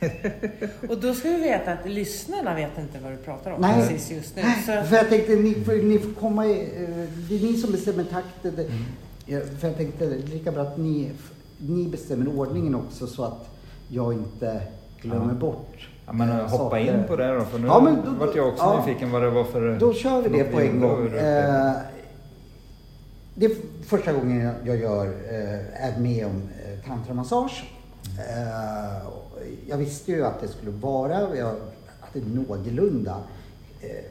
[0.88, 3.88] och då ska vi veta att lyssnarna vet inte vad du pratar om Nej.
[3.88, 4.42] precis just nu.
[4.42, 4.88] Så...
[4.88, 8.04] För jag tänkte, ni, för, ni får komma i, eh, det är ni som bestämmer
[8.04, 8.54] takten.
[8.54, 9.58] Mm.
[9.60, 11.10] För jag tänkte, lika bra att ni,
[11.58, 13.48] ni bestämmer ordningen också så att
[13.88, 14.60] jag inte
[15.02, 15.40] glömmer ja.
[15.40, 16.94] bort Ja, men eh, hoppa saker.
[16.94, 19.22] in på det då, för nu ja, men då, vart jag också ja, nyfiken vad
[19.22, 19.78] det var för...
[19.78, 21.06] Då kör vi det på en gång.
[21.06, 21.72] Eh,
[23.34, 23.50] det är
[23.86, 27.64] första gången jag gör, eh, är med om eh, tantramassage.
[28.18, 29.08] Eh,
[29.66, 31.54] jag visste ju att det skulle vara, jag
[32.00, 33.20] hade någorlunda
[33.80, 34.04] eh,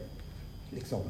[0.70, 1.00] liksom,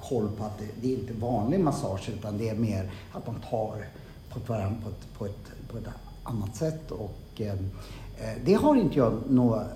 [0.00, 3.36] koll på att det, det är inte vanlig massage utan det är mer att man
[3.50, 3.86] tar
[4.30, 5.84] på varandra på ett, på ett, på ett
[6.22, 6.90] annat sätt.
[6.90, 7.52] Och, eh,
[8.18, 9.66] eh, det har inte jag några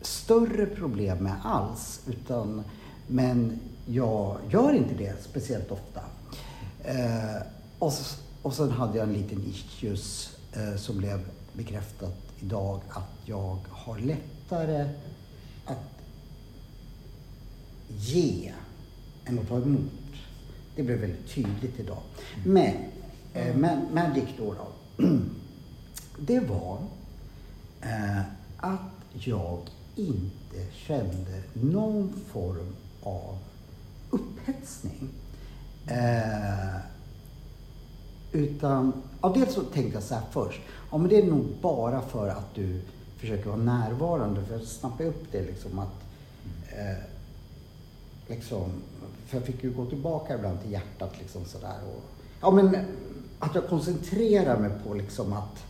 [0.00, 2.00] större problem med alls.
[2.08, 2.64] Utan,
[3.06, 6.00] men jag gör inte det speciellt ofta.
[6.84, 7.42] Eh,
[7.78, 7.92] och,
[8.42, 11.20] och sen hade jag en liten issues eh, som blev
[11.52, 14.88] bekräftat idag att jag har lättare
[15.64, 16.00] att
[17.88, 18.52] ge
[19.24, 19.90] än att ta emot.
[20.76, 22.02] Det blev väldigt tydligt idag.
[22.44, 22.74] Men
[23.34, 23.56] eh,
[23.92, 24.68] Magic då, då
[26.18, 26.78] det var
[27.80, 28.20] eh,
[28.56, 28.80] att
[29.12, 29.60] jag
[29.96, 33.38] inte kände någon form av
[34.10, 35.08] upphetsning.
[35.86, 36.80] Eh,
[38.32, 40.60] utan, ja, dels så tänkte jag så här först,
[40.90, 42.80] ja men det är nog bara för att du
[43.16, 44.44] försöker vara närvarande.
[44.44, 46.02] För jag snappade upp det liksom att,
[46.68, 47.04] eh,
[48.26, 48.70] liksom,
[49.26, 51.76] för jag fick ju gå tillbaka ibland till hjärtat liksom sådär.
[52.40, 52.76] Ja men
[53.38, 55.64] att jag koncentrerar mig på liksom att,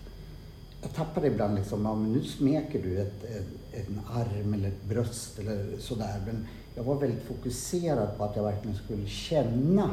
[0.82, 4.84] jag tappade ibland liksom, ja men nu smeker du ett, ett, en arm eller ett
[4.84, 6.22] bröst eller sådär.
[6.26, 9.90] Men jag var väldigt fokuserad på att jag verkligen skulle känna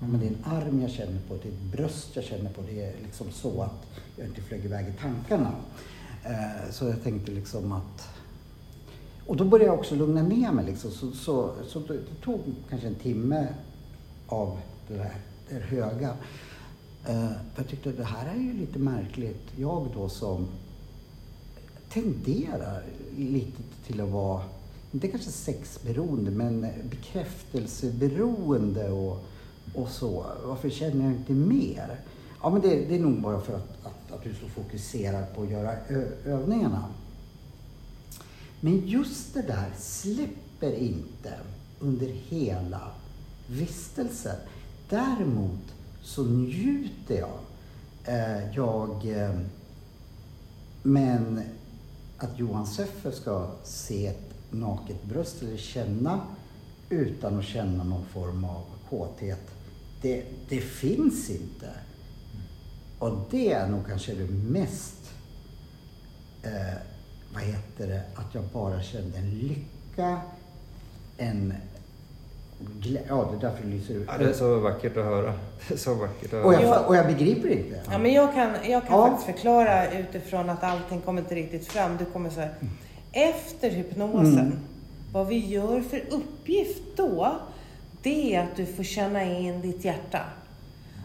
[0.00, 0.12] Mm.
[0.12, 2.62] men det är en arm jag känner på, det är ett bröst jag känner på.
[2.62, 3.86] Det är liksom så att
[4.16, 5.52] jag inte flög iväg i tankarna.
[6.24, 8.08] Eh, så jag tänkte liksom att...
[9.26, 10.64] Och då började jag också lugna ner mig.
[10.64, 10.90] Liksom.
[10.90, 12.40] Så, så, så det tog
[12.70, 13.48] kanske en timme
[14.26, 15.14] av det där,
[15.48, 16.16] det höga.
[17.04, 19.42] Eh, för jag tyckte att det här är ju lite märkligt.
[19.56, 20.46] Jag då som
[21.88, 22.82] tenderar
[23.16, 24.42] lite till att vara,
[24.92, 29.24] inte kanske sexberoende, men bekräftelseberoende och
[29.74, 30.26] och så.
[30.44, 32.00] Varför känner jag inte mer?
[32.42, 35.34] Ja, men det, det är nog bara för att, att, att, du är så fokuserad
[35.34, 35.72] på att göra
[36.24, 36.84] övningarna.
[38.60, 41.32] Men just det där släpper inte
[41.80, 42.80] under hela
[43.46, 44.36] vistelsen.
[44.88, 47.38] Däremot så njuter jag.
[48.04, 49.34] Eh, jag eh,
[50.82, 51.42] men
[52.18, 56.20] att Johan Seffer ska se ett naket bröst eller känna
[56.88, 59.53] utan att känna någon form av kåthet
[60.04, 61.70] det, det finns inte.
[62.98, 65.12] Och det är nog kanske det mest,
[66.42, 66.78] eh,
[67.34, 70.20] vad heter det, att jag bara kände en lycka,
[71.16, 71.54] en
[73.08, 74.08] Ja, det är därför det lyser ut.
[74.12, 75.34] Ja, det är så vackert att höra.
[75.68, 76.44] Det är så vackert att höra.
[76.44, 77.80] Och jag, och jag begriper inte.
[77.90, 79.06] Ja, men jag kan, jag kan ja.
[79.06, 81.96] faktiskt förklara utifrån att allting kommer inte riktigt fram.
[81.96, 82.54] Du kommer så här,
[83.12, 84.58] efter hypnosen, mm.
[85.12, 87.40] vad vi gör för uppgift då,
[88.04, 90.20] det är att du får känna in ditt hjärta.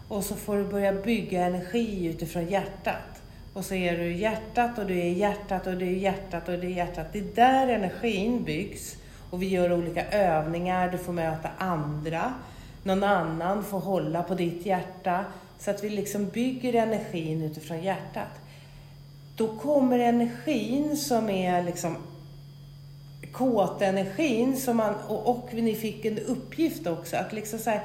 [0.07, 3.21] Och så får du börja bygga energi utifrån hjärtat.
[3.53, 6.67] Och så är du hjärtat och du är hjärtat och du är hjärtat och du
[6.67, 7.13] är hjärtat.
[7.13, 8.95] Det är där energin byggs.
[9.29, 12.33] Och vi gör olika övningar, du får möta andra.
[12.83, 15.25] Någon annan får hålla på ditt hjärta.
[15.59, 18.39] Så att vi liksom bygger energin utifrån hjärtat.
[19.35, 21.97] Då kommer energin som är liksom
[23.31, 27.83] kåtenergin som man, och, och ni fick en uppgift också att liksom så här,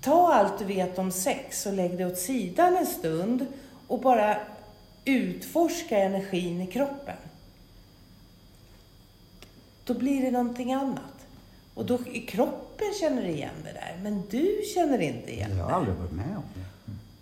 [0.00, 3.46] ta allt du vet om sex och lägg det åt sidan en stund
[3.86, 4.36] och bara
[5.04, 7.16] utforska energin i kroppen.
[9.84, 11.26] Då blir det någonting annat.
[11.74, 15.56] Och då, kroppen känner igen det där, men du känner inte igen det.
[15.56, 16.67] Jag har aldrig varit med om det.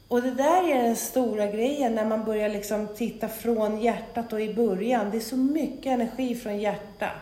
[0.09, 4.41] Och det där är den stora grejen när man börjar liksom titta från hjärtat och
[4.41, 5.11] i början.
[5.11, 7.13] Det är så mycket energi från hjärtat.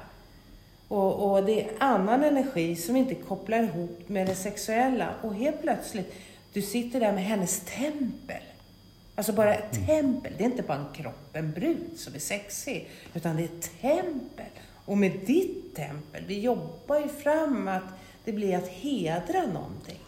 [0.89, 5.09] Och, och det är annan energi som inte kopplar ihop med det sexuella.
[5.23, 6.15] Och helt plötsligt,
[6.53, 8.43] du sitter där med hennes tempel.
[9.15, 9.87] Alltså bara ett mm.
[9.87, 10.33] tempel.
[10.39, 12.89] Det är inte bara en kropp, en brud som är sexig.
[13.15, 14.51] Utan det är ett tempel.
[14.85, 17.83] Och med ditt tempel, vi jobbar ju fram att
[18.25, 20.04] det blir att hedra någonting.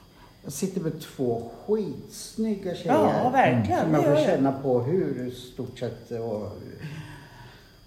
[0.47, 2.95] Jag sitter med två skitsnygga tjejer.
[2.95, 3.85] Ja, verkligen.
[3.85, 6.53] Som jag får känna på hur stort sett och,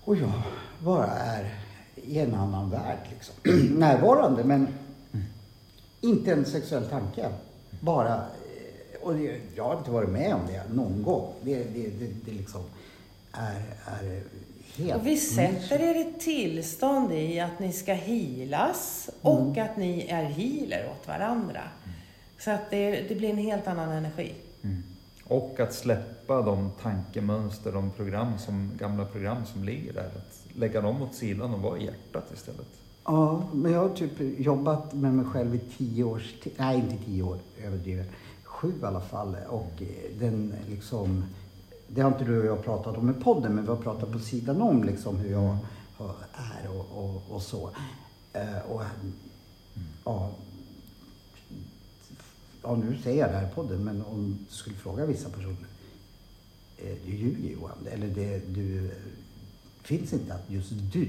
[0.03, 0.31] och jag
[0.79, 1.55] bara är
[1.95, 2.97] i en annan värld.
[3.09, 3.35] Liksom.
[3.79, 4.67] Närvarande men
[6.01, 7.29] inte en sexuell tanke.
[7.79, 11.33] Bara, eh, och det, jag har inte varit med om det någon gång.
[11.41, 12.61] Det, det, det, det liksom
[13.31, 14.23] är, är
[14.75, 19.65] Helt och vi sätter er i tillstånd i att ni ska healas och mm.
[19.65, 21.61] att ni är healer åt varandra.
[22.39, 22.57] Mm.
[22.57, 24.33] Så att det, det, blir en helt annan energi.
[24.61, 24.83] Mm.
[25.23, 30.05] Och att släppa de tankemönster, de program som, gamla program som ligger där.
[30.05, 32.67] Att lägga dem åt sidan och vara i hjärtat istället.
[33.05, 36.33] Ja, men jag har typ jobbat med mig själv i tio års.
[36.57, 38.07] Nej, inte tio år, överdrivet.
[38.43, 39.35] Sju i alla fall.
[39.47, 39.81] Och
[40.19, 41.25] den liksom...
[41.87, 44.19] Det har inte du och jag pratat om i podden, men vi har pratat på
[44.19, 45.57] sidan om liksom hur jag
[46.33, 47.69] är och, och, och så.
[48.33, 48.81] Eh, och,
[50.05, 50.31] ja,
[52.63, 55.67] ja, nu säger jag det här i podden, men om du skulle fråga vissa personer.
[56.77, 57.87] Eh, du ljuger Johan.
[57.91, 58.91] Eller det, du,
[59.83, 61.07] finns inte att just du,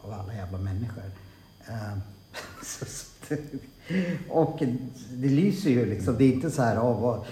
[0.00, 1.02] av alla jävla människor.
[1.68, 1.98] Uh,
[4.28, 4.62] och
[5.12, 6.18] det lyser ju liksom.
[6.18, 7.24] Det är inte så här, oh, vad,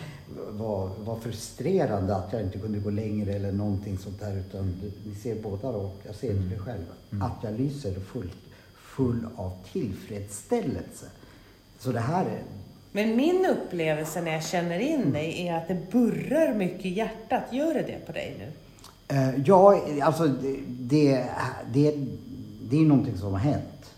[0.50, 4.36] vad, vad frustrerande att jag inte kunde gå längre eller någonting sånt där.
[4.36, 4.74] Utan
[5.06, 6.50] ni ser båda då, jag ser mm.
[6.50, 6.84] det själv.
[7.10, 7.22] Mm.
[7.22, 8.36] Att jag lyser fullt,
[8.74, 11.06] full av tillfredsställelse.
[11.78, 12.42] Så det här är,
[12.96, 17.42] men min upplevelse när jag känner in dig är att det burrar mycket i hjärtat.
[17.50, 18.52] Gör det det på dig nu?
[19.16, 21.24] Uh, ja, alltså det, det,
[21.72, 21.94] det,
[22.70, 23.90] det är någonting som har hänt.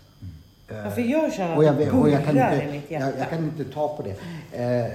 [0.67, 3.05] Ja, för jag känner att och jag, det burrar jag kan inte, i mitt hjärta.
[3.05, 4.09] Jag, jag, kan inte ta på det.
[4.09, 4.91] Uh,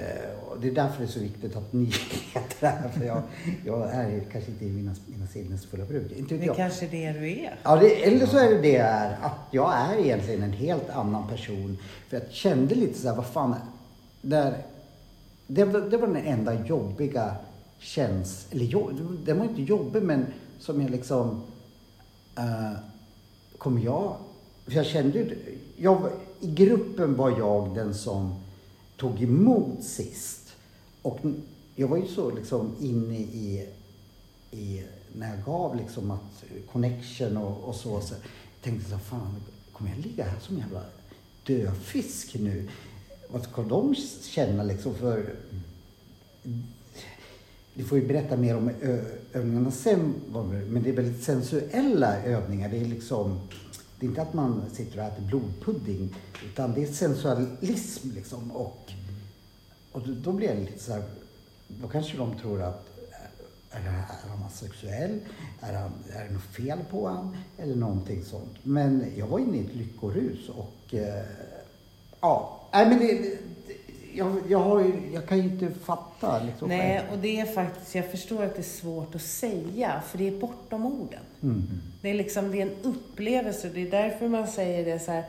[0.61, 1.85] det är därför det är så viktigt att ni
[2.35, 2.89] vet det här.
[2.89, 3.23] För jag,
[3.65, 6.13] jag är kanske inte i mina, mina sinnesfulla bruk.
[6.13, 7.55] Inte det är kanske det du är.
[7.63, 9.17] Ja, det, eller så är det det är.
[9.23, 11.79] Att jag är egentligen en helt annan person.
[12.09, 13.55] För jag kände lite så här, vad fan
[14.23, 14.63] där,
[15.47, 17.37] det, det var den enda jobbiga
[17.79, 20.27] känslan, eller den var inte jobbig men
[20.59, 21.43] som jag liksom,
[22.37, 22.77] eh, uh,
[23.59, 24.17] kommer jag,
[24.65, 25.37] för jag kände ju,
[25.77, 26.11] jag,
[26.41, 28.35] i gruppen var jag den som
[28.97, 30.53] tog emot sist.
[31.03, 31.19] Och
[31.75, 33.69] jag var ju så liksom inne i,
[34.51, 38.23] i när jag gav liksom att connection och, och så, så jag
[38.63, 39.37] tänkte så fan,
[39.73, 40.83] kommer jag ligga här som jävla
[41.47, 42.69] döfisk nu?
[43.33, 45.35] Vad ska de känna liksom för...
[47.75, 48.71] Du får ju berätta mer om
[49.33, 50.15] övningarna sen,
[50.69, 52.69] men det är väldigt sensuella övningar.
[52.69, 53.41] Det är liksom...
[53.99, 56.15] Det är inte att man sitter och äter blodpudding,
[56.45, 58.51] utan det är sensualism liksom.
[58.53, 58.93] Och,
[59.93, 61.03] och då blir jag lite så här,
[61.69, 62.93] då kanske de tror att
[63.71, 65.21] är, är han asexuell?
[65.61, 67.37] Är, han, är det något fel på honom?
[67.59, 68.59] Eller någonting sånt.
[68.63, 71.25] Men jag var inne i ett lyckorus och eh,
[72.21, 73.39] ja, Nej, men det,
[74.15, 76.43] jag, jag, har jag kan ju inte fatta.
[76.43, 80.19] Liksom, Nej, och det är faktiskt, jag förstår att det är svårt att säga, för
[80.19, 81.21] det är bortom orden.
[81.43, 81.69] Mm.
[82.03, 85.25] Det är liksom, det är en upplevelse, det är därför man säger det så här,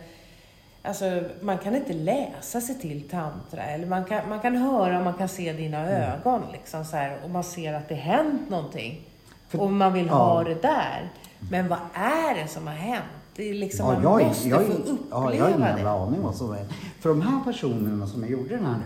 [0.85, 3.63] Alltså, man kan inte läsa sig till tantra.
[3.63, 6.11] Eller man kan, man kan höra och man kan se dina mm.
[6.11, 6.41] ögon.
[6.51, 9.01] Liksom, så här, och man ser att det hänt någonting.
[9.47, 10.13] För, och man vill ja.
[10.13, 11.09] ha det där.
[11.51, 13.05] Men vad är det som har hänt?
[13.35, 15.91] Det är liksom, ja, man jag, måste jag, få uppleva ja, jag har ingen jävla
[15.91, 16.65] aning vad som är.
[17.03, 18.81] För de här personerna som jag gjorde den här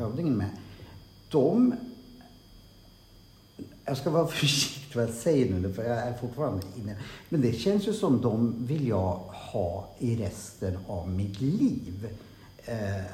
[0.00, 0.50] övningen med,
[1.30, 1.74] de...
[3.84, 6.96] Jag ska vara försiktig vad jag säger nu, för jag är fortfarande inne.
[7.28, 12.08] Men det känns ju som de vill jag ha i resten av mitt liv.
[12.64, 13.04] Eh,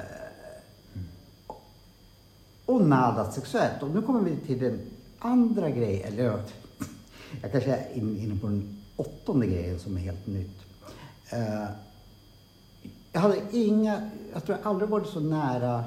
[2.65, 3.83] och nada sexuellt.
[3.83, 4.79] Och nu kommer vi till den
[5.19, 6.13] andra grejen.
[6.13, 6.23] Eller
[7.41, 10.57] jag kanske är inne på den åttonde grejen som är helt nytt.
[11.29, 11.65] Eh,
[13.13, 15.83] jag hade inga, jag tror jag aldrig varit så nära,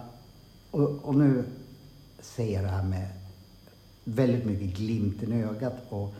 [0.70, 1.44] och, och nu
[2.20, 3.08] säger jag det här med
[4.04, 6.14] väldigt mycket glimten i ögat och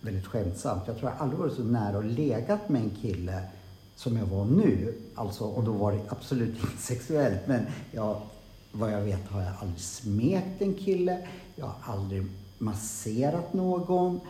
[0.00, 0.82] väldigt skämtsamt.
[0.86, 3.42] Jag tror jag aldrig varit så nära och legat med en kille
[3.96, 4.94] som jag var nu.
[5.14, 8.20] Alltså, och då var det absolut inte sexuellt, men jag,
[8.72, 11.28] vad jag vet har jag aldrig smekt en kille.
[11.56, 12.26] Jag har aldrig
[12.58, 14.20] masserat någon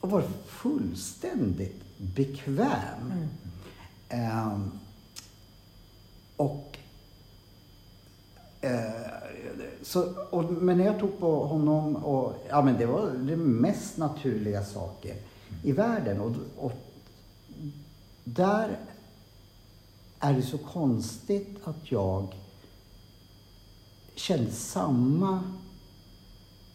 [0.00, 3.28] och varit fullständigt bekväm.
[4.10, 4.52] Mm.
[4.52, 4.70] Um,
[6.42, 6.78] och,
[8.60, 9.12] eh,
[9.82, 13.98] så, och, men när jag tog på honom, och, ja, men det var det mest
[13.98, 15.16] naturliga saker
[15.62, 16.20] i världen.
[16.20, 16.72] Och, och
[18.24, 18.78] där
[20.18, 22.34] är det så konstigt att jag
[24.14, 25.42] kände samma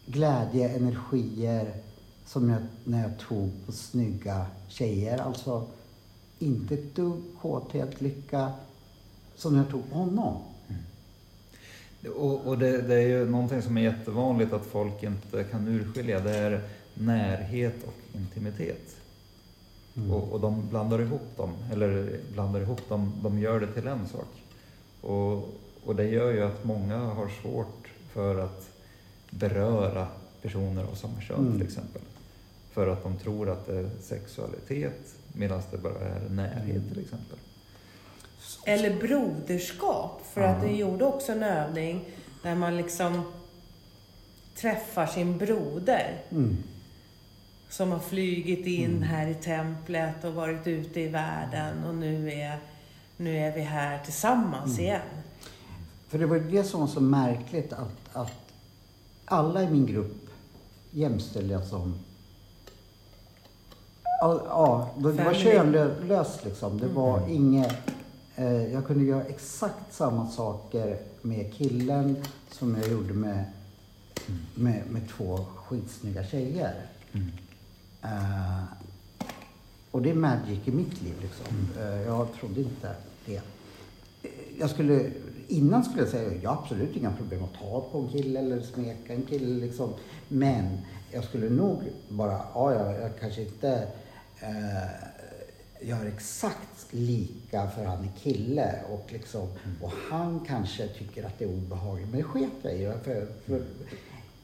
[0.06, 1.74] glädje, energier,
[2.26, 5.18] som jag, när jag tog på snygga tjejer.
[5.18, 5.68] Alltså
[6.40, 8.52] inte ett dugg kåthet, lycka
[9.38, 10.42] som jag tog på honom.
[10.70, 12.14] Mm.
[12.18, 16.20] Och, och det, det, är ju någonting som är jättevanligt att folk inte kan urskilja.
[16.20, 16.62] Det är
[16.94, 18.96] närhet och intimitet.
[19.98, 20.12] Mm.
[20.12, 24.08] Och, och, de blandar ihop dem, eller blandar ihop dem, de gör det till en
[24.08, 24.44] sak.
[25.02, 25.50] Och,
[25.86, 28.70] och det gör ju att många har svårt för att
[29.30, 30.08] beröra
[30.42, 31.54] personer av samma kön mm.
[31.54, 32.02] till exempel.
[32.72, 37.38] för att de tror att det är sexualitet medan det bara är närhet till exempel.
[38.68, 42.06] Eller broderskap, för att du gjorde också en övning
[42.44, 43.22] där man liksom
[44.56, 46.22] träffar sin broder.
[46.30, 46.58] Mm.
[47.70, 49.04] Som har flygit in mm.
[49.04, 52.60] här i templet och varit ute i världen och nu är,
[53.18, 54.86] nu är vi här tillsammans mm.
[54.86, 55.02] igen.
[56.08, 58.52] För det var det som var så märkligt att, att
[59.26, 60.30] alla i min grupp
[60.92, 61.96] jämställde jag som
[64.20, 66.80] Ja, det var könlöst liksom.
[66.80, 67.30] Det var mm.
[67.30, 67.97] inget...
[68.40, 72.16] Eh, jag kunde göra exakt samma saker med killen
[72.52, 73.46] som jag gjorde med,
[74.56, 76.86] med, med två skitsnygga tjejer.
[77.12, 77.28] Mm.
[78.04, 78.64] Uh,
[79.92, 81.68] och det är magic i mitt liv liksom.
[81.78, 82.96] Uh, jag trodde inte
[83.26, 83.42] det.
[84.60, 85.12] Jag skulle,
[85.48, 88.62] innan skulle jag säga, jag har absolut inga problem att ta på en kille eller
[88.62, 89.94] smeka en kille liksom.
[90.28, 90.78] Men
[91.12, 93.88] jag skulle nog bara, ja, jag, jag kanske inte
[94.44, 95.17] uh,
[95.82, 99.84] gör exakt lika för han är kille och liksom, mm.
[99.84, 102.08] och han kanske tycker att det är obehagligt.
[102.10, 102.94] Men det sket jag i.
[103.04, 103.62] För, för,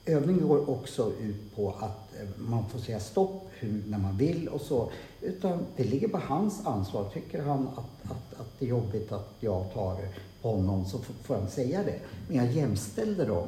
[0.05, 3.49] övningen går också ut på att eh, man får säga stopp
[3.85, 4.91] när man vill och så.
[5.21, 7.09] Utan det ligger på hans ansvar.
[7.13, 9.97] Tycker han att, att, att det är jobbigt att jag tar
[10.41, 11.99] på honom så får han säga det.
[12.27, 13.47] Men jag jämställde dem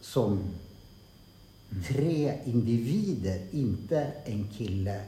[0.00, 0.40] som
[1.88, 5.00] tre individer, inte en kille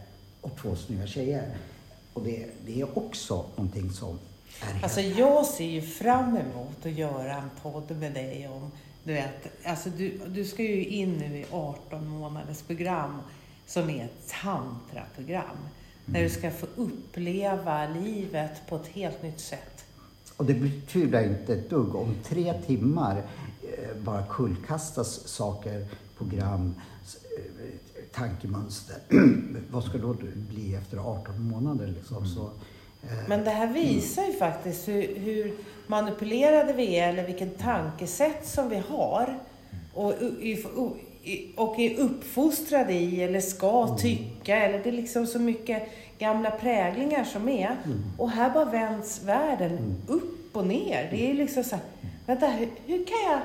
[0.53, 1.57] och två snygga tjejer.
[2.13, 4.19] Och det, det är också någonting som
[4.61, 8.71] är Alltså jag ser ju fram emot att göra en podd med dig om
[9.05, 13.19] du vet, alltså du, du ska ju in nu i 18 månaders program
[13.67, 15.45] som är ett tantraprogram.
[15.45, 15.67] Mm.
[16.05, 19.85] Där du ska få uppleva livet på ett helt nytt sätt.
[20.37, 21.95] Och det betyder inte ett dugg.
[21.95, 23.17] Om tre timmar
[23.63, 25.87] eh, bara kullkastas saker,
[26.19, 26.75] program,
[28.13, 28.97] tankemönster.
[29.71, 32.17] Vad ska då bli efter 18 månader liksom?
[32.17, 32.29] Mm.
[32.29, 32.43] Så,
[33.03, 35.53] eh, Men det här visar ju faktiskt hur, hur
[35.87, 39.39] manipulerade vi är eller vilken tankesätt som vi har
[39.95, 40.15] och,
[41.57, 43.97] och är uppfostrade i eller ska mm.
[43.97, 44.57] tycka.
[44.57, 47.77] Eller det är liksom så mycket gamla präglingar som är.
[47.85, 48.03] Mm.
[48.19, 49.97] Och här bara vänds världen mm.
[50.07, 51.09] upp och ner.
[51.11, 51.85] Det är liksom så här,
[52.27, 53.41] vänta, hur, hur kan jag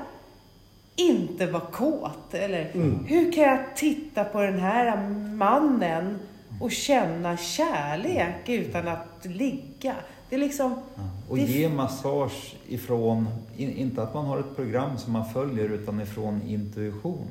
[0.96, 2.34] inte vara kåt?
[2.34, 3.04] Eller mm.
[3.04, 6.18] hur kan jag titta på den här mannen
[6.60, 9.94] och känna kärlek utan att ligga?
[10.28, 10.74] Det är liksom...
[10.94, 11.02] Ja.
[11.28, 11.42] Och det...
[11.42, 17.26] ge massage ifrån, inte att man har ett program som man följer, utan ifrån intuition.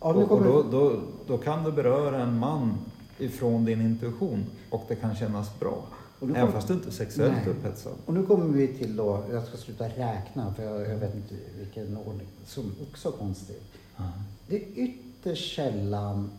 [0.00, 2.74] Ja, och, och då, då, då, kan du beröra en man
[3.18, 5.82] ifrån din intuition och det kan kännas bra.
[6.22, 6.52] Även kom...
[6.52, 7.48] fast du inte är sexuellt Nej.
[7.48, 7.92] upphetsad.
[8.06, 11.34] Och nu kommer vi till då, jag ska sluta räkna för jag, jag vet inte
[11.58, 13.62] vilken ordning, som också är konstigt.
[13.98, 14.10] Mm.
[14.46, 16.30] Det är ytterst sällan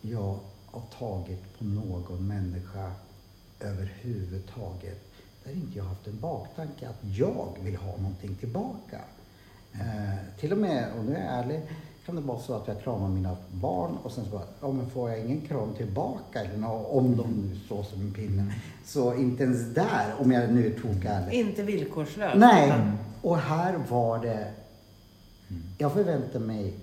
[0.00, 2.92] jag har tagit på någon människa
[3.60, 5.06] överhuvudtaget
[5.44, 9.00] där inte jag haft en baktanke att jag vill ha någonting tillbaka.
[9.72, 11.62] Eh, till och med, och nu är jag ärlig,
[12.06, 14.90] kan det vara så att jag kramar mina barn och sen så bara, ja men
[14.90, 18.52] får jag ingen kram tillbaka eller nå, om de nu står som en pinne.
[18.84, 21.40] Så inte ens där, om jag nu är tokärlig.
[21.40, 22.36] Inte villkorslöst?
[22.36, 22.72] Nej.
[23.22, 24.52] Och här var det,
[25.78, 26.74] jag förväntade mig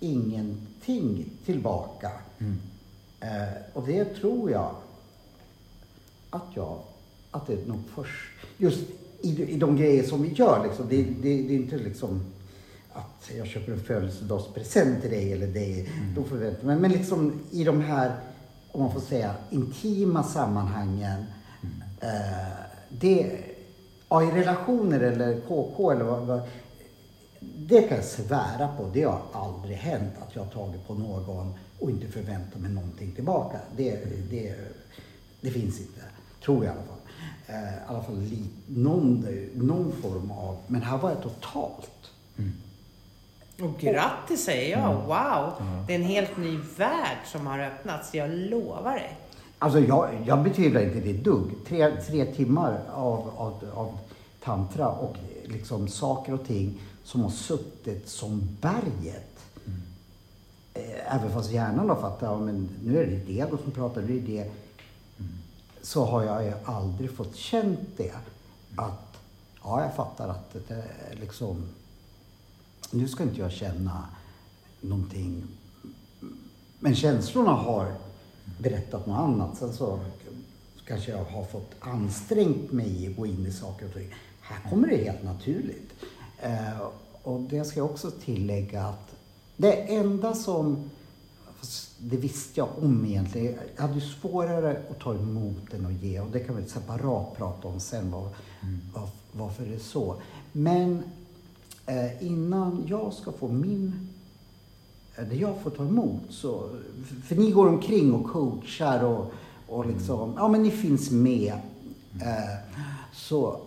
[0.00, 2.10] ingenting tillbaka.
[2.38, 2.58] Mm.
[3.20, 4.70] Eh, och det tror jag
[6.30, 6.78] att jag,
[7.30, 8.80] att det är nog först, just
[9.20, 10.86] i, i de grejer som vi gör liksom.
[10.88, 12.20] Det, det, det är inte liksom
[12.96, 15.80] att jag köper en födelsedagspresent till dig eller dig.
[15.80, 16.14] Mm.
[16.14, 18.16] Då förväntar men, men liksom i de här,
[18.72, 21.24] om man får säga, intima sammanhangen.
[21.62, 21.82] Mm.
[22.00, 22.52] Eh,
[22.88, 23.38] det,
[24.08, 26.40] ja, i relationer eller KK eller vad, vad,
[27.40, 28.90] det kan jag svära på.
[28.92, 33.12] Det har aldrig hänt att jag har tagit på någon och inte förväntat mig någonting
[33.12, 33.58] tillbaka.
[33.76, 34.54] Det, det,
[35.40, 36.00] det finns inte.
[36.44, 36.96] Tror jag i alla fall.
[37.46, 42.10] Eh, I alla fall li, någon, någon form av, men här var jag totalt.
[42.36, 42.52] Mm.
[43.62, 44.90] Och grattis säger jag.
[44.90, 45.06] Mm.
[45.06, 45.52] Wow!
[45.86, 48.14] Det är en helt ny värld som har öppnats.
[48.14, 49.16] Jag lovar dig.
[49.58, 51.50] Alltså jag, jag betvivlar inte det dugg.
[51.68, 53.98] Tre, tre timmar av, av, av
[54.44, 59.44] tantra och liksom saker och ting som har suttit som berget.
[59.66, 59.80] Mm.
[61.06, 64.20] Även fast hjärnan har fattat, ja, men nu är det det som pratar, nu är
[64.20, 64.50] det
[65.86, 68.12] så har jag ju aldrig fått känt det.
[68.76, 69.18] Att,
[69.62, 70.84] ja, jag fattar att det
[71.20, 71.68] liksom,
[72.90, 74.06] nu ska inte jag känna
[74.80, 75.44] någonting.
[76.80, 77.94] Men känslorna har
[78.58, 79.58] berättat något annat.
[79.58, 80.00] Sen så
[80.86, 84.14] kanske jag har fått ansträngt mig i att gå in i saker och ting.
[84.40, 85.92] Här kommer det helt naturligt.
[86.38, 86.80] Eh,
[87.22, 89.10] och det ska jag också tillägga att
[89.56, 90.90] det enda som
[91.98, 93.58] det visste jag om egentligen.
[93.76, 97.36] Jag hade ju svårare att ta emot än att ge och det kan vi separat
[97.36, 98.28] prata om sen var,
[98.62, 98.80] mm.
[98.94, 100.16] var, varför det är så.
[100.52, 101.02] Men
[102.20, 104.08] innan jag ska få min
[105.16, 106.68] eh, det jag får ta emot så,
[107.24, 109.32] för ni går omkring och coachar och,
[109.68, 110.34] och liksom, mm.
[110.36, 111.52] ja men ni finns med.
[112.20, 112.76] Eh,
[113.12, 113.60] så,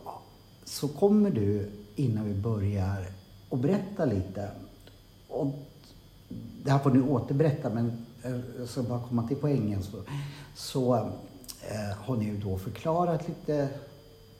[0.63, 3.05] så kommer du innan vi börjar
[3.49, 4.51] och berätta lite.
[5.27, 5.47] Och
[6.63, 9.83] det här får ni återberätta men jag eh, ska bara komma till poängen.
[9.83, 9.97] Så,
[10.55, 13.69] så eh, har ni ju då förklarat lite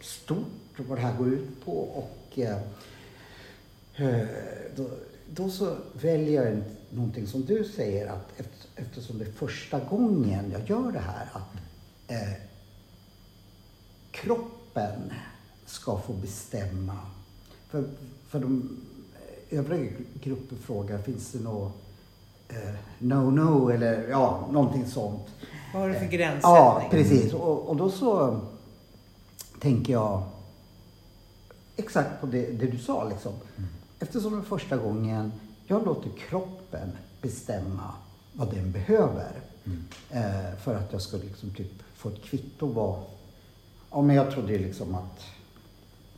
[0.02, 2.62] stort vad det här går ut på och eh, eh
[4.76, 4.90] då,
[5.30, 8.42] då, så väljer jag någonting som du säger att
[8.76, 11.56] eftersom det är första gången jag gör det här att
[12.08, 12.34] eh,
[14.12, 15.14] kroppen
[15.66, 16.98] ska få bestämma.
[17.70, 17.84] För,
[18.28, 18.78] för de
[19.50, 21.74] övriga grupper frågar, finns det något
[22.50, 25.28] eh, no-no eller ja, någonting sånt.
[25.74, 26.56] Vad har du för eh, gränssättning?
[26.56, 27.34] Ja, precis.
[27.34, 28.40] Och, och då så
[29.60, 30.24] tänker jag
[31.76, 33.34] exakt på det, det du sa liksom.
[33.58, 33.70] Mm.
[34.00, 35.32] Eftersom det är första gången
[35.68, 37.94] jag låter kroppen bestämma
[38.34, 39.32] vad den behöver.
[39.66, 39.86] Mm.
[40.10, 43.04] Eh, för att jag ska liksom typ få ett kvitto vad...
[43.92, 45.20] Ja, men jag trodde liksom att...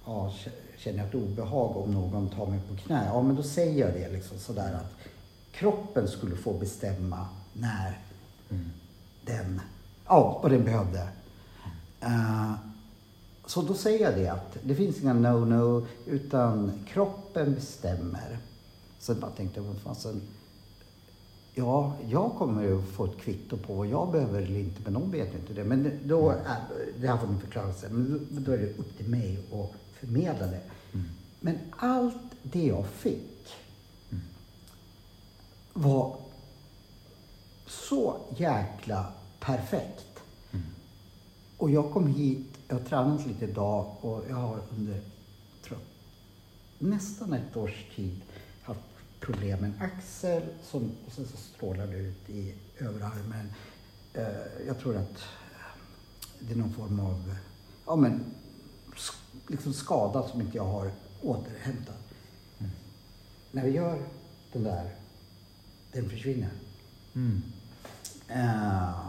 [0.05, 0.33] Ja,
[0.77, 3.93] känner jag ett obehag om någon tar mig på knä, ja men då säger jag
[3.93, 4.95] det liksom sådär att
[5.51, 7.99] kroppen skulle få bestämma när
[8.49, 8.71] mm.
[9.25, 9.61] den,
[10.05, 11.07] ja vad den behövde.
[12.03, 12.53] Uh,
[13.51, 18.37] så då säger jag det att det finns inga no-no utan kroppen bestämmer.
[18.99, 20.21] Sen bara tänkte jag, vad fasen,
[21.53, 25.11] Ja, jag kommer ju få ett kvitto på vad jag behöver eller inte, men de
[25.11, 25.63] vet inte det.
[25.63, 26.43] Men då, mm.
[26.99, 30.47] det här får ni förklara sen, men då är det upp till mig att förmedla
[30.47, 30.61] det.
[30.93, 31.05] Mm.
[31.39, 33.55] Men allt det jag fick
[34.11, 34.23] mm.
[35.73, 36.15] var
[37.67, 39.05] så jäkla
[39.39, 40.19] perfekt.
[40.51, 40.65] Mm.
[41.57, 45.01] Och jag kom hit, jag har tränat lite idag och jag har under
[45.63, 45.77] tror,
[46.79, 48.21] nästan ett års tid
[48.63, 48.79] haft
[49.19, 53.53] problem med en axel som och sen så strålar det ut i överarmen.
[54.13, 55.23] Eh, jag tror att
[56.39, 57.35] det är någon form av
[57.85, 58.23] ja, men,
[59.47, 60.91] liksom skada som inte jag har
[61.21, 62.13] återhämtat.
[62.59, 62.71] Mm.
[63.51, 64.01] När vi gör
[64.53, 64.95] den där,
[65.91, 66.51] den försvinner.
[67.15, 67.41] Mm.
[68.29, 69.07] Uh,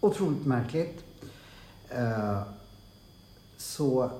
[0.00, 1.04] otroligt märkligt.
[1.94, 2.42] Uh,
[3.56, 4.10] så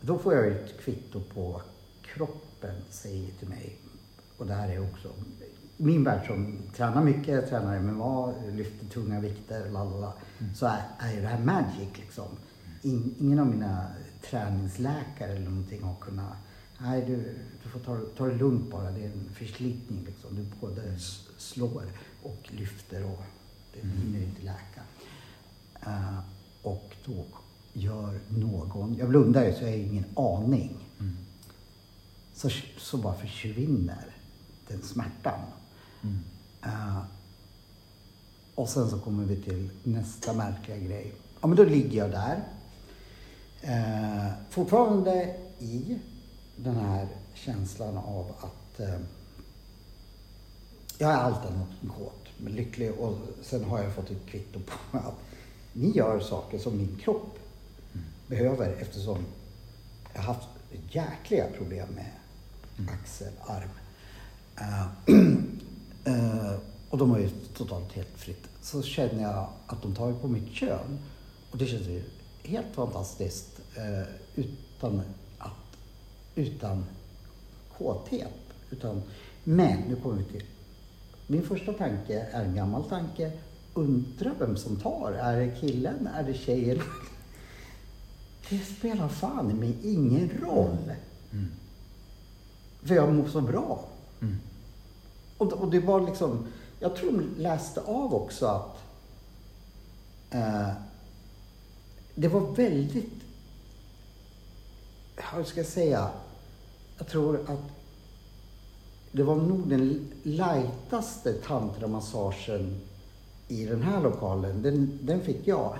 [0.00, 1.62] då får jag ett kvitto på
[2.02, 3.78] kroppen säger till mig.
[4.36, 5.08] Och det här är också
[5.76, 10.12] min värld som tränar mycket, tränar MMA, lyfter tunga vikter, lalala.
[10.38, 10.54] Mm.
[10.54, 12.28] Så är, är det här magic liksom.
[12.82, 13.86] In, ingen av mina
[14.30, 16.36] träningsläkare eller någonting har kunnat
[16.82, 18.90] Nej, du, du får ta, ta det lugnt bara.
[18.90, 20.36] Det är en förslitning liksom.
[20.36, 20.98] Du både
[21.38, 21.82] slår
[22.22, 23.22] och lyfter och
[23.74, 23.96] det mm.
[23.96, 24.82] hinner inte läka.
[25.86, 26.18] Uh,
[26.62, 27.24] och då
[27.72, 30.76] gör någon, jag blundar ju så jag har ingen aning.
[31.00, 31.16] Mm.
[32.34, 34.06] Så, så bara försvinner
[34.68, 35.40] den smärtan.
[36.02, 36.18] Mm.
[36.64, 37.02] Uh,
[38.54, 41.12] och sen så kommer vi till nästa märkliga grej.
[41.40, 42.44] Ja men då ligger jag där
[43.62, 45.98] Eh, fortfarande i
[46.56, 49.00] den här känslan av att eh,
[50.98, 52.92] jag är allt annat än kåt, men lycklig.
[52.92, 55.14] Och sen har jag fått ett kvitto på att
[55.72, 57.38] ni gör saker som min kropp
[57.92, 58.06] mm.
[58.26, 59.18] behöver eftersom
[60.12, 60.48] jag har haft
[60.90, 62.10] jäkliga problem med
[62.78, 62.94] mm.
[62.94, 63.70] axel, arm.
[64.60, 65.14] Uh,
[66.12, 66.58] uh,
[66.90, 68.48] och de har ju totalt helt fritt.
[68.62, 70.98] Så känner jag att de tar på mitt kön.
[71.50, 72.02] Och det känns ju
[72.42, 75.02] helt fantastiskt uh, utan,
[75.38, 75.76] att,
[76.34, 76.84] utan
[77.78, 78.34] kåthet.
[78.70, 79.02] Utan,
[79.44, 80.44] men nu kommer vi till
[81.30, 83.32] min första tanke är en gammal tanke.
[83.80, 85.12] Undra vem som tar.
[85.12, 86.06] Är det killen?
[86.06, 86.80] Är det tjejen?
[88.50, 90.92] Det spelar fan i mig ingen roll.
[91.32, 91.50] Mm.
[92.82, 93.84] För jag mår så bra.
[94.20, 94.36] Mm.
[95.38, 96.46] Och, och det var liksom,
[96.80, 98.76] jag tror de läste av också att
[100.30, 100.70] eh,
[102.14, 103.12] det var väldigt,
[105.16, 106.10] hur ska jag säga,
[106.98, 107.70] jag tror att
[109.12, 112.80] det var nog den lightaste tantramassagen
[113.50, 114.62] i den här lokalen.
[114.62, 115.76] Den, den fick jag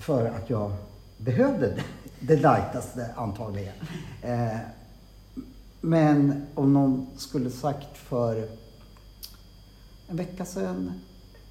[0.00, 0.72] för att jag
[1.18, 1.84] behövde det,
[2.20, 3.74] det lightaste antagligen.
[4.22, 4.58] Eh,
[5.80, 8.48] men om någon skulle sagt för
[10.08, 10.92] en vecka sedan,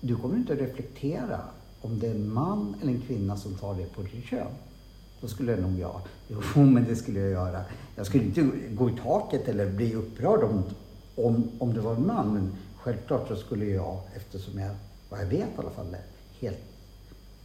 [0.02, 1.40] du kommer inte att reflektera
[1.82, 4.52] om det är en man eller en kvinna som tar det på ditt kön,
[5.22, 7.62] då skulle jag nog jag, jo men det skulle jag göra.
[7.96, 10.64] Jag skulle inte gå i taket eller bli upprörd om,
[11.16, 14.76] om, om det var en man, men självklart så skulle jag, eftersom jag,
[15.10, 15.96] vad jag vet i alla fall,
[16.40, 16.58] helt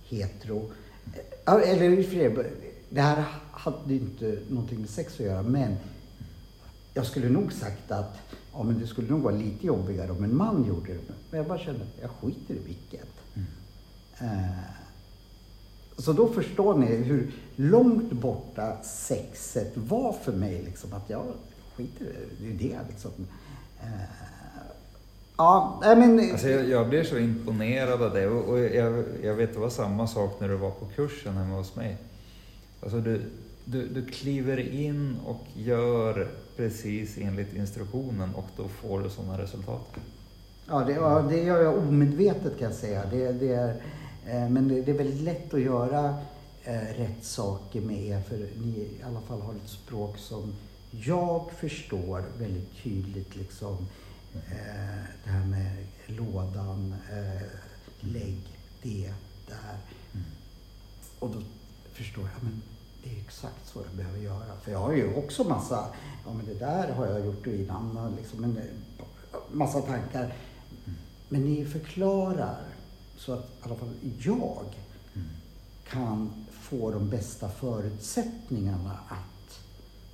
[0.08, 0.70] hetero.
[1.46, 2.50] Eller i fler,
[2.90, 5.76] det här hade inte någonting med sex att göra men
[6.94, 8.18] jag skulle nog sagt att
[8.52, 11.14] ja, men det skulle nog vara lite jobbigare om en man gjorde det.
[11.30, 13.08] Men jag bara kände att jag skiter i vilket.
[13.34, 13.46] Mm.
[14.22, 14.58] Uh,
[15.98, 20.62] så då förstår ni hur långt borta sexet var för mig.
[20.62, 21.24] Liksom, att jag
[21.76, 22.08] skiter i
[22.40, 22.52] det.
[22.58, 23.10] Det är det liksom.
[23.82, 24.41] Uh,
[25.42, 26.30] Ja, men...
[26.32, 29.70] Alltså jag, jag blir så imponerad av det och, och jag, jag, vet det var
[29.70, 31.96] samma sak när du var på kursen hemma hos mig.
[32.82, 33.22] Alltså du,
[33.64, 39.86] du, du kliver in och gör precis enligt instruktionen och då får du sådana resultat.
[40.68, 43.02] Ja, det, ja, det gör jag omedvetet kan jag säga.
[43.10, 43.68] Det, det är,
[44.26, 46.14] eh, men det, det, är väldigt lätt att göra
[46.64, 50.54] eh, rätt saker med er för ni i alla fall har ett språk som
[50.90, 53.36] jag förstår väldigt tydligt.
[53.36, 53.76] Liksom,
[54.34, 57.42] Eh, det här med lådan, eh,
[58.00, 59.12] lägg det
[59.46, 59.78] där.
[60.12, 60.26] Mm.
[61.18, 61.42] Och då
[61.92, 62.62] förstår jag, men
[63.02, 64.56] det är exakt så jag behöver göra.
[64.62, 65.86] För jag har ju också massa,
[66.24, 68.58] ja men det där har jag gjort innan, liksom en
[69.52, 70.24] massa tankar.
[70.24, 70.98] Mm.
[71.28, 72.64] Men ni förklarar
[73.16, 74.74] så att i alla fall jag
[75.14, 75.28] mm.
[75.90, 79.60] kan få de bästa förutsättningarna att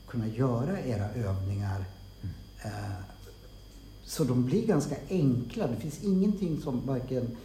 [0.07, 1.85] kunna göra era övningar
[2.23, 2.35] mm.
[2.65, 3.08] eh,
[4.09, 5.67] så de blir ganska enkla.
[5.67, 7.37] Det finns ingenting som varken,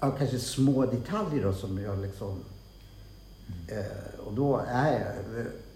[0.00, 2.40] ja kanske små detaljer då som jag liksom,
[3.68, 3.78] mm.
[3.78, 5.14] eh, och då är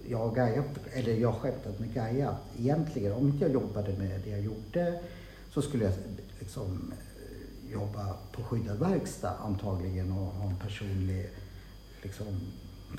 [0.08, 4.30] jag och Gaia, eller jag skämtat med Gaia, egentligen om inte jag jobbade med det
[4.30, 5.00] jag gjorde
[5.50, 5.94] så skulle jag
[6.40, 6.92] liksom
[7.72, 11.30] jobba på skyddad verkstad antagligen och ha en personlig
[12.02, 12.26] liksom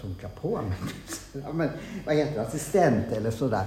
[0.02, 0.60] tunka på
[1.34, 1.70] ja, men,
[2.06, 3.66] vad heter det, assistent eller sådär.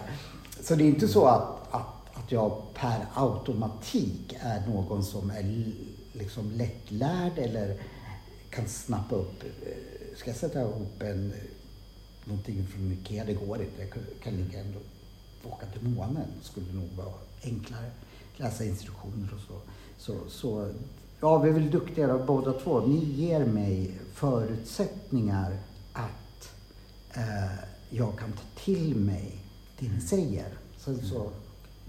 [0.62, 1.98] Så det är inte så att, att
[2.28, 5.72] att jag per automatik är någon som är
[6.12, 7.76] liksom lättlärd eller
[8.50, 9.42] kan snappa upp.
[9.42, 11.32] Eh, ska jag sätta ihop en,
[12.24, 13.24] någonting från Ikea?
[13.24, 13.82] Det går inte.
[13.82, 13.90] Jag
[14.22, 14.78] kan lika ändå
[15.44, 16.26] åka till månen.
[16.42, 17.90] Skulle nog vara enklare.
[18.36, 19.60] Läsa instruktioner och så.
[19.98, 20.72] Så, så
[21.20, 22.80] ja, vi är väl duktiga båda två.
[22.80, 25.59] Ni ger mig förutsättningar
[25.92, 26.52] att
[27.14, 27.59] eh,
[27.90, 29.44] jag kan ta till mig
[29.78, 30.59] det ni säger.
[30.78, 31.30] Sen så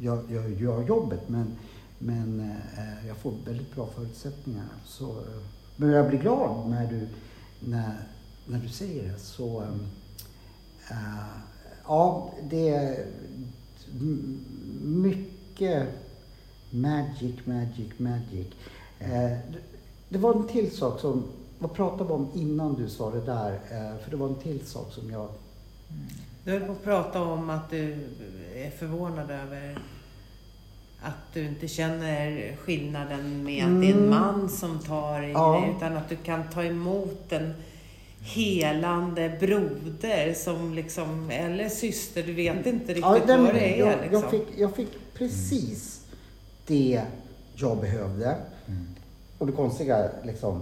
[0.01, 1.57] jag, jag gör jobbet men,
[1.97, 2.39] men
[2.77, 4.67] eh, jag får väldigt bra förutsättningar.
[4.85, 5.41] Så, eh,
[5.75, 7.07] men jag blir glad när du,
[7.59, 7.95] när,
[8.47, 9.19] när du säger det.
[9.19, 9.67] Så, eh,
[10.91, 11.39] eh
[11.87, 13.05] ja, det är
[14.81, 15.87] mycket
[16.69, 18.47] magic, magic, magic.
[18.99, 19.37] Eh,
[20.09, 21.23] det var en till sak som,
[21.59, 23.51] vad pratade vi om innan du sa det där?
[23.53, 25.29] Eh, för det var en till sak som jag
[25.89, 26.07] mm
[26.49, 27.97] du höll på att prata om att du
[28.55, 29.77] är förvånad över
[31.01, 34.09] att du inte känner skillnaden med att det är en mm.
[34.09, 35.59] man som tar i ja.
[35.59, 37.53] dig, utan att du kan ta emot en
[38.21, 43.79] helande broder som liksom, eller syster, du vet inte riktigt ja, den, vad det är.
[43.79, 44.21] Jag, liksom.
[44.21, 46.01] jag, fick, jag fick precis
[46.67, 47.01] det
[47.55, 48.35] jag behövde.
[48.67, 48.87] Mm.
[49.37, 50.61] Och det konstiga, liksom,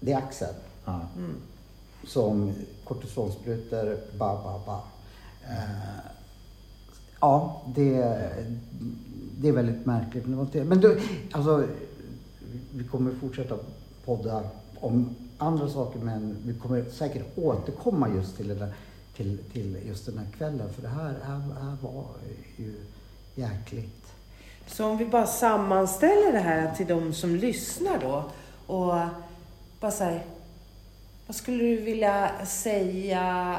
[0.00, 0.54] det är Axel.
[0.86, 1.34] Mm.
[2.06, 2.52] Som
[2.84, 4.82] kortisonsprutor, ba, ba, ba.
[5.48, 6.10] Eh,
[7.20, 7.92] ja, det,
[9.40, 10.26] det är väldigt märkligt.
[10.26, 11.00] Men du,
[11.32, 11.64] alltså,
[12.74, 13.56] vi kommer fortsätta
[14.04, 14.42] podda
[14.80, 18.72] om andra saker men vi kommer säkert återkomma just till, där,
[19.16, 22.04] till, till just den här kvällen för det här, här, här var
[22.56, 22.74] ju
[23.34, 24.12] jäkligt.
[24.66, 28.30] Så om vi bara sammanställer det här till de som lyssnar då
[28.66, 28.94] och
[29.80, 30.24] bara säger
[31.26, 33.58] vad skulle du vilja säga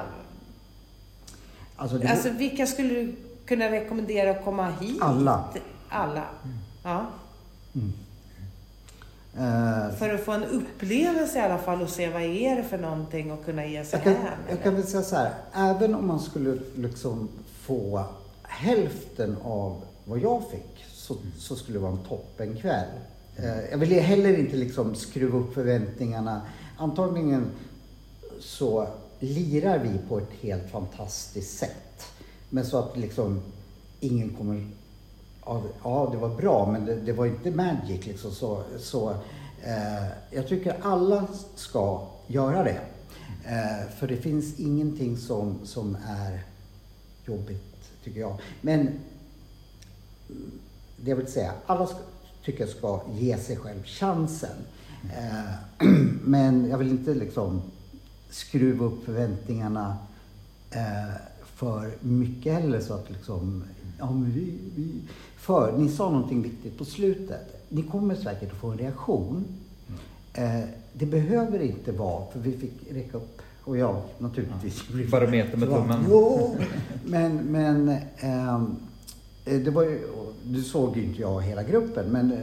[1.80, 2.08] Alltså, det...
[2.08, 3.16] alltså vilka skulle du
[3.46, 5.02] kunna rekommendera att komma hit?
[5.02, 5.44] Alla.
[5.90, 6.26] Alla?
[6.44, 6.58] Mm.
[6.84, 7.06] Ja.
[7.76, 7.94] Mm.
[9.36, 12.78] Uh, för att få en upplevelse i alla fall och se vad är det för
[12.78, 14.40] någonting och kunna ge sig jag kan, hem?
[14.50, 17.30] Jag kan väl säga så här, även om man skulle liksom
[17.62, 18.04] få
[18.44, 22.90] hälften av vad jag fick så, så skulle det vara en toppenkväll.
[23.40, 26.42] Uh, jag vill heller inte liksom skruva upp förväntningarna.
[26.78, 27.46] Antagligen
[28.40, 28.88] så
[29.20, 32.06] lirar vi på ett helt fantastiskt sätt.
[32.50, 33.41] Men så att liksom
[34.00, 34.68] ingen kommer...
[35.84, 38.32] Ja, det var bra, men det, det var inte magic liksom.
[38.32, 39.10] Så, så
[39.64, 42.80] eh, jag tycker alla ska göra det.
[43.46, 46.44] Eh, för det finns ingenting som, som är
[47.26, 48.38] jobbigt, tycker jag.
[48.62, 50.52] Men mm,
[50.98, 51.98] det jag vill säga, alla ska,
[52.44, 54.58] tycker jag ska ge sig själv chansen.
[55.04, 55.88] Eh,
[56.24, 57.62] men jag vill inte liksom
[58.30, 59.98] skruva upp förväntningarna
[60.72, 61.16] eh,
[61.56, 63.64] för mycket heller så att liksom,
[64.00, 64.92] ja men vi, vi,
[65.38, 67.66] för ni sa någonting viktigt på slutet.
[67.70, 69.46] Ni kommer säkert att få en reaktion.
[70.34, 70.62] Eh,
[70.94, 74.84] det behöver inte vara, för vi fick räcka upp och jag naturligtvis.
[74.94, 76.06] Ja, barometer med tummen.
[76.10, 76.56] Ja,
[77.06, 78.76] men, men ehm,
[79.46, 80.08] eh, det var ju,
[80.44, 82.40] du såg ju inte jag hela gruppen, men eh,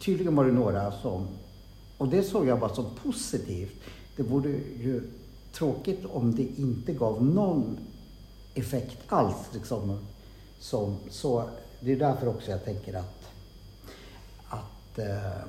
[0.00, 1.26] tydligen var det några som,
[1.98, 3.80] och det såg jag bara som positivt.
[4.16, 4.48] Det vore
[4.80, 5.02] ju
[5.52, 7.78] tråkigt om det inte gav någon
[8.54, 9.36] effekt alls.
[9.52, 9.98] Liksom,
[10.58, 11.48] som, så
[11.80, 13.24] det är därför också jag tänker att,
[14.48, 15.42] att eh,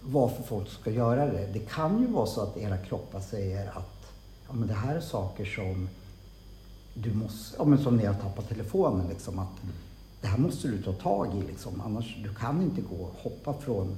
[0.00, 1.46] varför folk ska göra det.
[1.52, 4.12] Det kan ju vara så att era kroppar säger att
[4.48, 5.88] ja, men det här är saker som
[6.94, 9.38] du måste, ja, men som ni har tappat telefonen liksom.
[9.38, 9.74] Att mm.
[10.20, 11.82] Det här måste du ta tag i liksom.
[11.84, 13.96] Annars, du kan inte gå och hoppa från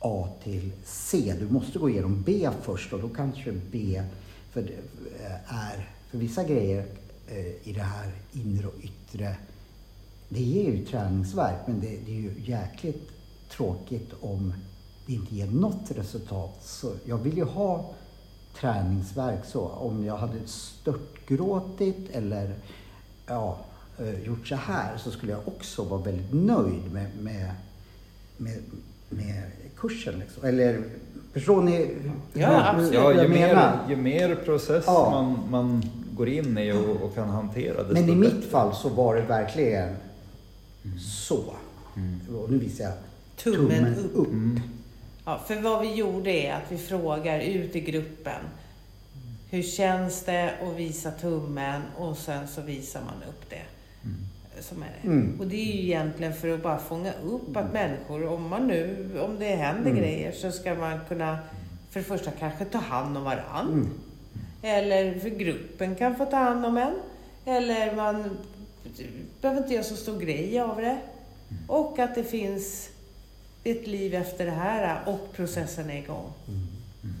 [0.00, 1.34] A till C.
[1.38, 4.02] Du måste gå igenom B först och då kanske B
[4.50, 6.86] för eh, är, för vissa grejer
[7.28, 9.36] eh, i det här inre och yttre,
[10.28, 13.08] det ger ju träningsverk men det, det är ju jäkligt
[13.50, 14.54] tråkigt om
[15.06, 16.58] det inte ger något resultat.
[16.62, 17.94] Så jag vill ju ha
[18.60, 19.68] träningsverk så.
[19.68, 22.54] Om jag hade störtgråtit eller
[23.26, 23.58] ja,
[23.98, 27.54] eh, gjort så här så skulle jag också vara väldigt nöjd med, med,
[28.36, 28.62] med,
[29.08, 29.50] med
[29.80, 30.18] kursen.
[30.18, 30.44] Liksom.
[30.44, 30.82] Eller
[31.32, 31.90] förstår ni
[32.32, 32.94] ja, absolut.
[32.94, 35.10] ja, ju, mer, ju mer process ja.
[35.10, 35.82] man, man
[36.12, 37.92] går in i och, och kan hantera det.
[37.92, 39.96] Men i mitt fall så var det verkligen
[40.84, 40.98] mm.
[40.98, 41.54] så.
[41.96, 42.36] Mm.
[42.36, 42.94] Och nu visar jag
[43.36, 44.16] tummen, tummen upp.
[44.16, 44.28] upp.
[44.28, 44.60] Mm.
[45.24, 48.42] Ja, för vad vi gjorde är att vi frågar ut i gruppen.
[49.50, 51.82] Hur känns det att visa tummen?
[51.96, 53.62] Och sen så visar man upp det.
[54.60, 55.08] Som är det.
[55.08, 55.40] Mm.
[55.40, 59.08] Och det är ju egentligen för att bara fånga upp att människor, om man nu,
[59.20, 60.02] om det händer mm.
[60.02, 61.38] grejer, så ska man kunna
[61.90, 63.72] för det första kanske ta hand om varann.
[63.72, 63.90] Mm.
[64.62, 66.94] Eller för gruppen kan få ta hand om en.
[67.44, 68.24] Eller man
[69.40, 70.98] behöver inte göra så stor grej av det.
[71.66, 72.88] Och att det finns
[73.64, 76.32] ett liv efter det här och processen är igång.
[76.48, 76.60] Mm.
[77.02, 77.16] Mm.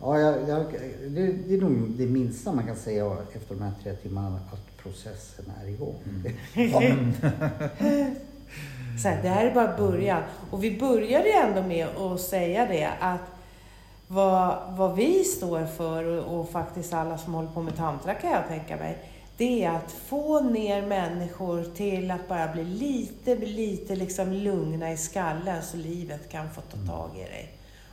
[0.00, 0.66] Ja, jag, jag,
[1.08, 4.71] det, det, är nog det minsta man kan säga efter de här tre timmarna, att
[4.82, 6.00] processen är igång.
[6.54, 7.14] Mm.
[9.02, 10.22] Så här, det här är bara början.
[10.50, 13.20] Och vi började ju ändå med att säga det att
[14.08, 18.30] vad, vad vi står för och, och faktiskt alla som håller på med tantra kan
[18.30, 18.98] jag tänka mig,
[19.36, 24.96] det är att få ner människor till att bara bli lite, lite liksom lugna i
[24.96, 27.52] skallen så livet kan få ta tag i dig.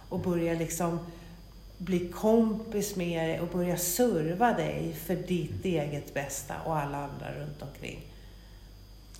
[0.09, 0.99] Och börja liksom
[1.79, 7.31] bli kompis med dig och börja serva dig för ditt eget bästa och alla andra
[7.39, 7.99] runt omkring.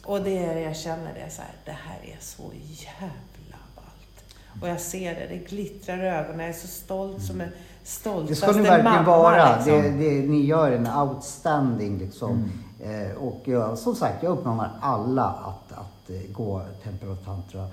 [0.03, 4.36] Och det är, jag känner det så här, det här är så jävla ballt.
[4.61, 7.52] Och jag ser det, det glittrar i ögonen, jag är så stolt som en
[7.84, 9.56] stoltaste Det ska ni verkligen vara.
[9.56, 9.73] Liksom.
[9.73, 12.31] Det, det, ni gör en outstanding liksom.
[12.31, 13.10] Mm.
[13.10, 17.68] Eh, och jag, som sagt, jag uppmanar alla att, att uh, gå Tempel och Tantra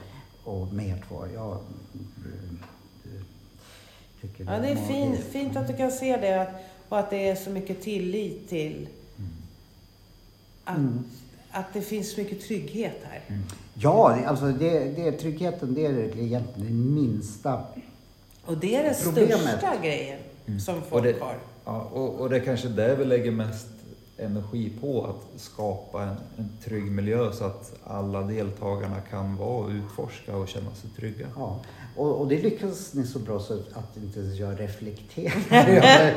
[0.45, 1.25] och med er två.
[1.35, 1.59] Jag, uh,
[4.29, 6.49] tycker det ja, det är fint, fint att du kan se det att,
[6.89, 8.89] och att det är så mycket tillit till
[9.19, 9.31] mm.
[10.65, 11.05] att, mm.
[11.51, 13.21] att det finns mycket trygghet här.
[13.27, 13.43] Mm.
[13.75, 17.63] Ja, alltså det, det, tryggheten det är egentligen det minsta
[18.45, 19.41] och det är den problemet.
[19.41, 20.61] största grejen mm.
[20.61, 21.39] som folk och det, har.
[21.65, 23.67] Ja, och, och det är kanske där vi lägger mest
[24.19, 29.71] energi på, att skapa en, en trygg miljö så att alla deltagarna kan vara och
[29.71, 31.27] utforska och känna sig trygga.
[31.37, 31.61] Ja,
[31.97, 35.35] och, och det lyckas ni så bra så att inte ens jag reflekterar
[35.69, 36.15] över,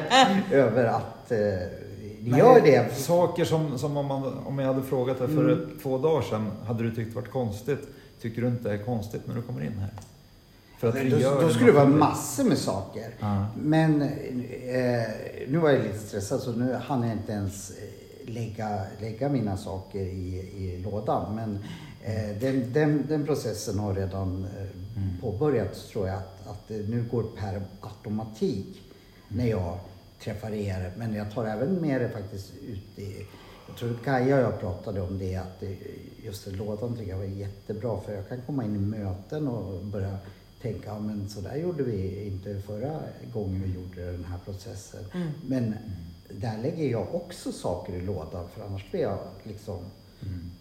[0.52, 1.40] över att eh,
[2.22, 2.96] ni gör det.
[2.98, 5.80] Saker som, som om, man, om jag hade frågat dig för mm.
[5.84, 7.88] två dagar sedan, hade du tyckt varit konstigt?
[8.22, 9.92] Tycker du inte det är konstigt när du kommer in här?
[10.80, 13.14] För att då, då, då skulle det vara massor med saker.
[13.20, 13.46] Ja.
[13.56, 15.08] Men eh,
[15.48, 19.58] nu var jag lite stressad så nu hann jag inte ens eh, lägga, lägga mina
[19.58, 21.36] saker i, i lådan.
[21.36, 21.60] Men
[22.04, 25.18] eh, den, den, den, processen har redan eh, mm.
[25.22, 26.18] påbörjats tror jag.
[26.18, 28.82] Att, att nu går per automatik
[29.30, 29.44] mm.
[29.44, 29.78] när jag
[30.24, 30.92] träffar er.
[30.98, 33.26] Men jag tar även med det faktiskt ut i
[33.68, 35.64] jag tror Kaja och jag pratade om det att
[36.24, 40.18] just lådan tycker jag var jättebra för jag kan komma in i möten och börja
[40.61, 42.99] tänka, ja men så där gjorde vi inte förra
[43.34, 45.06] gången vi gjorde den här processen.
[45.14, 45.27] Mm.
[45.48, 45.77] Men mm.
[46.30, 49.80] där lägger jag också saker i lådan för annars blir jag liksom
[50.22, 50.52] mm.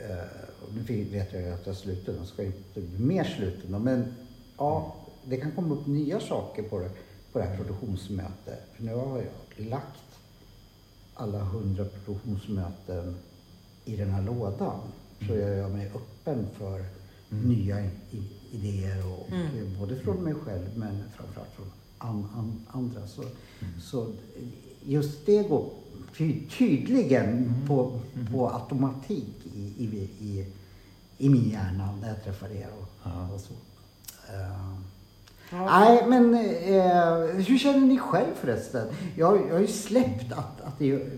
[0.00, 3.82] Uh, nu vet jag ju att jag är sluten och ska inte bli mer sluten
[3.82, 4.14] men
[4.58, 6.90] ja, det kan komma upp nya saker på det,
[7.32, 8.60] på det här produktionsmötet.
[8.76, 10.18] För nu har jag lagt
[11.14, 13.16] alla hundra produktionsmöten
[13.84, 14.80] i den här lådan.
[15.18, 15.40] Så mm.
[15.40, 16.84] jag gör mig öppen för
[17.30, 17.48] mm.
[17.48, 17.90] nya
[18.50, 19.72] idéer och, mm.
[19.72, 23.06] och, både från mig själv men framförallt från an, an, andra.
[23.06, 23.80] Så, mm.
[23.80, 24.06] så
[24.84, 25.70] just det går
[26.16, 27.66] ty tydligen mm.
[27.66, 28.00] på,
[28.32, 30.46] på automatik i, i, i,
[31.18, 33.28] i min hjärna när jag träffar er och, ja.
[33.34, 33.52] och så.
[34.32, 34.80] Uh.
[35.52, 38.86] Nej, men uh, hur känner ni själv förresten?
[39.16, 41.10] Jag, jag har ju släppt att, att det är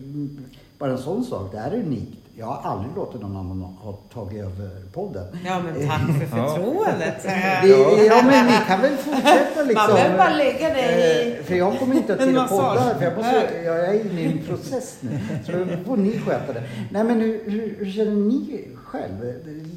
[0.79, 2.22] bara en sån sak, det är unikt.
[2.35, 5.27] Jag har aldrig låtit någon annan ha tagit över podden.
[5.45, 7.15] Ja, men tack för förtroendet.
[7.25, 7.67] ja.
[8.09, 9.75] ja, men ni kan väl fortsätta liksom.
[9.75, 11.37] Man behöver bara lägga det i...
[11.39, 14.21] Eh, för jag kommer inte att till att podda, för jag, måste, jag är inne
[14.21, 15.19] i en process nu.
[15.47, 16.63] Så då får ni sköta det.
[16.91, 19.33] Nej, men hur, hur, hur känner ni själv?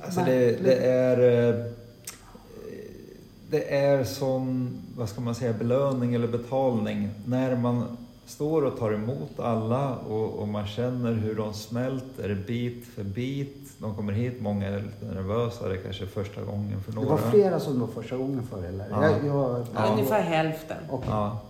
[0.05, 1.49] Alltså det, det är...
[1.49, 1.65] Eh,
[3.49, 8.91] det är sån, vad ska man säga, belöning eller betalning när man står och tar
[8.91, 13.71] emot alla och, och, man känner hur de smälter bit för bit.
[13.77, 17.15] De kommer hit, många är lite nervösa, det är kanske första gången för några.
[17.15, 18.87] Det var flera som var första gången för eller?
[18.91, 19.09] Ja.
[19.09, 19.91] Jag, jag, ja.
[19.91, 20.77] Ungefär hälften.
[20.89, 21.09] Okay.
[21.09, 21.41] Ja.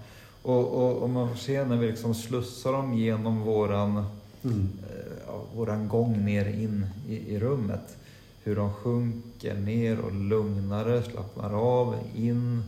[0.42, 4.06] Och, och, och, man får se när vi liksom slussar dem genom våran,
[4.44, 4.70] mm.
[4.84, 7.98] eh, våran gång ner in i, i rummet.
[8.44, 12.64] Hur de sjunker ner och lugnare, slappnar av, in.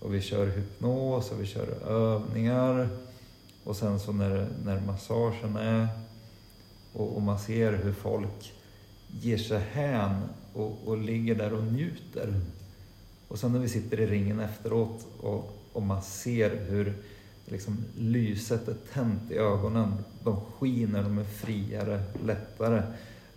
[0.00, 2.88] Och vi kör hypnos och vi kör övningar.
[3.66, 5.88] Och sen så när, när massagen är
[6.92, 8.52] och, och man ser hur folk
[9.08, 10.22] ger sig hän
[10.52, 12.40] och, och ligger där och njuter.
[13.28, 16.94] Och sen när vi sitter i ringen efteråt och, och man ser hur
[17.44, 19.92] liksom, lyset är tänt i ögonen.
[20.24, 22.82] De skiner, de är friare, lättare.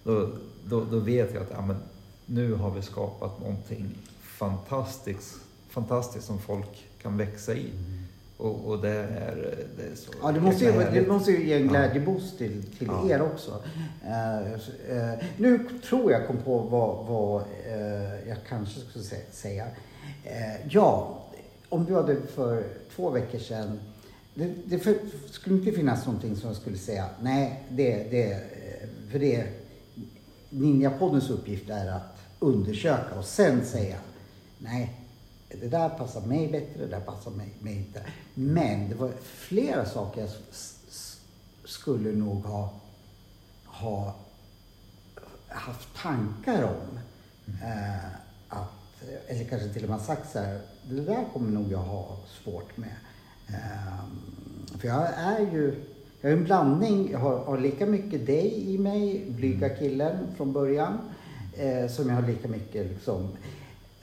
[0.04, 0.30] Då,
[0.66, 1.78] då, då vet jag att ja, men,
[2.26, 5.40] nu har vi skapat någonting fantastiskt,
[5.70, 7.70] fantastiskt som folk kan växa i.
[7.70, 8.04] Mm.
[8.40, 11.54] Och, och det, är, det är så Ja, det måste, ju, det måste ju ge
[11.54, 13.10] en glädjeboost till, till ja.
[13.10, 13.52] er också.
[13.52, 14.54] Uh,
[14.98, 19.66] uh, nu tror jag kom på vad, vad uh, jag kanske skulle säga.
[20.70, 21.24] ja,
[21.70, 22.64] om du hade för
[22.96, 23.80] två veckor sedan
[24.34, 24.96] det, det för,
[25.32, 28.40] skulle inte finnas någonting som jag skulle säga, nej, det, det,
[29.12, 29.48] för det
[30.50, 33.96] Ninjapoddens uppgift är att undersöka och sen säga,
[34.58, 34.99] nej,
[35.50, 38.02] det där passar mig bättre, det där passar mig, mig inte.
[38.34, 40.30] Men det var flera saker jag
[41.66, 42.74] skulle nog ha,
[43.66, 44.16] ha
[45.48, 47.00] haft tankar om.
[47.62, 48.12] Eh,
[48.48, 52.18] att, eller kanske till och med sagt så här, det där kommer nog jag ha
[52.44, 52.96] svårt med.
[53.48, 54.04] Eh,
[54.80, 55.86] för jag är ju,
[56.22, 59.80] jag är en blandning, jag har, har lika mycket dig i mig, blyga mm.
[59.80, 60.98] killen från början,
[61.58, 63.30] eh, som jag har lika mycket liksom.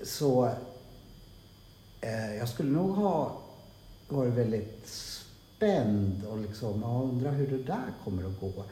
[0.03, 0.51] Så
[2.39, 3.43] jag skulle nog ha
[4.09, 4.89] varit väldigt
[5.57, 8.65] spänd och liksom, jag undrar hur det där kommer att gå.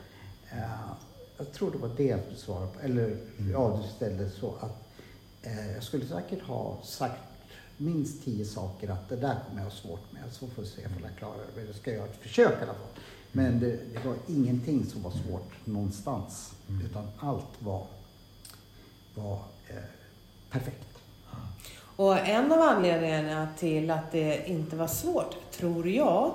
[0.53, 0.93] Eh,
[1.37, 2.81] jag tror det var det jag skulle svara på.
[2.81, 3.53] Eller mm.
[3.53, 4.83] ja, du ställde så att
[5.43, 7.21] eh, jag skulle säkert ha sagt
[7.77, 10.23] minst tio saker att det där kommer jag ha svårt med.
[10.31, 11.65] Så får vi se om jag klarar det.
[11.65, 13.03] Jag ska göra ett försök i alla fall.
[13.33, 16.53] Men det, det var ingenting som var svårt någonstans.
[16.69, 16.87] Mm.
[16.87, 17.87] Utan allt var,
[19.15, 19.39] var
[19.69, 19.77] eh,
[20.51, 20.94] perfekt.
[21.97, 26.33] Och en av anledningarna till att det inte var svårt, tror jag,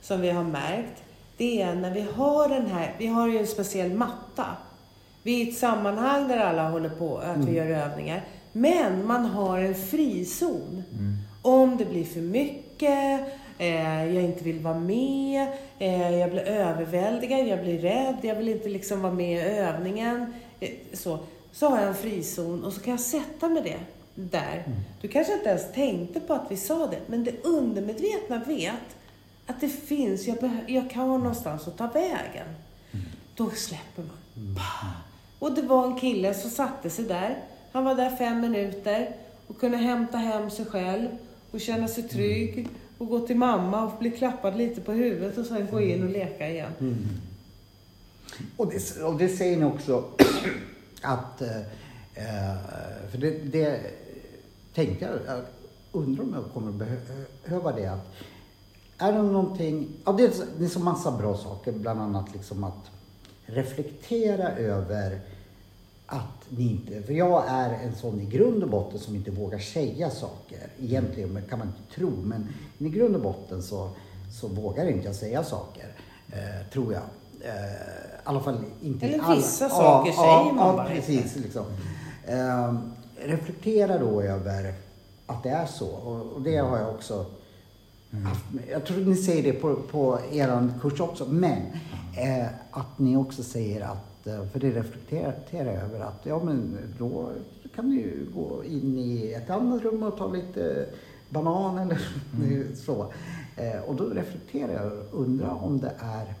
[0.00, 1.02] som vi har märkt,
[1.36, 4.46] det är när vi har den här, vi har ju en speciell matta.
[5.22, 7.46] Vi är i ett sammanhang där alla håller på, att mm.
[7.46, 8.24] vi gör övningar.
[8.52, 10.82] Men man har en frizon.
[10.92, 11.16] Mm.
[11.42, 13.20] Om det blir för mycket,
[13.58, 18.48] eh, jag inte vill vara med, eh, jag blir överväldigad, jag blir rädd, jag vill
[18.48, 20.34] inte liksom vara med i övningen.
[20.60, 21.18] Eh, så,
[21.52, 23.78] så har jag en frizon och så kan jag sätta mig det
[24.30, 24.62] där.
[24.66, 24.78] Mm.
[25.00, 28.96] Du kanske inte ens tänkte på att vi sa det, men det undermedvetna vet
[29.46, 32.46] att det finns, jag, jag kan ha någonstans att ta vägen.
[32.92, 33.06] Mm.
[33.34, 34.16] Då släpper man.
[34.36, 34.56] Mm.
[35.38, 37.36] Och det var en kille som satte sig där.
[37.72, 39.16] Han var där fem minuter
[39.46, 41.08] och kunde hämta hem sig själv
[41.50, 42.08] och känna sig mm.
[42.08, 42.68] trygg
[42.98, 46.10] och gå till mamma och bli klappad lite på huvudet och sen gå in och
[46.10, 46.72] leka igen.
[46.80, 47.08] Mm.
[48.56, 50.04] Och, det, och det säger ni också
[51.02, 51.56] att eh,
[52.14, 52.56] eh
[53.10, 53.80] för det, det,
[54.74, 55.44] tänkte jag, jag
[55.92, 56.72] undrar om jag kommer
[57.42, 57.86] behöva det.
[57.86, 58.06] Att,
[58.98, 62.64] är det någonting, ja det är, det är så massa bra saker, bland annat liksom
[62.64, 62.90] att
[63.46, 65.20] reflektera över
[66.06, 69.58] att ni inte, för jag är en sån i grund och botten som inte vågar
[69.58, 70.58] säga saker.
[70.80, 72.48] Egentligen kan man inte tro, men
[72.78, 73.90] i grund och botten så,
[74.40, 75.86] så vågar inte jag säga saker.
[76.32, 77.02] Eh, tror jag.
[77.40, 81.36] Eh, I alla fall inte Eller vissa alla, saker ja, säger man ja, bara precis,
[81.36, 81.64] liksom.
[82.26, 82.74] eh,
[83.24, 84.74] reflektera då över
[85.26, 85.86] att det är så.
[85.86, 87.26] Och, och det har jag också
[88.10, 88.24] mm.
[88.24, 88.44] haft.
[88.70, 91.26] Jag tror ni säger det på, på er kurs också.
[91.26, 91.62] Men
[92.16, 96.78] eh, att ni också säger att, eh, för det reflekterar jag över att ja men
[96.98, 97.30] då
[97.74, 100.86] kan ni ju gå in i ett annat rum och ta lite
[101.28, 101.98] banan eller
[102.36, 102.76] mm.
[102.76, 103.12] så.
[103.56, 106.34] Eh, och då reflekterar jag och undrar om det är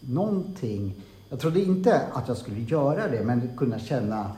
[0.00, 0.94] någonting.
[1.28, 4.32] Jag trodde inte att jag skulle göra det, men kunna känna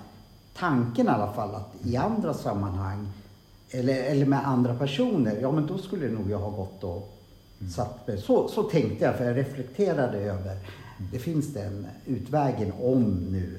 [0.55, 3.09] tanken i alla fall att i andra sammanhang
[3.71, 7.13] eller, eller med andra personer, ja men då skulle nog jag ha gått och
[7.61, 7.73] mm.
[7.73, 8.19] satt mig.
[8.19, 10.57] Så, så tänkte jag, för jag reflekterade över,
[11.13, 13.59] det finns den utvägen om nu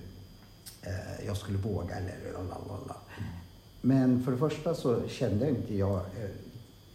[0.81, 2.95] eh, jag skulle våga eller lalala.
[3.17, 3.29] Mm.
[3.81, 6.29] Men för det första så kände jag inte jag, eh,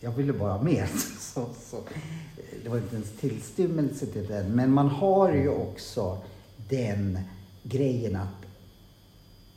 [0.00, 0.88] jag ville bara med.
[1.20, 4.54] Så, så, eh, det var inte ens tillstymmelse till den.
[4.54, 6.18] Men man har ju också
[6.68, 7.18] den
[7.62, 8.37] grejen att,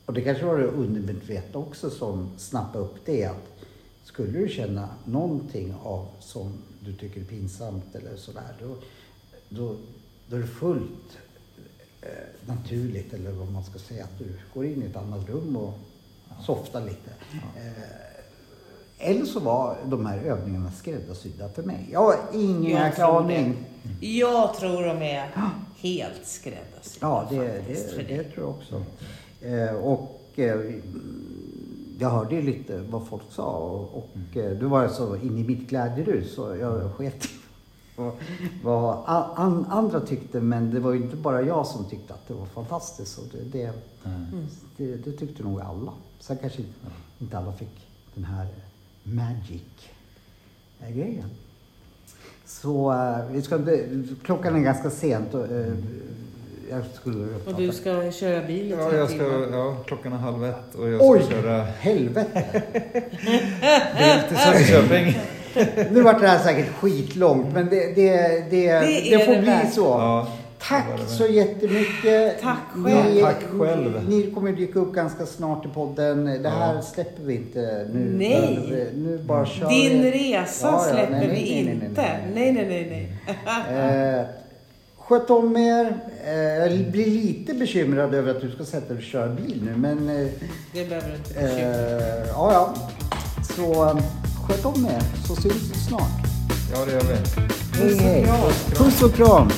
[0.06, 3.52] och det kanske var det undermedvetna också som snappade upp det, att
[4.04, 8.76] skulle du känna någonting av som du tycker är pinsamt eller sådär, då,
[9.48, 9.76] då,
[10.28, 11.18] då är det fullt
[12.00, 12.08] eh,
[12.46, 15.74] naturligt, eller vad man ska säga, att du går in i ett annat rum och
[16.46, 17.10] softar lite.
[17.32, 17.60] Ja.
[17.60, 18.12] Eh,
[18.98, 21.88] eller så var de här övningarna skräddarsydda för mig.
[21.92, 23.64] Jag har ingen aning.
[24.00, 25.30] Jag tror de är
[25.76, 27.00] helt skräddarsydda.
[27.00, 28.84] Ja, det, det, det, det tror jag också.
[29.42, 30.60] Eh, och eh,
[31.98, 34.58] jag hörde ju lite vad folk sa och, och mm.
[34.58, 37.28] du var så inne i mitt glädjerus så jag sket
[37.96, 38.12] vad,
[38.62, 39.02] vad
[39.36, 40.40] an, andra tyckte.
[40.40, 43.18] Men det var ju inte bara jag som tyckte att det var fantastiskt.
[43.18, 43.72] Och det, det,
[44.04, 44.26] mm.
[44.76, 45.92] det, det tyckte nog alla.
[46.20, 46.62] Sen kanske
[47.18, 48.48] inte alla fick den här
[49.02, 50.10] magic-grejen.
[52.46, 52.94] Så
[53.30, 53.58] vi ska,
[54.22, 55.34] klockan är ganska sent.
[55.34, 55.74] Och, uh,
[56.72, 60.44] jag skulle och du ska köra bil i ja, jag ska, ja, klockan är halv
[60.44, 61.62] ett och jag ska Oj, köra...
[61.62, 62.62] helvete!
[63.98, 65.18] bil till Söderköping.
[65.90, 69.80] nu vart det här säkert skitlångt men det, det, det, det, det får bli så.
[69.80, 70.28] Ja.
[70.68, 72.40] Tack så jättemycket.
[72.42, 73.14] Tack själv.
[73.14, 74.08] Ni, Tack själv.
[74.08, 76.24] Ni kommer dyka upp ganska snart i podden.
[76.42, 76.82] Det här ja.
[76.82, 78.14] släpper vi inte nu.
[78.18, 78.88] Nej.
[78.94, 82.02] Nu bara kör Din resa ja, ja, släpper nej, vi nej, nej, inte.
[82.34, 83.18] Nej, nej, nej.
[83.70, 84.26] nej.
[85.12, 85.96] Sköt om er.
[86.26, 89.76] Eh, jag blir lite bekymrad över att du ska sätta dig och köra bil nu.
[89.76, 90.28] Men, eh,
[90.72, 92.74] det behöver du inte bekymra eh, Ja, ja.
[93.56, 93.98] Så
[94.46, 96.26] sköt om er så syns vi snart.
[96.72, 97.16] Ja, det gör vi.
[97.78, 98.26] Hej, hej.
[98.74, 99.50] Puss och kram.